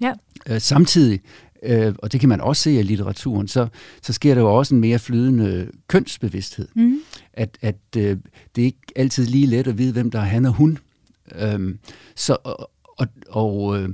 Ja. 0.01 0.13
Øh, 0.49 0.61
samtidig 0.61 1.19
øh, 1.63 1.93
og 1.97 2.11
det 2.11 2.19
kan 2.19 2.29
man 2.29 2.41
også 2.41 2.61
se 2.61 2.79
i 2.79 2.83
litteraturen, 2.83 3.47
så, 3.47 3.67
så 4.01 4.13
sker 4.13 4.33
der 4.33 4.41
jo 4.41 4.55
også 4.55 4.75
en 4.75 4.81
mere 4.81 4.99
flydende 4.99 5.69
kønsbevidsthed. 5.87 6.67
Mm. 6.75 6.99
At, 7.33 7.57
at 7.61 7.75
øh, 7.97 8.17
det 8.55 8.61
er 8.61 8.65
ikke 8.65 8.79
altid 8.95 9.25
lige 9.25 9.45
let 9.45 9.67
at 9.67 9.77
vide, 9.77 9.93
hvem 9.93 10.11
der 10.11 10.19
er 10.19 10.23
han 10.23 10.45
og 10.45 10.53
hun. 10.53 10.77
Øhm, 11.39 11.79
så, 12.15 12.37
og 12.43 12.69
og, 12.97 13.07
og 13.29 13.79
øh, 13.79 13.89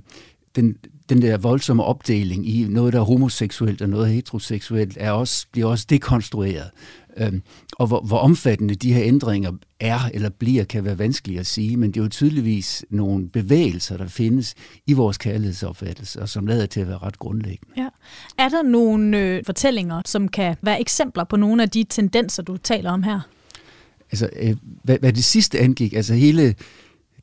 den, 0.56 0.78
den 1.10 1.22
der 1.22 1.38
voldsomme 1.38 1.84
opdeling 1.84 2.50
i 2.50 2.64
noget, 2.70 2.94
der 2.94 3.00
er 3.00 3.04
homoseksuelt 3.04 3.82
og 3.82 3.90
noget 3.90 4.10
heteroseksuelt, 4.10 4.98
er 5.00 5.12
også, 5.12 5.48
bliver 5.52 5.68
også 5.68 5.86
dekonstrueret. 5.90 6.70
Øhm, 7.18 7.42
og 7.72 7.88
hvor, 7.88 8.02
hvor 8.02 8.18
omfattende 8.18 8.76
de 8.76 8.94
her 8.94 9.04
ændringer 9.04 9.52
er 9.80 10.00
eller 10.14 10.30
bliver, 10.30 10.64
kan 10.64 10.86
være 10.86 10.98
vanskeligt 11.00 11.40
at 11.40 11.46
sige, 11.46 11.78
men 11.78 11.92
det 11.92 12.00
er 12.00 12.04
jo 12.04 12.10
tydeligvis 12.10 12.86
nogle 12.90 13.30
bevægelser, 13.30 13.98
der 13.98 14.08
findes 14.08 14.56
i 14.88 14.94
vores 14.94 15.18
kærlighedsopfattelse, 15.18 16.22
og 16.22 16.30
som 16.30 16.48
lader 16.48 16.66
til 16.66 16.80
at 16.80 16.88
være 16.88 16.98
ret 16.98 17.20
grundlæggende. 17.20 17.74
Ja. 17.78 17.88
Er 18.38 18.50
der 18.50 18.64
nogle 18.64 19.18
øh, 19.18 19.44
fortællinger, 19.46 20.02
som 20.06 20.28
kan 20.28 20.56
være 20.62 20.82
eksempler 20.82 21.24
på 21.24 21.38
nogle 21.38 21.64
af 21.64 21.70
de 21.70 21.84
tendenser, 21.90 22.44
du 22.44 22.58
taler 22.58 22.92
om 22.92 23.04
her? 23.04 23.20
Altså, 24.12 24.30
øh, 24.36 24.56
hvad, 24.84 25.00
hvad 25.00 25.14
det 25.14 25.24
sidste 25.24 25.60
angik, 25.60 25.94
altså 25.94 26.14
hele 26.14 26.56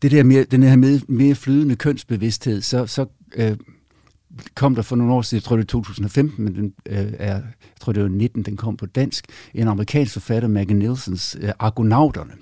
det 0.03 0.11
der 0.11 0.23
mere, 0.23 0.45
den 0.45 0.63
her 0.63 0.77
mere, 0.77 1.01
mere 1.09 1.35
flydende 1.35 1.77
kønsbevidsthed, 1.77 2.61
så, 2.61 2.87
så 2.87 3.07
øh, 3.37 3.57
kom 4.55 4.75
der 4.75 4.83
for 4.83 4.97
nogle 4.97 5.13
år 5.13 5.23
siden, 5.23 5.41
jeg 5.41 5.45
tror 5.45 5.57
det 5.57 5.63
er 5.63 5.67
2015, 5.67 6.45
men 6.45 6.55
den 6.55 6.73
øh, 6.87 7.13
er, 7.19 7.35
jeg 7.35 7.43
tror 7.81 7.93
det 7.93 8.03
var 8.03 8.09
19, 8.09 8.43
den 8.43 8.57
kom 8.57 8.77
på 8.77 8.87
dansk, 8.87 9.25
en 9.55 9.69
amerikansk 9.69 10.13
forfatter, 10.13 10.49
Maggie 10.49 10.77
Nielsens 10.77 11.37
øh, 11.41 11.51
Argonauterne, 11.59 12.33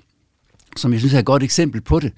som 0.77 0.91
jeg 0.91 0.99
synes 0.99 1.13
er 1.13 1.19
et 1.19 1.25
godt 1.25 1.43
eksempel 1.43 1.81
på 1.81 1.99
det. 1.99 2.11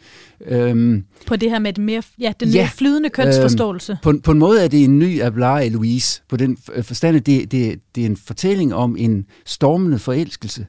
Øhm, 0.46 1.04
på 1.28 1.36
det 1.36 1.50
her 1.50 1.60
med 1.60 1.74
det 1.74 1.84
mere, 1.84 2.04
ja, 2.20 2.34
den 2.40 2.50
ja, 2.50 2.62
mere 2.62 2.68
flydende 2.68 3.10
kønsforståelse. 3.10 3.92
Øhm, 3.92 4.00
på, 4.02 4.14
på 4.24 4.32
en 4.32 4.40
måde 4.40 4.64
er 4.64 4.68
det 4.68 4.84
en 4.84 5.00
ny 5.00 5.22
Abelard 5.22 5.70
Louise, 5.70 6.22
på 6.30 6.38
den 6.38 6.58
forstand, 6.82 7.22
det, 7.22 7.52
det, 7.52 7.80
det 7.96 8.02
er 8.02 8.06
en 8.06 8.18
fortælling 8.18 8.76
om 8.76 8.96
en 9.00 9.26
stormende 9.46 10.00
forelskelse, 10.00 10.66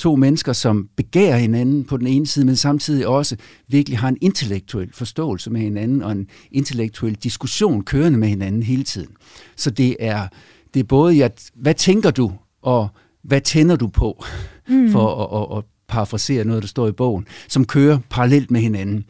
to 0.00 0.16
mennesker, 0.16 0.52
som 0.52 0.88
begærer 0.96 1.38
hinanden 1.38 1.84
på 1.84 1.96
den 1.96 2.06
ene 2.06 2.26
side, 2.26 2.46
men 2.46 2.56
samtidig 2.56 3.06
også 3.06 3.36
virkelig 3.68 3.98
har 3.98 4.08
en 4.08 4.18
intellektuel 4.20 4.92
forståelse 4.92 5.50
med 5.50 5.60
hinanden 5.60 6.02
og 6.02 6.12
en 6.12 6.26
intellektuel 6.50 7.14
diskussion 7.14 7.84
kørende 7.84 8.18
med 8.18 8.28
hinanden 8.28 8.62
hele 8.62 8.82
tiden. 8.82 9.08
Så 9.56 9.70
det 9.70 9.96
er, 9.98 10.28
det 10.74 10.80
er 10.80 10.84
både, 10.84 11.14
ja, 11.14 11.28
hvad 11.54 11.74
tænker 11.74 12.10
du, 12.10 12.32
og 12.62 12.88
hvad 13.22 13.40
tænder 13.40 13.76
du 13.76 13.86
på, 13.86 14.24
mm. 14.68 14.90
for 14.90 15.24
at, 15.24 15.56
at, 15.56 15.58
at 15.58 15.64
parafrasere 15.88 16.44
noget, 16.44 16.62
der 16.62 16.68
står 16.68 16.88
i 16.88 16.92
bogen, 16.92 17.26
som 17.48 17.64
kører 17.64 17.98
parallelt 18.10 18.50
med 18.50 18.60
hinanden. 18.60 19.04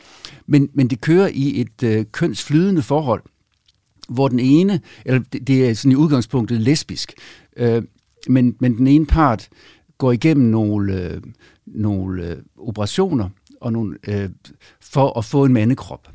Men, 0.46 0.68
men 0.74 0.88
det 0.88 1.00
kører 1.00 1.30
i 1.32 1.60
et 1.60 1.82
øh, 1.82 2.04
kønsflydende 2.12 2.82
forhold, 2.82 3.22
hvor 4.08 4.28
den 4.28 4.40
ene, 4.40 4.80
eller 5.06 5.20
det, 5.32 5.46
det 5.46 5.68
er 5.68 5.74
sådan 5.74 5.92
i 5.92 5.94
udgangspunktet 5.94 6.60
lesbisk, 6.60 7.12
øh, 7.56 7.82
men, 8.28 8.56
men 8.60 8.76
den 8.76 8.86
ene 8.86 9.06
part 9.06 9.48
går 10.00 10.12
igennem 10.12 10.50
nogle, 10.50 10.94
øh, 10.94 11.22
nogle 11.66 12.26
øh, 12.26 12.36
operationer 12.58 13.28
og 13.60 13.72
nogle, 13.72 13.98
øh, 14.08 14.30
for 14.80 15.18
at 15.18 15.24
få 15.24 15.44
en 15.44 15.52
mandekrop. 15.52 16.08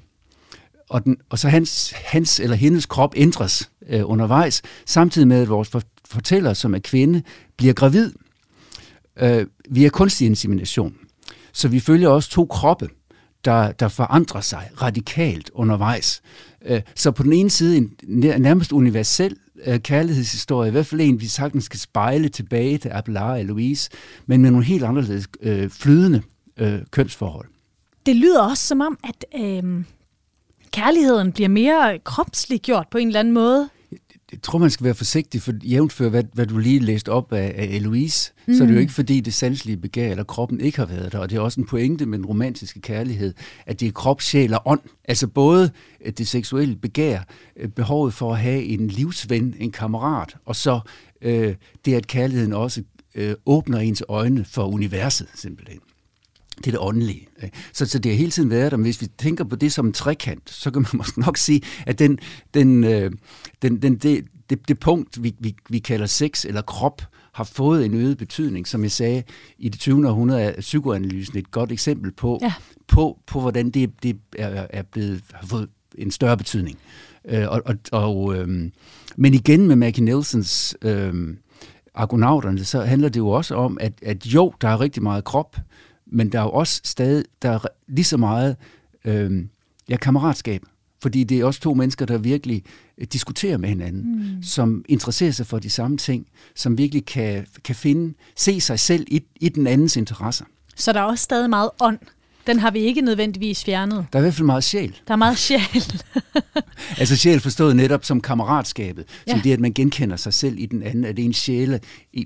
Og, 0.89 1.05
den, 1.05 1.17
og 1.29 1.39
så 1.39 1.49
hans, 1.49 1.93
hans 2.05 2.39
eller 2.39 2.55
hendes 2.55 2.85
krop 2.85 3.13
ændres 3.15 3.71
øh, 3.89 4.01
undervejs, 4.09 4.61
samtidig 4.85 5.27
med 5.27 5.41
at 5.41 5.49
vores 5.49 5.71
fortæller, 6.05 6.53
som 6.53 6.75
er 6.75 6.79
kvinde, 6.79 7.23
bliver 7.57 7.73
gravid 7.73 8.11
øh, 9.19 9.47
via 9.69 9.89
kunstig 9.89 10.25
insemination. 10.25 10.95
Så 11.53 11.67
vi 11.67 11.79
følger 11.79 12.09
også 12.09 12.29
to 12.29 12.45
kroppe, 12.45 12.89
der, 13.45 13.71
der 13.71 13.87
forandrer 13.87 14.41
sig 14.41 14.69
radikalt 14.81 15.51
undervejs. 15.53 16.21
Øh, 16.65 16.81
så 16.95 17.11
på 17.11 17.23
den 17.23 17.33
ene 17.33 17.49
side 17.49 17.77
en 17.77 17.91
nærmest 18.37 18.71
universel 18.71 19.37
øh, 19.65 19.79
kærlighedshistorie, 19.79 20.67
i 20.67 20.71
hvert 20.71 20.85
fald 20.85 21.01
en, 21.01 21.21
vi 21.21 21.27
sagtens 21.27 21.63
skal 21.63 21.79
spejle 21.79 22.29
tilbage 22.29 22.77
til 22.77 22.89
Abelard 22.89 23.39
og 23.39 23.45
Louise, 23.45 23.89
men 24.25 24.41
med 24.41 24.51
nogle 24.51 24.65
helt 24.65 24.83
anderledes 24.83 25.27
øh, 25.41 25.69
flydende 25.69 26.21
øh, 26.57 26.79
kønsforhold. 26.91 27.47
Det 28.05 28.15
lyder 28.15 28.41
også 28.41 28.67
som 28.67 28.81
om, 28.81 28.97
at 29.03 29.25
øh, 29.41 29.83
kærligheden 30.71 31.31
bliver 31.31 31.49
mere 31.49 31.99
kropslig 31.99 32.61
gjort 32.61 32.87
på 32.91 32.97
en 32.97 33.07
eller 33.07 33.19
anden 33.19 33.33
måde 33.33 33.69
jeg 34.31 34.41
tror, 34.41 34.59
man 34.59 34.69
skal 34.69 34.83
være 34.83 34.93
forsigtig, 34.93 35.41
for 35.41 35.53
jævnfør 35.63 36.09
hvad, 36.09 36.23
hvad 36.33 36.45
du 36.45 36.57
lige 36.57 36.79
læste 36.79 37.09
op 37.09 37.33
af, 37.33 37.53
af 37.57 37.65
Eloise, 37.65 38.31
mm. 38.47 38.55
så 38.55 38.63
er 38.63 38.67
det 38.67 38.75
jo 38.75 38.79
ikke 38.79 38.93
fordi 38.93 39.19
det 39.19 39.33
sanselige 39.33 39.77
begær 39.77 40.11
eller 40.11 40.23
kroppen 40.23 40.61
ikke 40.61 40.77
har 40.77 40.85
været 40.85 41.11
der, 41.11 41.19
og 41.19 41.29
det 41.29 41.35
er 41.35 41.39
også 41.39 41.61
en 41.61 41.67
pointe 41.67 42.05
med 42.05 42.17
den 42.17 42.25
romantiske 42.25 42.81
kærlighed, 42.81 43.33
at 43.65 43.79
det 43.79 43.87
er 43.87 43.91
krop, 43.91 44.21
sjæl 44.21 44.53
og 44.53 44.61
ånd. 44.65 44.79
Altså 45.03 45.27
både 45.27 45.71
det 46.17 46.27
seksuelle 46.27 46.75
begær, 46.75 47.19
øh, 47.57 47.69
behovet 47.69 48.13
for 48.13 48.33
at 48.33 48.39
have 48.39 48.63
en 48.63 48.87
livsven, 48.87 49.55
en 49.59 49.71
kammerat, 49.71 50.35
og 50.45 50.55
så 50.55 50.79
øh, 51.21 51.55
det, 51.85 51.93
at 51.93 52.07
kærligheden 52.07 52.53
også 52.53 52.83
øh, 53.15 53.35
åbner 53.45 53.79
ens 53.79 54.03
øjne 54.07 54.45
for 54.45 54.63
universet, 54.65 55.27
simpelthen. 55.35 55.79
Det 56.57 56.67
er 56.67 56.71
det 56.71 56.79
åndelige. 56.79 57.27
Så, 57.73 57.85
så 57.85 57.99
det 57.99 58.11
har 58.11 58.17
hele 58.17 58.31
tiden 58.31 58.49
været 58.49 58.71
der, 58.71 58.77
men 58.77 58.83
hvis 58.83 59.01
vi 59.01 59.07
tænker 59.17 59.43
på 59.43 59.55
det 59.55 59.73
som 59.73 59.85
en 59.85 59.93
trekant, 59.93 60.49
så 60.49 60.71
kan 60.71 60.81
man 60.81 60.89
måske 60.97 61.19
nok 61.19 61.37
sige, 61.37 61.61
at 61.85 61.99
den, 61.99 62.19
den, 62.53 62.83
øh, 62.83 63.11
den, 63.61 63.81
den, 63.81 63.95
det, 63.95 64.25
det, 64.49 64.67
det 64.67 64.79
punkt, 64.79 65.23
vi, 65.23 65.35
vi, 65.39 65.55
vi 65.69 65.79
kalder 65.79 66.05
sex 66.05 66.45
eller 66.45 66.61
krop, 66.61 67.01
har 67.33 67.43
fået 67.43 67.85
en 67.85 67.93
øget 67.93 68.17
betydning. 68.17 68.67
Som 68.67 68.83
jeg 68.83 68.91
sagde, 68.91 69.23
i 69.57 69.69
det 69.69 69.79
20. 69.79 70.09
århundrede 70.09 70.41
er 70.41 70.61
psykoanalysen 70.61 71.37
et 71.37 71.51
godt 71.51 71.71
eksempel 71.71 72.11
på, 72.11 72.39
ja. 72.41 72.53
på, 72.87 73.19
på 73.27 73.39
hvordan 73.39 73.69
det, 73.69 74.03
det 74.03 74.17
er, 74.37 74.67
er 74.69 74.81
blevet, 74.81 75.21
har 75.33 75.47
fået 75.47 75.69
en 75.97 76.11
større 76.11 76.37
betydning. 76.37 76.77
Øh, 77.25 77.49
og, 77.49 77.61
og, 77.65 77.75
og, 77.91 78.35
øh, 78.35 78.71
men 79.15 79.33
igen 79.33 79.67
med 79.67 79.75
Maggie 79.75 80.05
Nelsons 80.05 80.77
øh, 80.81 81.37
argonauterne, 81.95 82.63
så 82.63 82.81
handler 82.81 83.09
det 83.09 83.19
jo 83.19 83.29
også 83.29 83.55
om, 83.55 83.77
at, 83.81 83.93
at 84.01 84.25
jo, 84.25 84.53
der 84.61 84.67
er 84.69 84.81
rigtig 84.81 85.03
meget 85.03 85.23
krop, 85.23 85.57
men 86.07 86.31
der 86.31 86.39
er 86.39 86.43
jo 86.43 86.51
også 86.51 86.81
stadig 86.83 87.25
der 87.41 87.49
er 87.49 87.59
lige 87.87 88.05
så 88.05 88.17
meget 88.17 88.55
øh, 89.05 89.45
ja, 89.89 89.97
kammeratskab. 89.97 90.61
Fordi 91.01 91.23
det 91.23 91.39
er 91.39 91.45
også 91.45 91.59
to 91.59 91.73
mennesker, 91.73 92.05
der 92.05 92.17
virkelig 92.17 92.63
øh, 92.97 93.07
diskuterer 93.13 93.57
med 93.57 93.69
hinanden, 93.69 94.35
mm. 94.35 94.43
som 94.43 94.85
interesserer 94.89 95.31
sig 95.31 95.47
for 95.47 95.59
de 95.59 95.69
samme 95.69 95.97
ting, 95.97 96.27
som 96.55 96.77
virkelig 96.77 97.05
kan, 97.05 97.45
kan 97.63 97.75
finde, 97.75 98.13
se 98.35 98.61
sig 98.61 98.79
selv 98.79 99.05
i, 99.07 99.23
i 99.35 99.49
den 99.49 99.67
andens 99.67 99.95
interesser. 99.95 100.45
Så 100.75 100.93
der 100.93 100.99
er 100.99 101.03
også 101.03 101.23
stadig 101.23 101.49
meget 101.49 101.69
ånd. 101.81 101.99
Den 102.47 102.59
har 102.59 102.71
vi 102.71 102.79
ikke 102.79 103.01
nødvendigvis 103.01 103.63
fjernet. 103.63 104.05
Der 104.13 104.19
er 104.19 104.21
i 104.21 104.25
hvert 104.25 104.33
fald 104.33 104.45
meget 104.45 104.63
sjæl. 104.63 104.95
Der 105.07 105.13
er 105.13 105.15
meget 105.15 105.37
sjæl. 105.37 106.01
altså 106.99 107.15
sjæl 107.15 107.39
forstået 107.39 107.75
netop 107.75 108.05
som 108.05 108.21
kammeratskabet, 108.21 109.05
ja. 109.27 109.31
som 109.31 109.41
det, 109.41 109.53
at 109.53 109.59
man 109.59 109.73
genkender 109.73 110.15
sig 110.15 110.33
selv 110.33 110.59
i 110.59 110.65
den 110.65 110.83
anden, 110.83 111.05
at 111.05 111.17
det 111.17 111.23
er 111.23 111.27
en 111.27 111.33
sjæle, 111.33 111.79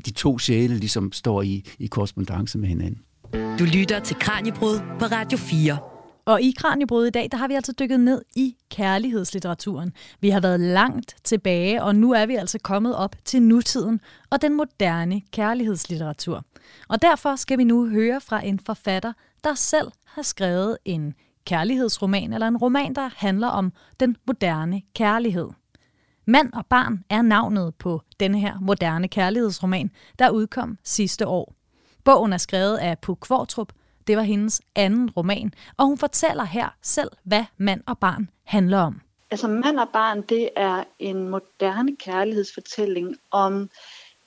de 0.05 0.11
to 0.11 0.39
sjæle 0.39 0.77
ligesom 0.77 1.11
står 1.11 1.41
i, 1.41 1.65
i 1.79 1.87
korrespondence 1.87 2.57
med 2.57 2.67
hinanden. 2.67 2.99
Du 3.33 3.63
lytter 3.73 3.99
til 3.99 4.15
Kranjebrud 4.19 4.79
på 4.99 5.05
Radio 5.05 5.37
4. 5.37 5.77
Og 6.25 6.41
i 6.41 6.53
Kranjebrud 6.57 7.05
i 7.05 7.09
dag, 7.09 7.27
der 7.31 7.37
har 7.37 7.47
vi 7.47 7.53
altså 7.53 7.73
dykket 7.79 7.99
ned 7.99 8.21
i 8.35 8.55
kærlighedslitteraturen. 8.71 9.93
Vi 10.19 10.29
har 10.29 10.39
været 10.39 10.59
langt 10.59 11.15
tilbage, 11.23 11.83
og 11.83 11.95
nu 11.95 12.11
er 12.11 12.25
vi 12.25 12.35
altså 12.35 12.59
kommet 12.59 12.95
op 12.95 13.15
til 13.25 13.41
nutiden 13.41 14.01
og 14.29 14.41
den 14.41 14.55
moderne 14.55 15.21
kærlighedslitteratur. 15.31 16.43
Og 16.87 17.01
derfor 17.01 17.35
skal 17.35 17.57
vi 17.57 17.63
nu 17.63 17.89
høre 17.89 18.21
fra 18.21 18.45
en 18.45 18.59
forfatter, 18.59 19.13
der 19.43 19.53
selv 19.53 19.91
har 20.05 20.21
skrevet 20.21 20.77
en 20.85 21.13
kærlighedsroman, 21.45 22.33
eller 22.33 22.47
en 22.47 22.57
roman, 22.57 22.95
der 22.95 23.09
handler 23.15 23.47
om 23.47 23.73
den 23.99 24.15
moderne 24.27 24.81
kærlighed. 24.95 25.49
Mand 26.27 26.53
og 26.53 26.65
barn 26.65 27.03
er 27.09 27.21
navnet 27.21 27.75
på 27.75 28.01
denne 28.19 28.39
her 28.39 28.59
moderne 28.59 29.07
kærlighedsroman, 29.07 29.91
der 30.19 30.29
udkom 30.29 30.77
sidste 30.83 31.27
år. 31.27 31.58
Bogen 32.09 32.33
er 32.33 32.37
skrevet 32.37 32.77
af 32.77 32.99
Puk 32.99 33.17
Kvartrup. 33.21 33.73
Det 34.07 34.17
var 34.17 34.23
hendes 34.23 34.61
anden 34.75 35.09
roman, 35.09 35.53
og 35.77 35.85
hun 35.85 35.97
fortæller 35.97 36.43
her 36.43 36.69
selv, 36.81 37.11
hvad 37.23 37.45
mand 37.57 37.81
og 37.87 37.97
barn 37.97 38.29
handler 38.43 38.79
om. 38.79 39.01
Altså 39.31 39.47
mand 39.47 39.79
og 39.79 39.89
barn, 39.93 40.21
det 40.21 40.49
er 40.55 40.83
en 40.99 41.29
moderne 41.29 41.95
kærlighedsfortælling 41.95 43.15
om 43.31 43.69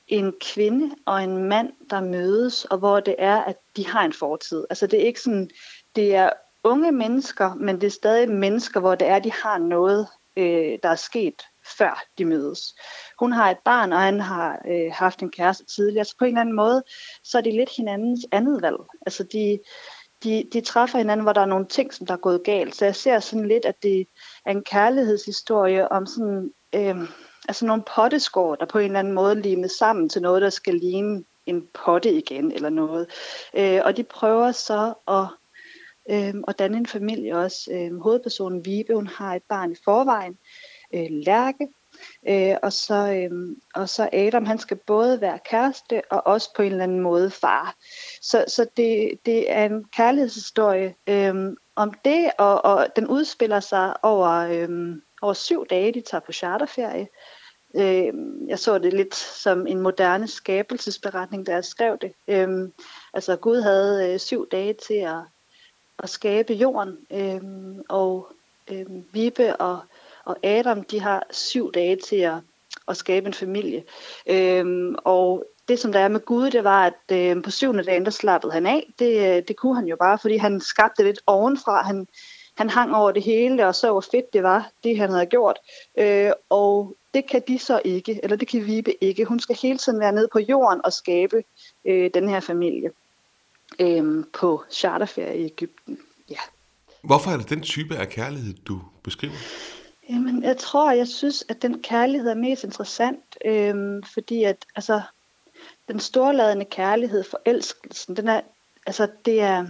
en 0.08 0.34
kvinde 0.40 0.94
og 1.06 1.24
en 1.24 1.48
mand, 1.48 1.72
der 1.90 2.00
mødes, 2.00 2.64
og 2.64 2.78
hvor 2.78 3.00
det 3.00 3.14
er, 3.18 3.36
at 3.36 3.56
de 3.76 3.86
har 3.86 4.04
en 4.04 4.12
fortid. 4.12 4.64
Altså 4.70 4.86
det 4.86 5.02
er 5.02 5.06
ikke 5.06 5.20
sådan, 5.20 5.50
det 5.96 6.14
er 6.14 6.30
unge 6.64 6.92
mennesker, 6.92 7.54
men 7.54 7.80
det 7.80 7.86
er 7.86 7.90
stadig 7.90 8.30
mennesker, 8.30 8.80
hvor 8.80 8.94
det 8.94 9.08
er, 9.08 9.16
at 9.16 9.24
de 9.24 9.32
har 9.32 9.58
noget, 9.58 10.06
øh, 10.36 10.78
der 10.82 10.88
er 10.88 10.96
sket 10.96 11.42
før 11.78 12.04
de 12.18 12.24
mødes. 12.24 12.74
Hun 13.18 13.32
har 13.32 13.50
et 13.50 13.58
barn, 13.64 13.92
og 13.92 14.00
han 14.00 14.20
har 14.20 14.62
øh, 14.68 14.92
haft 14.92 15.22
en 15.22 15.30
kæreste 15.30 15.64
tidligere, 15.64 16.04
så 16.04 16.14
på 16.18 16.24
en 16.24 16.28
eller 16.28 16.40
anden 16.40 16.56
måde, 16.56 16.82
så 17.24 17.38
er 17.38 17.42
det 17.42 17.54
lidt 17.54 17.76
hinandens 17.76 18.26
andet 18.32 18.62
valg. 18.62 18.78
Altså 19.06 19.24
de, 19.32 19.58
de, 20.24 20.44
de 20.52 20.60
træffer 20.60 20.98
hinanden, 20.98 21.24
hvor 21.24 21.32
der 21.32 21.40
er 21.40 21.46
nogle 21.46 21.66
ting, 21.66 21.94
som 21.94 22.06
der 22.06 22.14
er 22.14 22.18
gået 22.18 22.44
galt. 22.44 22.74
Så 22.74 22.84
jeg 22.84 22.96
ser 22.96 23.20
sådan 23.20 23.48
lidt, 23.48 23.64
at 23.64 23.82
det 23.82 24.06
er 24.46 24.50
en 24.50 24.64
kærlighedshistorie 24.64 25.92
om 25.92 26.06
sådan, 26.06 26.50
øh, 26.74 26.96
altså 27.48 27.66
nogle 27.66 27.82
potteskår, 27.94 28.54
der 28.54 28.66
på 28.66 28.78
en 28.78 28.84
eller 28.84 28.98
anden 28.98 29.12
måde 29.12 29.40
limes 29.40 29.72
sammen 29.72 30.08
til 30.08 30.22
noget, 30.22 30.42
der 30.42 30.50
skal 30.50 30.74
ligne 30.74 31.24
en 31.46 31.66
potte 31.84 32.12
igen, 32.12 32.52
eller 32.52 32.70
noget. 32.70 33.06
Øh, 33.54 33.80
og 33.84 33.96
de 33.96 34.04
prøver 34.04 34.52
så 34.52 34.94
at 35.08 35.26
øh, 36.10 36.34
at 36.48 36.58
danne 36.58 36.76
en 36.76 36.86
familie 36.86 37.36
også. 37.36 37.70
Øh, 37.72 38.00
hovedpersonen 38.00 38.64
Vibe, 38.64 38.94
hun 38.94 39.06
har 39.06 39.34
et 39.34 39.42
barn 39.48 39.72
i 39.72 39.76
forvejen, 39.84 40.38
øh, 40.93 41.07
Lærke, 41.11 41.68
øh, 42.28 42.57
og, 42.62 42.72
så, 42.72 42.95
øh, 42.95 43.57
og 43.74 43.88
så 43.88 44.09
Adam, 44.12 44.47
han 44.47 44.59
skal 44.59 44.76
både 44.76 45.20
være 45.20 45.38
kæreste 45.51 46.03
og 46.11 46.26
også 46.26 46.55
på 46.57 46.62
en 46.62 46.72
eller 46.72 46.84
anden 46.84 47.01
måde 47.01 47.30
far. 47.30 47.74
Så, 48.20 48.45
så 48.49 48.66
det, 48.76 49.11
det 49.26 49.53
er 49.53 49.64
en 49.64 49.84
kærlighedshistorie 49.84 50.95
øh, 51.07 51.34
om 51.76 51.93
det, 52.05 52.30
og, 52.38 52.64
og 52.64 52.86
den 52.97 53.07
udspiller 53.07 53.61
sig 53.61 54.05
over, 54.05 54.30
øh, 54.30 54.97
over 55.22 55.32
syv 55.32 55.66
dage, 55.66 55.93
de 55.93 56.01
tager 56.01 56.20
på 56.20 56.32
charterferie. 56.32 57.09
Øh, 57.74 58.12
jeg 58.49 58.59
så 58.59 58.78
det 58.78 58.93
lidt 58.93 59.14
som 59.14 59.66
en 59.66 59.80
moderne 59.80 60.28
skabelsesberetning, 60.28 61.47
da 61.47 61.53
jeg 61.53 61.64
skrev 61.64 61.99
det. 62.01 62.12
Øh, 62.28 62.68
altså 63.14 63.36
Gud 63.36 63.61
havde 63.61 64.12
øh, 64.12 64.18
syv 64.20 64.49
dage 64.49 64.72
til 64.72 64.95
at, 64.95 65.18
at 65.99 66.09
skabe 66.11 66.53
jorden, 66.53 66.99
øh, 67.11 67.40
og 67.88 68.28
øh, 68.70 68.86
Vibe 69.12 69.57
og 69.57 69.80
og 70.24 70.36
Adam, 70.42 70.82
de 70.82 71.00
har 71.00 71.26
syv 71.30 71.72
dage 71.72 71.96
til 71.96 72.16
at, 72.16 72.34
at 72.88 72.96
skabe 72.96 73.26
en 73.26 73.34
familie. 73.34 73.84
Øhm, 74.26 74.94
og 75.04 75.44
det, 75.68 75.78
som 75.78 75.92
der 75.92 76.00
er 76.00 76.08
med 76.08 76.20
Gud, 76.20 76.50
det 76.50 76.64
var, 76.64 76.86
at 76.86 77.16
øh, 77.16 77.42
på 77.42 77.50
syvende 77.50 77.84
dagen, 77.84 78.04
der 78.04 78.10
slappede 78.10 78.52
han 78.52 78.66
af. 78.66 78.92
Det, 78.98 79.36
øh, 79.36 79.42
det 79.48 79.56
kunne 79.56 79.74
han 79.74 79.86
jo 79.86 79.96
bare, 79.96 80.18
fordi 80.18 80.36
han 80.36 80.60
skabte 80.60 81.04
lidt 81.04 81.20
ovenfra. 81.26 81.82
Han, 81.82 82.08
han 82.54 82.70
hang 82.70 82.94
over 82.94 83.12
det 83.12 83.22
hele, 83.22 83.66
og 83.66 83.74
så 83.74 83.92
hvor 83.92 84.00
fedt 84.00 84.32
det 84.32 84.42
var, 84.42 84.70
det 84.84 84.98
han 84.98 85.10
havde 85.10 85.26
gjort. 85.26 85.58
Øh, 85.98 86.30
og 86.50 86.96
det 87.14 87.30
kan 87.30 87.42
de 87.48 87.58
så 87.58 87.80
ikke, 87.84 88.20
eller 88.22 88.36
det 88.36 88.48
kan 88.48 88.66
Vibe 88.66 89.04
ikke. 89.04 89.24
Hun 89.24 89.40
skal 89.40 89.56
hele 89.62 89.78
tiden 89.78 90.00
være 90.00 90.12
nede 90.12 90.28
på 90.32 90.38
jorden 90.38 90.80
og 90.84 90.92
skabe 90.92 91.44
øh, 91.84 92.10
den 92.14 92.28
her 92.28 92.40
familie 92.40 92.90
øh, 93.78 94.24
på 94.32 94.62
charterferie 94.70 95.38
i 95.38 95.44
Ægypten. 95.44 95.98
Ja. 96.30 96.38
Hvorfor 97.02 97.30
er 97.30 97.36
det 97.36 97.50
den 97.50 97.62
type 97.62 97.96
af 97.96 98.08
kærlighed, 98.08 98.54
du 98.54 98.80
beskriver? 99.02 99.34
Jamen, 100.09 100.42
jeg 100.42 100.57
tror, 100.57 100.92
jeg 100.92 101.09
synes, 101.09 101.44
at 101.48 101.62
den 101.62 101.82
kærlighed 101.82 102.30
er 102.30 102.34
mest 102.34 102.64
interessant, 102.64 103.38
øhm, 103.44 104.03
fordi 104.03 104.44
at 104.44 104.57
altså, 104.76 105.00
den 105.88 106.00
storladende 106.00 106.64
kærlighed, 106.64 107.24
forelskelsen, 107.24 108.16
den 108.16 108.28
er, 108.28 108.40
altså, 108.86 109.09
det 109.24 109.40
er, 109.40 109.66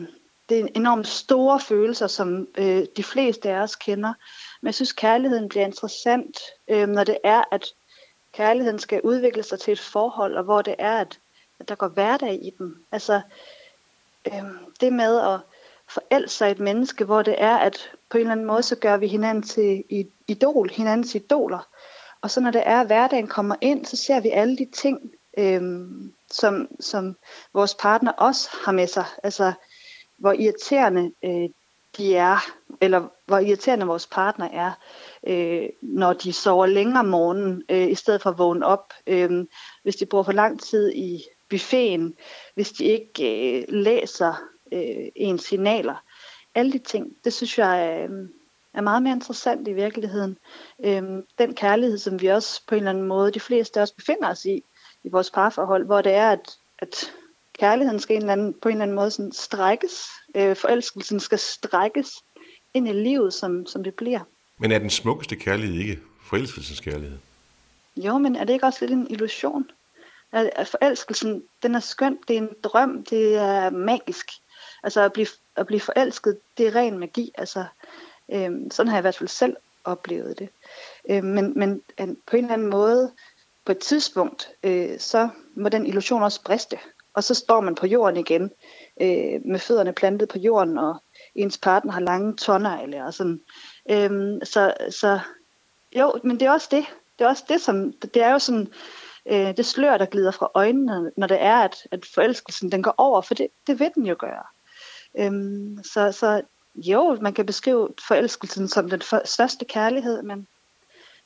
det 0.48 0.60
er 0.60 0.66
enormt 0.74 1.06
store 1.08 1.60
følelser, 1.60 2.06
som 2.06 2.48
øh, 2.58 2.86
de 2.96 3.02
fleste 3.02 3.50
af 3.50 3.62
os 3.62 3.76
kender. 3.76 4.12
Men 4.60 4.66
jeg 4.66 4.74
synes, 4.74 4.92
kærligheden 4.92 5.48
bliver 5.48 5.64
interessant, 5.64 6.38
øh, 6.68 6.88
når 6.88 7.04
det 7.04 7.18
er, 7.24 7.44
at 7.52 7.66
kærligheden 8.32 8.78
skal 8.78 9.00
udvikle 9.00 9.42
sig 9.42 9.60
til 9.60 9.72
et 9.72 9.80
forhold, 9.80 10.36
og 10.36 10.44
hvor 10.44 10.62
det 10.62 10.74
er, 10.78 10.96
at, 10.96 11.18
at 11.58 11.68
der 11.68 11.74
går 11.74 11.88
hverdag 11.88 12.34
i 12.44 12.50
den. 12.58 12.74
Altså, 12.92 13.20
øh, 14.26 14.44
det 14.80 14.92
med 14.92 15.20
at 15.20 15.40
forelske 15.88 16.36
sig 16.36 16.50
et 16.50 16.58
menneske, 16.58 17.04
hvor 17.04 17.22
det 17.22 17.34
er, 17.38 17.56
at 17.56 17.90
på 18.12 18.18
en 18.18 18.20
eller 18.20 18.32
anden 18.32 18.46
måde, 18.46 18.62
så 18.62 18.76
gør 18.76 18.96
vi 18.96 19.06
hinanden 19.06 19.42
til 19.42 19.84
idol, 20.28 20.70
hinandens 20.70 21.14
idoler. 21.14 21.68
Og 22.20 22.30
så 22.30 22.40
når 22.40 22.50
det 22.50 22.62
er, 22.66 22.80
at 22.80 22.86
hverdagen 22.86 23.26
kommer 23.26 23.54
ind, 23.60 23.84
så 23.86 23.96
ser 23.96 24.20
vi 24.20 24.28
alle 24.28 24.56
de 24.56 24.68
ting, 24.72 25.12
øhm, 25.38 26.12
som, 26.30 26.68
som 26.80 27.16
vores 27.54 27.74
partner 27.74 28.12
også 28.12 28.50
har 28.64 28.72
med 28.72 28.86
sig. 28.86 29.04
Altså, 29.22 29.52
hvor 30.16 30.32
irriterende 30.32 31.12
øh, 31.24 31.48
de 31.96 32.16
er, 32.16 32.36
eller 32.80 33.08
hvor 33.26 33.38
irriterende 33.38 33.86
vores 33.86 34.06
partner 34.06 34.48
er, 34.52 34.72
øh, 35.26 35.68
når 35.82 36.12
de 36.12 36.32
sover 36.32 36.66
længere 36.66 37.00
om 37.00 37.06
morgenen, 37.06 37.62
øh, 37.68 37.90
i 37.90 37.94
stedet 37.94 38.22
for 38.22 38.30
at 38.30 38.38
vågne 38.38 38.66
op. 38.66 38.92
Øh, 39.06 39.44
hvis 39.82 39.96
de 39.96 40.06
bruger 40.06 40.24
for 40.24 40.32
lang 40.32 40.60
tid 40.60 40.92
i 40.94 41.24
buffeten, 41.50 42.14
hvis 42.54 42.72
de 42.72 42.84
ikke 42.84 43.58
øh, 43.60 43.64
læser 43.68 44.42
øh, 44.72 45.08
ens 45.16 45.42
signaler. 45.42 46.04
Alle 46.54 46.72
de 46.72 46.78
ting, 46.78 47.16
det 47.24 47.32
synes 47.32 47.58
jeg 47.58 48.06
øh, 48.10 48.28
er 48.74 48.80
meget 48.80 49.02
mere 49.02 49.14
interessant 49.14 49.68
i 49.68 49.72
virkeligheden. 49.72 50.38
Øh, 50.84 51.02
den 51.38 51.54
kærlighed, 51.54 51.98
som 51.98 52.20
vi 52.20 52.26
også 52.26 52.62
på 52.66 52.74
en 52.74 52.78
eller 52.78 52.90
anden 52.90 53.08
måde, 53.08 53.32
de 53.32 53.40
fleste 53.40 53.80
af 53.80 53.82
os 53.82 53.92
befinder 53.92 54.30
os 54.30 54.44
i, 54.44 54.62
i 55.04 55.08
vores 55.08 55.30
parforhold, 55.30 55.86
hvor 55.86 56.02
det 56.02 56.12
er, 56.12 56.30
at, 56.30 56.56
at 56.78 57.12
kærligheden 57.58 58.00
skal 58.00 58.16
en 58.16 58.22
eller 58.22 58.32
anden, 58.32 58.54
på 58.62 58.68
en 58.68 58.74
eller 58.74 58.82
anden 58.82 58.96
måde 58.96 59.10
sådan 59.10 59.32
strækkes, 59.32 60.06
øh, 60.34 60.56
forelskelsen 60.56 61.20
skal 61.20 61.38
strækkes 61.38 62.12
ind 62.74 62.88
i 62.88 62.92
livet, 62.92 63.34
som, 63.34 63.66
som 63.66 63.84
det 63.84 63.94
bliver. 63.94 64.20
Men 64.58 64.72
er 64.72 64.78
den 64.78 64.90
smukkeste 64.90 65.36
kærlighed 65.36 65.76
ikke 65.76 65.98
forelskelsens 66.22 66.80
kærlighed? 66.80 67.18
jo, 67.96 68.18
men 68.18 68.36
er 68.36 68.44
det 68.44 68.52
ikke 68.52 68.66
også 68.66 68.78
lidt 68.80 68.90
en 68.92 69.06
illusion? 69.10 69.70
At, 70.32 70.68
forelskelsen, 70.68 71.42
den 71.62 71.74
er 71.74 71.80
skøn, 71.80 72.18
det 72.28 72.36
er 72.36 72.40
en 72.40 72.48
drøm, 72.62 73.04
det 73.10 73.36
er 73.36 73.70
magisk. 73.70 74.26
Altså 74.82 75.00
at 75.00 75.12
blive, 75.12 75.26
at 75.56 75.66
blive 75.66 75.80
forelsket, 75.80 76.38
det 76.58 76.66
er 76.66 76.74
ren 76.74 76.98
magi. 76.98 77.32
Altså, 77.34 77.64
øhm, 78.32 78.70
sådan 78.70 78.88
har 78.88 78.96
jeg 78.96 79.00
i 79.00 79.02
hvert 79.02 79.16
fald 79.16 79.28
selv 79.28 79.56
oplevet 79.84 80.38
det. 80.38 80.48
Øhm, 81.10 81.26
men, 81.26 81.52
men 81.56 81.82
på 82.26 82.36
en 82.36 82.44
eller 82.44 82.54
anden 82.54 82.70
måde, 82.70 83.12
på 83.64 83.72
et 83.72 83.78
tidspunkt, 83.78 84.50
øh, 84.62 84.98
så 84.98 85.28
må 85.54 85.68
den 85.68 85.86
illusion 85.86 86.22
også 86.22 86.42
briste. 86.42 86.78
Og 87.14 87.24
så 87.24 87.34
står 87.34 87.60
man 87.60 87.74
på 87.74 87.86
jorden 87.86 88.16
igen, 88.16 88.50
øh, 89.00 89.40
med 89.44 89.58
fødderne 89.58 89.92
plantet 89.92 90.28
på 90.28 90.38
jorden, 90.38 90.78
og 90.78 91.02
ens 91.34 91.58
partner 91.58 91.92
har 91.92 92.00
lange 92.00 92.36
tårnegle 92.36 93.04
og 93.04 93.14
sådan. 93.14 93.40
Øhm, 93.90 94.40
så, 94.44 94.74
så 94.90 95.20
jo, 95.96 96.20
men 96.24 96.40
det 96.40 96.46
er 96.46 96.50
også 96.50 96.68
det. 96.70 96.84
Det 97.18 97.24
er 97.24 97.28
også 97.28 97.44
det, 97.48 97.60
som, 97.60 97.92
det 97.92 98.22
er 98.22 98.32
jo 98.32 98.38
sådan, 98.38 98.72
øh, 99.26 99.56
det 99.56 99.66
slør, 99.66 99.98
der 99.98 100.06
glider 100.06 100.30
fra 100.30 100.50
øjnene, 100.54 101.12
når 101.16 101.26
det 101.26 101.42
er, 101.42 101.56
at, 101.56 101.76
at 101.90 102.06
forelskelsen 102.14 102.72
den 102.72 102.82
går 102.82 102.94
over, 102.98 103.20
for 103.20 103.34
det, 103.34 103.46
det 103.66 103.78
vil 103.80 103.90
den 103.94 104.06
jo 104.06 104.16
gøre. 104.18 104.42
Øhm, 105.18 105.78
så, 105.84 106.12
så 106.12 106.42
jo, 106.74 107.18
man 107.20 107.34
kan 107.34 107.46
beskrive 107.46 107.88
forelskelsen 108.08 108.68
som 108.68 108.90
den 108.90 109.02
for, 109.02 109.22
største 109.24 109.64
kærlighed, 109.64 110.22
men, 110.22 110.46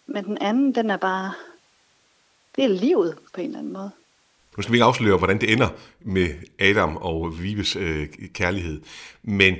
men 0.07 0.24
den 0.24 0.39
anden, 0.39 0.74
den 0.74 0.91
er 0.91 0.97
bare, 0.97 1.34
det 2.57 2.64
er 2.64 2.68
livet 2.68 3.18
på 3.34 3.41
en 3.41 3.47
eller 3.47 3.59
anden 3.59 3.72
måde. 3.72 3.91
Nu 4.57 4.62
skal 4.62 4.72
vi 4.72 4.76
ikke 4.76 4.84
afsløre, 4.84 5.18
hvordan 5.18 5.41
det 5.41 5.53
ender 5.53 5.68
med 6.01 6.34
Adam 6.59 6.97
og 6.97 7.43
Vives 7.43 7.76
øh, 7.76 8.09
kærlighed, 8.34 8.80
men 9.22 9.57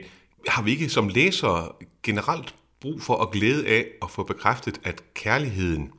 har 0.49 0.63
vi 0.63 0.71
ikke 0.71 0.89
som 0.89 1.09
læsere 1.09 1.73
generelt 2.03 2.55
brug 2.81 3.03
for 3.03 3.23
at 3.23 3.31
glæde 3.31 3.67
af 3.67 3.87
at 4.03 4.11
få 4.11 4.23
bekræftet, 4.23 4.81
at 4.85 5.15
kærligheden 5.15 5.93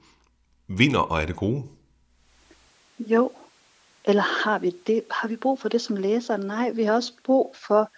vinder 0.67 0.99
og 0.99 1.21
er 1.21 1.25
det 1.25 1.35
gode? 1.35 1.63
Jo, 2.99 3.31
eller 4.05 4.43
har 4.43 4.59
vi 4.59 4.75
det? 4.87 5.03
Har 5.11 5.27
vi 5.27 5.35
brug 5.35 5.59
for 5.59 5.69
det 5.69 5.81
som 5.81 5.95
læser? 5.95 6.37
Nej, 6.37 6.69
vi 6.69 6.83
har 6.83 6.93
også 6.93 7.13
brug 7.23 7.55
for 7.67 7.91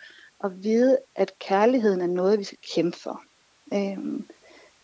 at 0.44 0.64
vide, 0.64 0.98
at 1.16 1.40
kærligheden 1.40 2.02
er 2.02 2.08
noget, 2.08 2.40
vi 2.40 2.44
skal 2.44 2.58
kæmpe 2.76 2.98
for. 3.00 3.22
Øh, 3.74 3.98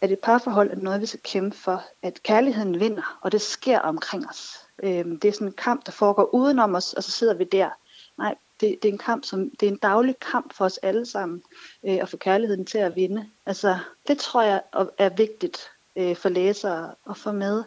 at 0.01 0.11
et 0.11 0.19
parforhold 0.19 0.71
er 0.71 0.75
noget, 0.75 1.01
vi 1.01 1.05
skal 1.05 1.19
kæmpe 1.23 1.57
for. 1.57 1.83
At 2.01 2.23
kærligheden 2.23 2.79
vinder, 2.79 3.19
og 3.21 3.31
det 3.31 3.41
sker 3.41 3.79
omkring 3.79 4.29
os. 4.29 4.59
Øh, 4.83 5.05
det 5.05 5.25
er 5.25 5.31
sådan 5.31 5.47
en 5.47 5.53
kamp, 5.53 5.85
der 5.85 5.91
foregår 5.91 6.29
udenom 6.33 6.75
os, 6.75 6.93
og 6.93 7.03
så 7.03 7.11
sidder 7.11 7.33
vi 7.33 7.43
der. 7.43 7.69
Nej, 8.17 8.35
det, 8.61 8.77
det 8.81 8.89
er 8.89 8.93
en 8.93 8.97
kamp, 8.97 9.25
som 9.25 9.49
det 9.49 9.67
er 9.67 9.71
en 9.71 9.77
daglig 9.77 10.19
kamp 10.19 10.53
for 10.53 10.65
os 10.65 10.77
alle 10.77 11.05
sammen 11.05 11.43
øh, 11.85 11.95
at 12.01 12.09
få 12.09 12.17
kærligheden 12.17 12.65
til 12.65 12.77
at 12.77 12.95
vinde. 12.95 13.29
Altså, 13.45 13.77
det 14.07 14.17
tror 14.17 14.41
jeg 14.41 14.61
er 14.97 15.09
vigtigt 15.09 15.57
øh, 15.95 16.15
for 16.15 16.29
læsere 16.29 16.95
at 17.09 17.17
få 17.17 17.31
med. 17.31 17.63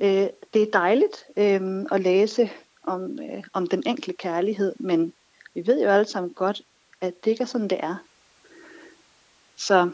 Øh, 0.00 0.26
det 0.54 0.62
er 0.62 0.70
dejligt 0.72 1.24
øh, 1.36 1.86
at 1.90 2.00
læse 2.00 2.50
om, 2.82 3.18
øh, 3.22 3.44
om 3.52 3.66
den 3.66 3.82
enkle 3.86 4.12
kærlighed, 4.12 4.74
men 4.78 5.12
vi 5.54 5.66
ved 5.66 5.82
jo 5.82 5.88
alle 5.88 6.08
sammen 6.08 6.32
godt, 6.32 6.62
at 7.02 7.24
det 7.24 7.30
ikke 7.30 7.42
er 7.42 7.46
sådan, 7.46 7.68
det 7.68 7.78
er. 7.82 7.96
Så 9.56 9.90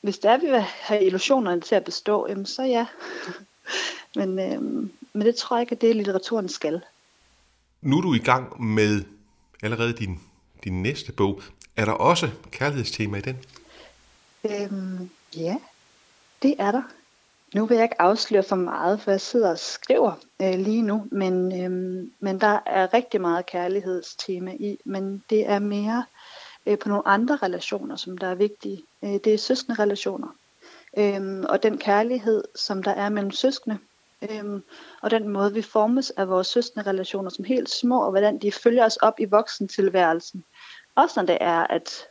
hvis 0.00 0.18
det 0.18 0.30
er, 0.30 0.34
at 0.34 0.42
vi 0.42 0.46
vil 0.46 0.60
have 0.60 1.04
illusionerne 1.04 1.60
til 1.60 1.74
at 1.74 1.84
bestå, 1.84 2.28
jamen, 2.28 2.46
så 2.46 2.62
ja. 2.62 2.86
men, 4.16 4.38
øh, 4.38 4.62
men 5.12 5.26
det 5.26 5.36
tror 5.36 5.56
jeg 5.56 5.62
ikke, 5.62 5.72
at 5.72 5.80
det 5.80 5.96
litteraturen 5.96 6.48
skal. 6.48 6.80
Nu 7.80 7.98
er 7.98 8.02
du 8.02 8.14
i 8.14 8.18
gang 8.18 8.64
med 8.64 9.04
allerede 9.62 9.92
din, 9.92 10.20
din 10.64 10.82
næste 10.82 11.12
bog. 11.12 11.42
Er 11.76 11.84
der 11.84 11.92
også 11.92 12.30
kærlighedstema 12.50 13.18
i 13.18 13.20
den? 13.20 13.38
Øhm, 14.44 15.10
ja, 15.36 15.56
det 16.42 16.54
er 16.58 16.72
der. 16.72 16.82
Nu 17.54 17.66
vil 17.66 17.74
jeg 17.74 17.84
ikke 17.84 18.02
afsløre 18.02 18.42
for 18.42 18.56
meget, 18.56 19.00
for 19.00 19.10
jeg 19.10 19.20
sidder 19.20 19.50
og 19.50 19.58
skriver 19.58 20.12
øh, 20.42 20.58
lige 20.58 20.82
nu, 20.82 21.06
men, 21.10 21.62
øhm, 21.62 22.12
men 22.20 22.40
der 22.40 22.58
er 22.66 22.94
rigtig 22.94 23.20
meget 23.20 23.46
kærlighedstema 23.46 24.52
i, 24.52 24.78
men 24.84 25.22
det 25.30 25.48
er 25.48 25.58
mere 25.58 26.04
øh, 26.66 26.78
på 26.78 26.88
nogle 26.88 27.08
andre 27.08 27.36
relationer, 27.36 27.96
som 27.96 28.18
der 28.18 28.26
er 28.26 28.34
vigtige. 28.34 28.82
Øh, 29.04 29.10
det 29.24 29.26
er 29.26 29.38
søskende 29.38 29.82
relationer. 29.82 30.28
Øhm, 30.98 31.44
og 31.48 31.62
den 31.62 31.78
kærlighed, 31.78 32.44
som 32.54 32.82
der 32.82 32.90
er 32.90 33.08
mellem 33.08 33.30
søskende, 33.30 33.78
øhm, 34.30 34.62
og 35.02 35.10
den 35.10 35.28
måde, 35.28 35.54
vi 35.54 35.62
formes 35.62 36.10
af 36.10 36.28
vores 36.28 36.46
søskende 36.46 36.86
relationer 36.86 37.30
som 37.30 37.44
helt 37.44 37.70
små, 37.70 38.04
og 38.04 38.10
hvordan 38.10 38.38
de 38.38 38.52
følger 38.52 38.84
os 38.84 38.96
op 38.96 39.20
i 39.20 39.24
voksentilværelsen. 39.24 40.44
Også 40.94 41.20
når 41.20 41.26
det 41.26 41.38
er, 41.40 41.66
at, 41.66 42.06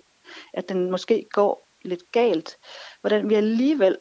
at 0.54 0.70
den 0.70 0.92
måske 0.92 1.26
går 1.32 1.66
lidt 1.82 2.12
galt. 2.12 2.58
Hvordan 3.02 3.30
vi 3.30 3.36
alligevel 3.36 3.98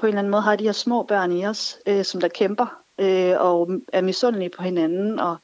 på 0.00 0.06
en 0.06 0.08
eller 0.08 0.18
anden 0.18 0.30
måde 0.30 0.42
har 0.42 0.56
de 0.56 0.64
her 0.64 0.72
små 0.72 1.02
børn 1.02 1.32
i 1.32 1.46
os, 1.46 1.78
øh, 1.86 2.04
som 2.04 2.20
der 2.20 2.28
kæmper 2.28 2.82
øh, 2.98 3.34
og 3.38 3.70
er 3.92 4.00
misundelige 4.00 4.50
på 4.50 4.62
hinanden 4.62 5.18
og 5.18 5.36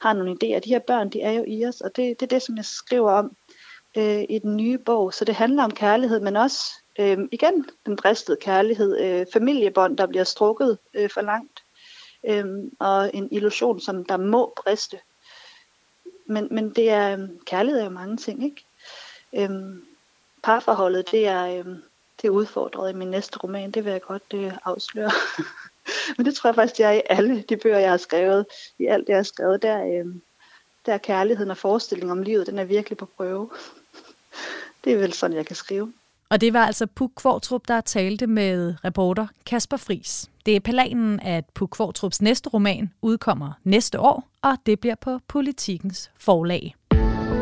har 0.00 0.12
nogle 0.12 0.32
idéer. 0.32 0.58
De 0.58 0.68
her 0.68 0.78
børn, 0.78 1.10
de 1.10 1.20
er 1.20 1.32
jo 1.32 1.44
i 1.46 1.66
os, 1.66 1.80
og 1.80 1.96
det, 1.96 2.20
det 2.20 2.26
er 2.26 2.36
det, 2.36 2.42
som 2.42 2.56
jeg 2.56 2.64
skriver 2.64 3.12
om 3.12 3.36
øh, 3.96 4.24
i 4.28 4.38
den 4.38 4.56
nye 4.56 4.78
bog. 4.78 5.14
Så 5.14 5.24
det 5.24 5.34
handler 5.34 5.64
om 5.64 5.70
kærlighed, 5.70 6.20
men 6.20 6.36
også 6.36 6.72
øh, 6.98 7.18
igen 7.32 7.66
den 7.86 7.96
bristede 7.96 8.36
kærlighed, 8.40 9.00
øh, 9.00 9.26
familiebånd, 9.32 9.96
der 9.96 10.06
bliver 10.06 10.24
strukket 10.24 10.78
øh, 10.94 11.10
for 11.10 11.20
langt, 11.20 11.62
øh, 12.24 12.44
og 12.78 13.10
en 13.14 13.28
illusion, 13.30 13.80
som 13.80 14.04
der 14.04 14.16
må 14.16 14.52
briste. 14.56 14.98
Men, 16.26 16.48
men 16.50 16.70
det 16.70 16.90
er, 16.90 17.18
øh, 17.18 17.28
kærlighed 17.46 17.80
er 17.80 17.84
jo 17.84 17.90
mange 17.90 18.16
ting, 18.16 18.44
ikke? 18.44 18.64
Øh, 19.32 19.50
parforholdet, 20.42 21.10
det 21.10 21.26
er, 21.26 21.46
øh, 21.46 21.66
det 22.22 22.28
er 22.28 22.30
udfordret 22.30 22.90
i 22.90 22.96
min 22.96 23.08
næste 23.08 23.38
roman, 23.38 23.70
det 23.70 23.84
vil 23.84 23.90
jeg 23.90 24.02
godt 24.02 24.34
øh, 24.34 24.52
afsløre. 24.64 25.10
men 26.16 26.26
det 26.26 26.34
tror 26.34 26.48
jeg 26.48 26.54
faktisk, 26.54 26.76
det 26.76 26.86
er 26.86 26.90
i 26.90 27.02
alle 27.10 27.42
de 27.42 27.56
bøger, 27.56 27.78
jeg 27.78 27.90
har 27.90 27.96
skrevet. 27.96 28.46
I 28.78 28.86
alt 28.86 29.06
det, 29.06 29.08
jeg 29.08 29.18
har 29.18 29.22
skrevet, 29.22 29.62
der, 29.62 29.84
øh, 29.84 30.14
der 30.86 30.94
er 30.94 30.98
kærligheden 30.98 31.50
og 31.50 31.56
forestillingen 31.56 32.10
om 32.10 32.22
livet, 32.22 32.46
den 32.46 32.58
er 32.58 32.64
virkelig 32.64 32.98
på 32.98 33.06
prøve 33.06 33.50
det 34.84 34.92
er 34.92 34.96
vel 34.96 35.12
sådan, 35.12 35.36
jeg 35.36 35.46
kan 35.46 35.56
skrive. 35.56 35.92
Og 36.30 36.40
det 36.40 36.52
var 36.52 36.66
altså 36.66 36.86
Puk 36.86 37.10
Kvartrup, 37.16 37.68
der 37.68 37.80
talte 37.80 38.26
med 38.26 38.74
reporter 38.84 39.26
Kasper 39.46 39.76
Fris. 39.76 40.30
Det 40.46 40.56
er 40.56 40.60
planen, 40.60 41.20
at 41.20 41.44
Puk 41.54 41.68
Kvartrups 41.70 42.22
næste 42.22 42.48
roman 42.48 42.90
udkommer 43.02 43.52
næste 43.64 44.00
år, 44.00 44.28
og 44.42 44.56
det 44.66 44.80
bliver 44.80 44.94
på 44.94 45.18
Politikens 45.28 46.10
forlag. 46.18 46.74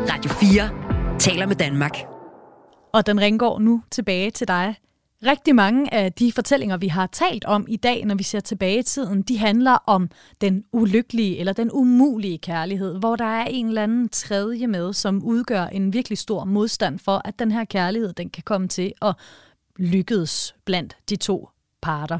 Radio 0.09 0.31
4 0.31 1.19
taler 1.19 1.45
med 1.45 1.55
Danmark. 1.55 1.97
Og 2.93 3.05
den 3.05 3.21
ringgår 3.21 3.59
nu 3.59 3.83
tilbage 3.91 4.31
til 4.31 4.47
dig. 4.47 4.75
Rigtig 5.25 5.55
mange 5.55 5.93
af 5.93 6.13
de 6.13 6.31
fortællinger, 6.31 6.77
vi 6.77 6.87
har 6.87 7.07
talt 7.07 7.45
om 7.45 7.65
i 7.69 7.75
dag, 7.75 8.05
når 8.05 8.15
vi 8.15 8.23
ser 8.23 8.39
tilbage 8.39 8.79
i 8.79 8.83
tiden, 8.83 9.21
de 9.21 9.37
handler 9.37 9.71
om 9.71 10.09
den 10.41 10.63
ulykkelige 10.71 11.37
eller 11.37 11.53
den 11.53 11.71
umulige 11.71 12.37
kærlighed, 12.37 12.99
hvor 12.99 13.15
der 13.15 13.25
er 13.25 13.45
en 13.45 13.67
eller 13.67 13.83
anden 13.83 14.09
tredje 14.09 14.67
med, 14.67 14.93
som 14.93 15.23
udgør 15.23 15.65
en 15.65 15.93
virkelig 15.93 16.17
stor 16.17 16.45
modstand 16.45 16.99
for, 16.99 17.21
at 17.25 17.39
den 17.39 17.51
her 17.51 17.65
kærlighed 17.65 18.13
den 18.13 18.29
kan 18.29 18.43
komme 18.43 18.67
til 18.67 18.93
at 19.01 19.15
lykkes 19.77 20.55
blandt 20.65 20.97
de 21.09 21.15
to 21.15 21.49
parter. 21.81 22.19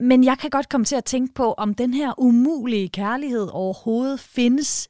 Men 0.00 0.24
jeg 0.24 0.38
kan 0.38 0.50
godt 0.50 0.68
komme 0.68 0.84
til 0.84 0.96
at 0.96 1.04
tænke 1.04 1.34
på, 1.34 1.52
om 1.52 1.74
den 1.74 1.94
her 1.94 2.20
umulige 2.20 2.88
kærlighed 2.88 3.48
overhovedet 3.52 4.20
findes 4.20 4.88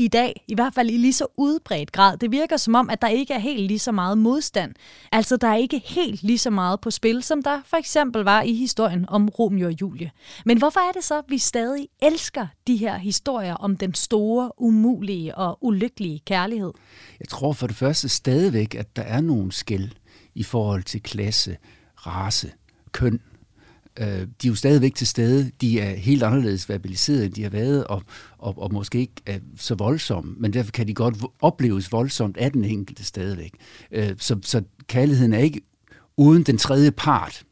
i 0.00 0.08
dag, 0.08 0.44
i 0.48 0.54
hvert 0.54 0.74
fald 0.74 0.90
i 0.90 0.96
lige 0.96 1.12
så 1.12 1.26
udbredt 1.36 1.92
grad. 1.92 2.16
Det 2.18 2.32
virker 2.32 2.56
som 2.56 2.74
om, 2.74 2.90
at 2.90 3.02
der 3.02 3.08
ikke 3.08 3.34
er 3.34 3.38
helt 3.38 3.60
lige 3.60 3.78
så 3.78 3.92
meget 3.92 4.18
modstand. 4.18 4.74
Altså, 5.12 5.36
der 5.36 5.48
er 5.48 5.56
ikke 5.56 5.82
helt 5.84 6.22
lige 6.22 6.38
så 6.38 6.50
meget 6.50 6.80
på 6.80 6.90
spil, 6.90 7.22
som 7.22 7.42
der 7.42 7.60
for 7.66 7.76
eksempel 7.76 8.22
var 8.22 8.42
i 8.42 8.54
historien 8.54 9.04
om 9.08 9.28
Romeo 9.28 9.66
og 9.66 9.80
Julie. 9.80 10.10
Men 10.44 10.58
hvorfor 10.58 10.80
er 10.80 10.92
det 10.92 11.04
så, 11.04 11.18
at 11.18 11.24
vi 11.28 11.38
stadig 11.38 11.88
elsker 12.02 12.46
de 12.66 12.76
her 12.76 12.96
historier 12.96 13.54
om 13.54 13.76
den 13.76 13.94
store, 13.94 14.50
umulige 14.60 15.34
og 15.34 15.58
ulykkelige 15.60 16.18
kærlighed? 16.26 16.72
Jeg 17.20 17.28
tror 17.28 17.52
for 17.52 17.66
det 17.66 17.76
første 17.76 18.08
stadigvæk, 18.08 18.74
at 18.74 18.96
der 18.96 19.02
er 19.02 19.20
nogle 19.20 19.52
skæld 19.52 19.90
i 20.34 20.42
forhold 20.42 20.82
til 20.82 21.02
klasse, 21.02 21.56
race, 21.96 22.52
køn, 22.92 23.20
øh, 23.98 24.06
de 24.06 24.46
er 24.46 24.48
jo 24.48 24.54
stadigvæk 24.54 24.94
til 24.94 25.06
stede. 25.06 25.50
De 25.60 25.80
er 25.80 25.94
helt 25.96 26.22
anderledes 26.22 26.68
verbaliseret, 26.68 27.24
end 27.24 27.32
de 27.32 27.42
har 27.42 27.50
været, 27.50 27.84
og, 27.84 28.02
og, 28.38 28.62
og 28.62 28.72
måske 28.72 28.98
ikke 28.98 29.14
er 29.26 29.38
så 29.56 29.74
voldsomme, 29.74 30.34
men 30.38 30.52
derfor 30.52 30.70
kan 30.70 30.88
de 30.88 30.94
godt 30.94 31.16
opleves 31.40 31.92
voldsomt 31.92 32.36
af 32.36 32.52
den 32.52 32.64
enkelte 32.64 33.04
stadigvæk. 33.04 33.52
Øh, 33.92 34.10
så, 34.18 34.38
så 34.42 34.62
kærligheden 34.86 35.32
er 35.32 35.38
ikke 35.38 35.60
uden 36.16 36.42
den 36.42 36.58
tredje 36.58 36.90
part. 36.90 37.42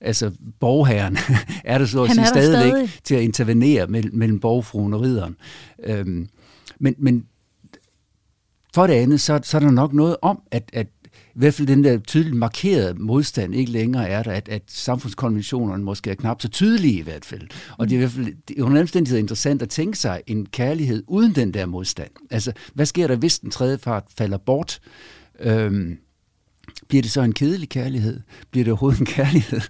Altså, 0.00 0.30
borgherren 0.60 1.18
er 1.64 1.78
der 1.78 1.86
så 1.86 2.02
at 2.02 2.10
sige 2.10 2.26
stadigvæk 2.26 2.70
stadig. 2.70 2.90
til 3.04 3.14
at 3.14 3.22
intervenere 3.22 3.86
mellem, 3.86 4.14
mellem 4.14 4.40
borgfruen 4.40 4.94
og 4.94 5.00
ridderen. 5.00 5.36
Øhm, 5.84 6.28
men, 6.80 6.94
men 6.98 7.26
for 8.74 8.86
det 8.86 8.94
andet, 8.94 9.20
så, 9.20 9.40
så 9.42 9.56
er 9.56 9.60
der 9.60 9.70
nok 9.70 9.92
noget 9.92 10.16
om, 10.22 10.42
at, 10.50 10.70
at 10.72 10.86
i 11.34 11.38
hvert 11.38 11.54
fald 11.54 11.68
den 11.68 11.84
der 11.84 11.98
tydeligt 11.98 12.36
markerede 12.36 12.94
modstand 12.94 13.54
ikke 13.54 13.72
længere 13.72 14.08
er 14.08 14.22
der, 14.22 14.32
at, 14.32 14.48
at 14.48 14.62
samfundskonventionerne 14.66 15.84
måske 15.84 16.10
er 16.10 16.14
knap 16.14 16.42
så 16.42 16.48
tydelige 16.48 16.98
i 16.98 17.02
hvert 17.02 17.24
fald. 17.24 17.42
Og 17.78 17.88
det 17.88 17.94
er 17.94 17.96
i 17.96 18.00
hvert 18.00 18.10
fald 18.10 18.34
det 18.48 18.58
er 18.58 18.80
omstændighed 18.80 19.18
interessant 19.18 19.62
at 19.62 19.68
tænke 19.68 19.98
sig 19.98 20.22
en 20.26 20.46
kærlighed 20.46 21.04
uden 21.06 21.34
den 21.34 21.54
der 21.54 21.66
modstand. 21.66 22.10
Altså, 22.30 22.52
hvad 22.74 22.86
sker 22.86 23.06
der, 23.06 23.16
hvis 23.16 23.38
den 23.38 23.50
tredje 23.50 23.78
part 23.78 24.04
falder 24.18 24.38
bort? 24.38 24.80
Øhm, 25.40 25.98
Bliver 26.88 27.02
det 27.02 27.10
så 27.10 27.22
en 27.22 27.32
kedelig 27.32 27.68
kærlighed? 27.68 28.20
Bliver 28.50 28.64
det 28.64 28.70
overhovedet 28.72 29.00
en 29.00 29.06
kærlighed? 29.06 29.60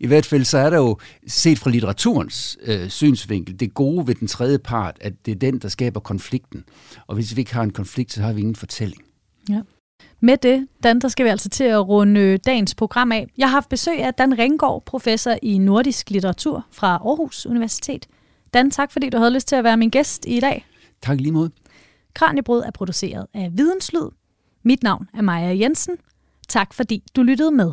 I 0.00 0.06
hvert 0.06 0.26
fald 0.26 0.44
så 0.44 0.58
er 0.58 0.70
der 0.70 0.76
jo, 0.76 0.98
set 1.26 1.58
fra 1.58 1.70
litteraturens 1.70 2.58
øh, 2.62 2.88
synsvinkel, 2.88 3.60
det 3.60 3.74
gode 3.74 4.06
ved 4.06 4.14
den 4.14 4.28
tredje 4.28 4.58
part, 4.58 4.96
at 5.00 5.26
det 5.26 5.32
er 5.32 5.36
den, 5.36 5.58
der 5.58 5.68
skaber 5.68 6.00
konflikten. 6.00 6.64
Og 7.06 7.14
hvis 7.14 7.36
vi 7.36 7.40
ikke 7.40 7.54
har 7.54 7.62
en 7.62 7.70
konflikt, 7.70 8.12
så 8.12 8.22
har 8.22 8.32
vi 8.32 8.40
ingen 8.40 8.56
fortælling. 8.56 9.02
Ja. 9.48 9.60
Med 10.24 10.36
det, 10.36 10.68
Dan, 10.82 11.00
der 11.00 11.08
skal 11.08 11.24
vi 11.24 11.30
altså 11.30 11.48
til 11.48 11.64
at 11.64 11.88
runde 11.88 12.20
øh, 12.20 12.38
dagens 12.46 12.74
program 12.74 13.12
af. 13.12 13.26
Jeg 13.38 13.46
har 13.46 13.52
haft 13.52 13.68
besøg 13.68 13.98
af 14.02 14.14
Dan 14.14 14.38
Ringgaard, 14.38 14.82
professor 14.84 15.34
i 15.42 15.58
nordisk 15.58 16.10
litteratur 16.10 16.66
fra 16.70 16.86
Aarhus 16.88 17.46
Universitet. 17.46 18.06
Dan, 18.54 18.70
tak 18.70 18.92
fordi 18.92 19.10
du 19.10 19.18
havde 19.18 19.34
lyst 19.34 19.48
til 19.48 19.56
at 19.56 19.64
være 19.64 19.76
min 19.76 19.90
gæst 19.90 20.24
i 20.28 20.40
dag. 20.40 20.66
Tak 21.02 21.20
lige 21.20 21.32
måde. 21.32 21.50
Kranjebrød 22.14 22.62
er 22.62 22.70
produceret 22.70 23.26
af 23.34 23.50
Videnslyd. 23.52 24.08
Mit 24.62 24.82
navn 24.82 25.08
er 25.14 25.22
Maja 25.22 25.58
Jensen. 25.58 25.96
Tak 26.48 26.74
fordi 26.74 27.02
du 27.16 27.22
lyttede 27.22 27.50
med. 27.50 27.72